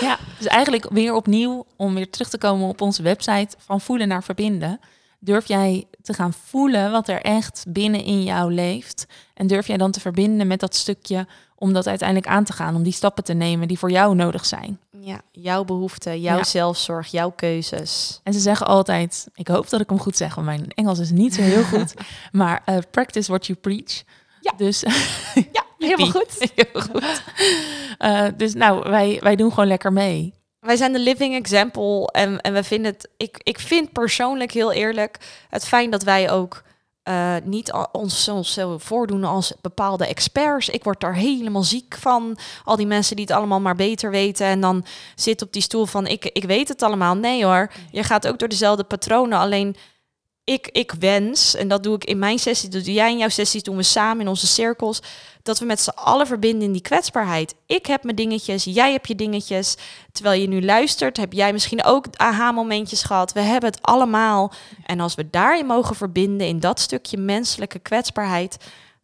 Ja, 0.00 0.18
dus 0.38 0.46
eigenlijk 0.46 0.86
weer 0.90 1.14
opnieuw, 1.14 1.66
om 1.76 1.94
weer 1.94 2.10
terug 2.10 2.28
te 2.28 2.38
komen 2.38 2.68
op 2.68 2.80
onze 2.80 3.02
website, 3.02 3.56
van 3.58 3.80
voelen 3.80 4.08
naar 4.08 4.22
verbinden. 4.22 4.80
Durf 5.18 5.48
jij 5.48 5.86
te 6.02 6.14
gaan 6.14 6.32
voelen 6.32 6.90
wat 6.90 7.08
er 7.08 7.20
echt 7.20 7.64
binnen 7.68 8.04
in 8.04 8.22
jou 8.22 8.52
leeft? 8.52 9.06
En 9.34 9.46
durf 9.46 9.66
jij 9.66 9.76
dan 9.76 9.90
te 9.90 10.00
verbinden 10.00 10.46
met 10.46 10.60
dat 10.60 10.74
stukje 10.74 11.26
om 11.62 11.72
dat 11.72 11.86
uiteindelijk 11.86 12.28
aan 12.28 12.44
te 12.44 12.52
gaan, 12.52 12.74
om 12.74 12.82
die 12.82 12.92
stappen 12.92 13.24
te 13.24 13.32
nemen 13.32 13.68
die 13.68 13.78
voor 13.78 13.90
jou 13.90 14.14
nodig 14.14 14.44
zijn? 14.46 14.78
ja, 15.00 15.20
jouw 15.32 15.64
behoeften, 15.64 16.20
jouw 16.20 16.36
Ja. 16.36 16.44
zelfzorg, 16.44 17.06
jouw 17.06 17.30
keuzes. 17.30 18.20
En 18.22 18.32
ze 18.32 18.38
zeggen 18.40 18.66
altijd, 18.66 19.28
ik 19.34 19.48
hoop 19.48 19.68
dat 19.70 19.80
ik 19.80 19.88
hem 19.88 19.98
goed 19.98 20.16
zeg, 20.16 20.34
want 20.34 20.46
mijn 20.46 20.70
Engels 20.74 20.98
is 20.98 21.10
niet 21.10 21.34
zo 21.34 21.42
heel 21.42 21.62
goed, 21.64 21.94
maar 22.32 22.62
eh, 22.64 22.76
practice 22.90 23.30
what 23.30 23.46
you 23.46 23.58
preach. 23.58 24.02
Ja. 24.40 24.52
Dus 24.56 24.80
Ja, 25.52 25.64
helemaal 25.78 26.10
goed. 26.10 26.50
heel 26.54 26.80
goed. 26.82 27.22
Eh, 27.98 28.26
dus 28.36 28.54
nou, 28.54 28.90
wij, 28.90 29.18
wij 29.22 29.36
doen 29.36 29.50
gewoon 29.50 29.66
lekker 29.66 29.92
mee. 29.92 30.34
Wij 30.60 30.76
zijn 30.76 30.92
de 30.92 30.98
living 30.98 31.34
example 31.34 32.06
en, 32.12 32.40
en 32.40 32.52
we 32.52 32.62
vinden 32.64 32.92
het. 32.92 33.08
Ik, 33.16 33.40
ik 33.42 33.58
vind 33.58 33.92
persoonlijk 33.92 34.52
heel 34.52 34.72
eerlijk 34.72 35.18
het 35.48 35.64
fijn 35.64 35.90
dat 35.90 36.02
wij 36.02 36.30
ook 36.30 36.62
eh, 37.02 37.34
niet 37.44 37.72
ons 37.92 38.24
zo 38.42 38.78
voordoen 38.78 39.24
als 39.24 39.52
bepaalde 39.60 40.06
experts. 40.06 40.68
Ik 40.68 40.84
word 40.84 41.00
daar 41.00 41.14
helemaal 41.14 41.62
ziek 41.62 41.96
van. 41.98 42.38
Al 42.64 42.76
die 42.76 42.86
mensen 42.86 43.16
die 43.16 43.24
het 43.24 43.34
allemaal 43.34 43.60
maar 43.60 43.74
beter 43.74 44.10
weten. 44.10 44.46
En 44.46 44.60
dan 44.60 44.84
zit 45.14 45.42
op 45.42 45.52
die 45.52 45.62
stoel 45.62 45.86
van 45.86 46.06
ik, 46.06 46.24
ik 46.24 46.44
weet 46.44 46.68
het 46.68 46.82
allemaal. 46.82 47.16
Nee 47.16 47.44
hoor, 47.44 47.70
je 47.90 48.02
gaat 48.02 48.28
ook 48.28 48.38
door 48.38 48.48
dezelfde 48.48 48.84
patronen. 48.84 49.38
Alleen 49.38 49.76
ik, 50.44 50.68
ik 50.68 50.92
wens, 50.92 51.54
en 51.54 51.68
dat 51.68 51.82
doe 51.82 51.94
ik 51.94 52.04
in 52.04 52.18
mijn 52.18 52.38
sessie, 52.38 52.68
dat 52.68 52.84
doe 52.84 52.94
jij 52.94 53.10
in 53.10 53.18
jouw 53.18 53.28
sessies, 53.28 53.62
doen 53.62 53.76
we 53.76 53.82
samen 53.82 54.20
in 54.20 54.28
onze 54.28 54.46
cirkels, 54.46 55.02
dat 55.42 55.58
we 55.58 55.64
met 55.64 55.80
z'n 55.80 55.90
allen 55.94 56.26
verbinden 56.26 56.62
in 56.62 56.72
die 56.72 56.82
kwetsbaarheid. 56.82 57.54
Ik 57.66 57.86
heb 57.86 58.02
mijn 58.02 58.16
dingetjes, 58.16 58.64
jij 58.64 58.92
hebt 58.92 59.08
je 59.08 59.14
dingetjes. 59.14 59.76
Terwijl 60.12 60.40
je 60.40 60.48
nu 60.48 60.64
luistert, 60.64 61.16
heb 61.16 61.32
jij 61.32 61.52
misschien 61.52 61.84
ook 61.84 62.06
aha-momentjes 62.16 63.02
gehad. 63.02 63.32
We 63.32 63.40
hebben 63.40 63.70
het 63.70 63.82
allemaal. 63.82 64.52
En 64.84 65.00
als 65.00 65.14
we 65.14 65.30
daarin 65.30 65.66
mogen 65.66 65.96
verbinden, 65.96 66.46
in 66.46 66.60
dat 66.60 66.80
stukje 66.80 67.16
menselijke 67.16 67.78
kwetsbaarheid, 67.78 68.56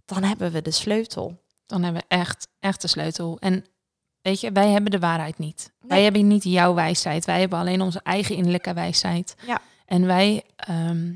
dan 0.04 0.22
hebben 0.22 0.52
we 0.52 0.62
de 0.62 0.70
sleutel. 0.70 1.42
Dan 1.66 1.82
hebben 1.82 2.02
we 2.08 2.16
echt, 2.16 2.48
echt 2.60 2.80
de 2.80 2.88
sleutel. 2.88 3.36
En 3.40 3.64
weet 4.22 4.40
je, 4.40 4.52
wij 4.52 4.68
hebben 4.68 4.90
de 4.90 4.98
waarheid 4.98 5.38
niet. 5.38 5.72
Wij 5.80 6.02
hebben 6.02 6.26
niet 6.26 6.44
jouw 6.44 6.74
wijsheid. 6.74 7.24
Wij 7.24 7.40
hebben 7.40 7.58
alleen 7.58 7.80
onze 7.80 8.00
eigen 8.02 8.34
innerlijke 8.34 8.74
wijsheid. 8.74 9.34
Ja. 9.46 9.60
En 9.86 10.06
wij 10.06 10.42
ehm, 10.56 11.10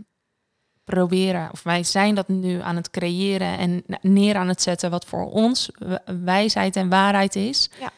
proberen, 0.85 1.49
of 1.53 1.63
wij 1.63 1.85
zijn 1.85 2.15
dat 2.15 2.29
nu 2.29 2.61
aan 2.61 2.77
het 2.77 2.91
creëren 2.91 3.59
en 3.59 3.85
neer 4.01 4.37
aan 4.37 4.49
het 4.49 4.63
zetten 4.63 4.91
wat 4.91 5.05
voor 5.05 5.31
ons 5.31 5.71
wijsheid 6.25 6.77
en 6.77 6.89
waarheid 6.89 7.37
is. 7.37 7.71
Ja. 7.81 7.91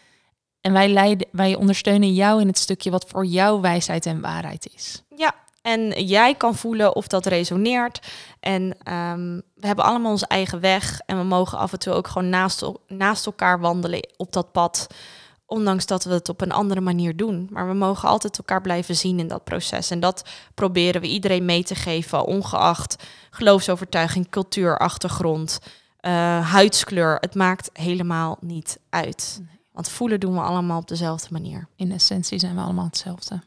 En 0.60 0.72
wij, 0.72 0.88
leiden, 0.88 1.28
wij 1.32 1.54
ondersteunen 1.54 2.14
jou 2.14 2.40
in 2.40 2.46
het 2.46 2.58
stukje 2.58 2.90
wat 2.90 3.04
voor 3.08 3.24
jou 3.24 3.60
wijsheid 3.60 4.06
en 4.06 4.20
waarheid 4.20 4.70
is. 4.74 5.02
Ja, 5.16 5.34
en 5.62 6.04
jij 6.04 6.34
kan 6.34 6.54
voelen 6.54 6.96
of 6.96 7.06
dat 7.06 7.26
resoneert. 7.26 8.00
En 8.40 8.76
ehm, 8.82 9.40
we 9.54 9.66
hebben 9.66 9.84
allemaal 9.84 10.10
onze 10.10 10.26
eigen 10.26 10.60
weg. 10.60 11.00
En 11.06 11.18
we 11.18 11.24
mogen 11.24 11.58
af 11.58 11.72
en 11.72 11.78
toe 11.78 11.92
ook 11.92 12.08
gewoon 12.08 12.28
naast, 12.28 12.70
naast 12.86 13.26
elkaar 13.26 13.60
wandelen 13.60 14.08
op 14.16 14.32
dat 14.32 14.52
pad. 14.52 14.86
Ondanks 15.54 15.86
dat 15.86 16.04
we 16.04 16.12
het 16.12 16.28
op 16.28 16.40
een 16.40 16.52
andere 16.52 16.80
manier 16.80 17.16
doen. 17.16 17.48
Maar 17.50 17.68
we 17.68 17.74
mogen 17.74 18.08
altijd 18.08 18.38
elkaar 18.38 18.60
blijven 18.60 18.96
zien 18.96 19.18
in 19.18 19.28
dat 19.28 19.44
proces. 19.44 19.90
En 19.90 20.00
dat 20.00 20.28
proberen 20.54 21.00
we 21.00 21.06
iedereen 21.06 21.44
mee 21.44 21.64
te 21.64 21.74
geven, 21.74 22.24
ongeacht 22.24 23.04
geloofsovertuiging, 23.30 24.28
cultuur, 24.30 24.78
achtergrond, 24.78 25.58
eh, 26.00 26.50
huidskleur. 26.50 27.16
Het 27.20 27.34
maakt 27.34 27.70
helemaal 27.72 28.36
niet 28.40 28.78
uit. 28.90 29.40
Nee. 29.46 29.60
Want 29.72 29.88
voelen 29.88 30.20
doen 30.20 30.34
we 30.34 30.40
allemaal 30.40 30.80
op 30.80 30.88
dezelfde 30.88 31.28
manier. 31.30 31.68
In 31.76 31.92
essentie 31.92 32.38
zijn 32.38 32.54
we 32.54 32.60
allemaal 32.60 32.84
hetzelfde. 32.84 33.40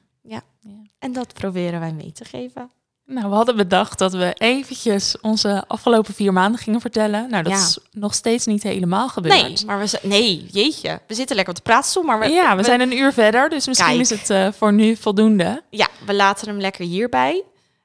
En 0.99 1.13
dat 1.13 1.33
proberen 1.33 1.79
wij 1.79 1.93
mee 1.93 2.11
te 2.11 2.25
geven. 2.25 2.71
Nou, 3.09 3.29
we 3.29 3.35
hadden 3.35 3.55
bedacht 3.55 3.97
dat 3.97 4.13
we 4.13 4.33
eventjes 4.37 5.15
onze 5.21 5.63
afgelopen 5.67 6.13
vier 6.13 6.33
maanden 6.33 6.59
gingen 6.59 6.81
vertellen. 6.81 7.29
Nou, 7.29 7.43
dat 7.43 7.51
Ja. 7.51 7.59
is 7.59 7.77
nog 7.91 8.13
steeds 8.13 8.45
niet 8.45 8.63
helemaal 8.63 9.09
gebeurd. 9.09 9.41
Nee, 9.41 9.57
maar 9.65 9.79
we 9.79 9.99
nee, 10.03 10.45
jeetje. 10.51 10.99
We 11.07 11.13
zitten 11.13 11.35
lekker 11.35 11.53
op 11.53 11.63
de 11.63 11.69
praatstoel, 11.69 12.03
maar 12.03 12.19
we, 12.19 12.29
ja, 12.29 12.55
we, 12.55 12.63
zijn 12.63 12.81
een 12.81 12.97
uur 12.97 13.13
verder, 13.13 13.49
dus 13.49 13.67
misschien 13.67 13.87
Kijk. 13.87 13.99
is 13.99 14.09
het 14.09 14.29
eh, 14.29 14.47
voor 14.51 14.73
nu 14.73 14.95
voldoende. 14.95 15.61
ja, 15.69 15.87
we 16.05 16.13
laten 16.13 16.47
hem 16.47 16.59
lekker 16.59 16.85
hierbij. 16.85 17.43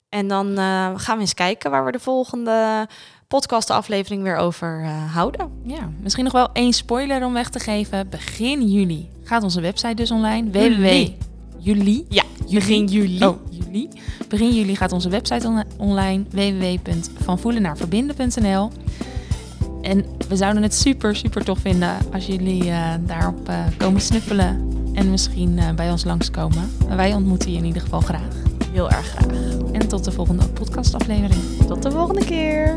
En 0.08 0.28
dan 0.28 0.58
eh, 0.58 0.90
gaan 0.94 1.14
we 1.14 1.20
eens 1.20 1.34
kijken 1.34 1.70
waar 1.70 1.84
we 1.84 1.92
de 1.92 2.00
volgende 2.00 2.88
podcastaflevering 3.28 4.22
weer 4.22 4.36
over 4.36 4.82
eh, 4.84 5.14
houden. 5.14 5.60
Ja, 5.64 5.90
misschien 6.00 6.24
nog 6.24 6.32
wel 6.32 6.50
één 6.52 6.72
spoiler 6.72 7.24
om 7.24 7.32
weg 7.32 7.48
te 7.50 7.58
geven. 7.58 8.08
Begin 8.08 8.68
juli 8.68 9.10
gaat 9.24 9.42
onze 9.42 9.60
website 9.60 9.94
dus 9.94 10.10
online. 10.10 10.50
Www. 10.50 11.08
Juli. 11.62 12.04
Ja, 12.08 12.22
begin 12.50 12.86
juli. 12.86 13.24
Oh, 13.24 13.36
juli. 13.50 13.88
Begin 14.28 14.54
juli 14.54 14.76
gaat 14.76 14.92
onze 14.92 15.08
website 15.08 15.46
on- 15.46 15.62
online. 15.76 16.24
www.vanvoelennaarverbinden.nl 16.30 18.70
En 19.82 20.04
we 20.28 20.36
zouden 20.36 20.62
het 20.62 20.74
super, 20.74 21.16
super 21.16 21.44
tof 21.44 21.58
vinden 21.58 21.96
als 22.12 22.26
jullie 22.26 22.70
eh, 22.70 22.90
daarop 23.06 23.48
eh, 23.48 23.58
komen 23.78 24.00
snuffelen. 24.00 24.70
En 24.94 25.10
misschien 25.10 25.58
eh, 25.58 25.74
bij 25.74 25.90
ons 25.90 26.04
langskomen. 26.04 26.70
Wij 26.96 27.14
ontmoeten 27.14 27.50
je 27.52 27.56
in 27.58 27.64
ieder 27.64 27.82
geval 27.82 28.00
graag. 28.00 28.34
Heel 28.72 28.90
erg 28.90 29.06
graag. 29.06 29.26
En 29.72 29.88
tot 29.88 30.04
de 30.04 30.12
volgende 30.12 30.48
podcastaflevering. 30.48 31.40
Tot 31.66 31.82
de 31.82 31.90
volgende 31.90 32.24
keer. 32.24 32.76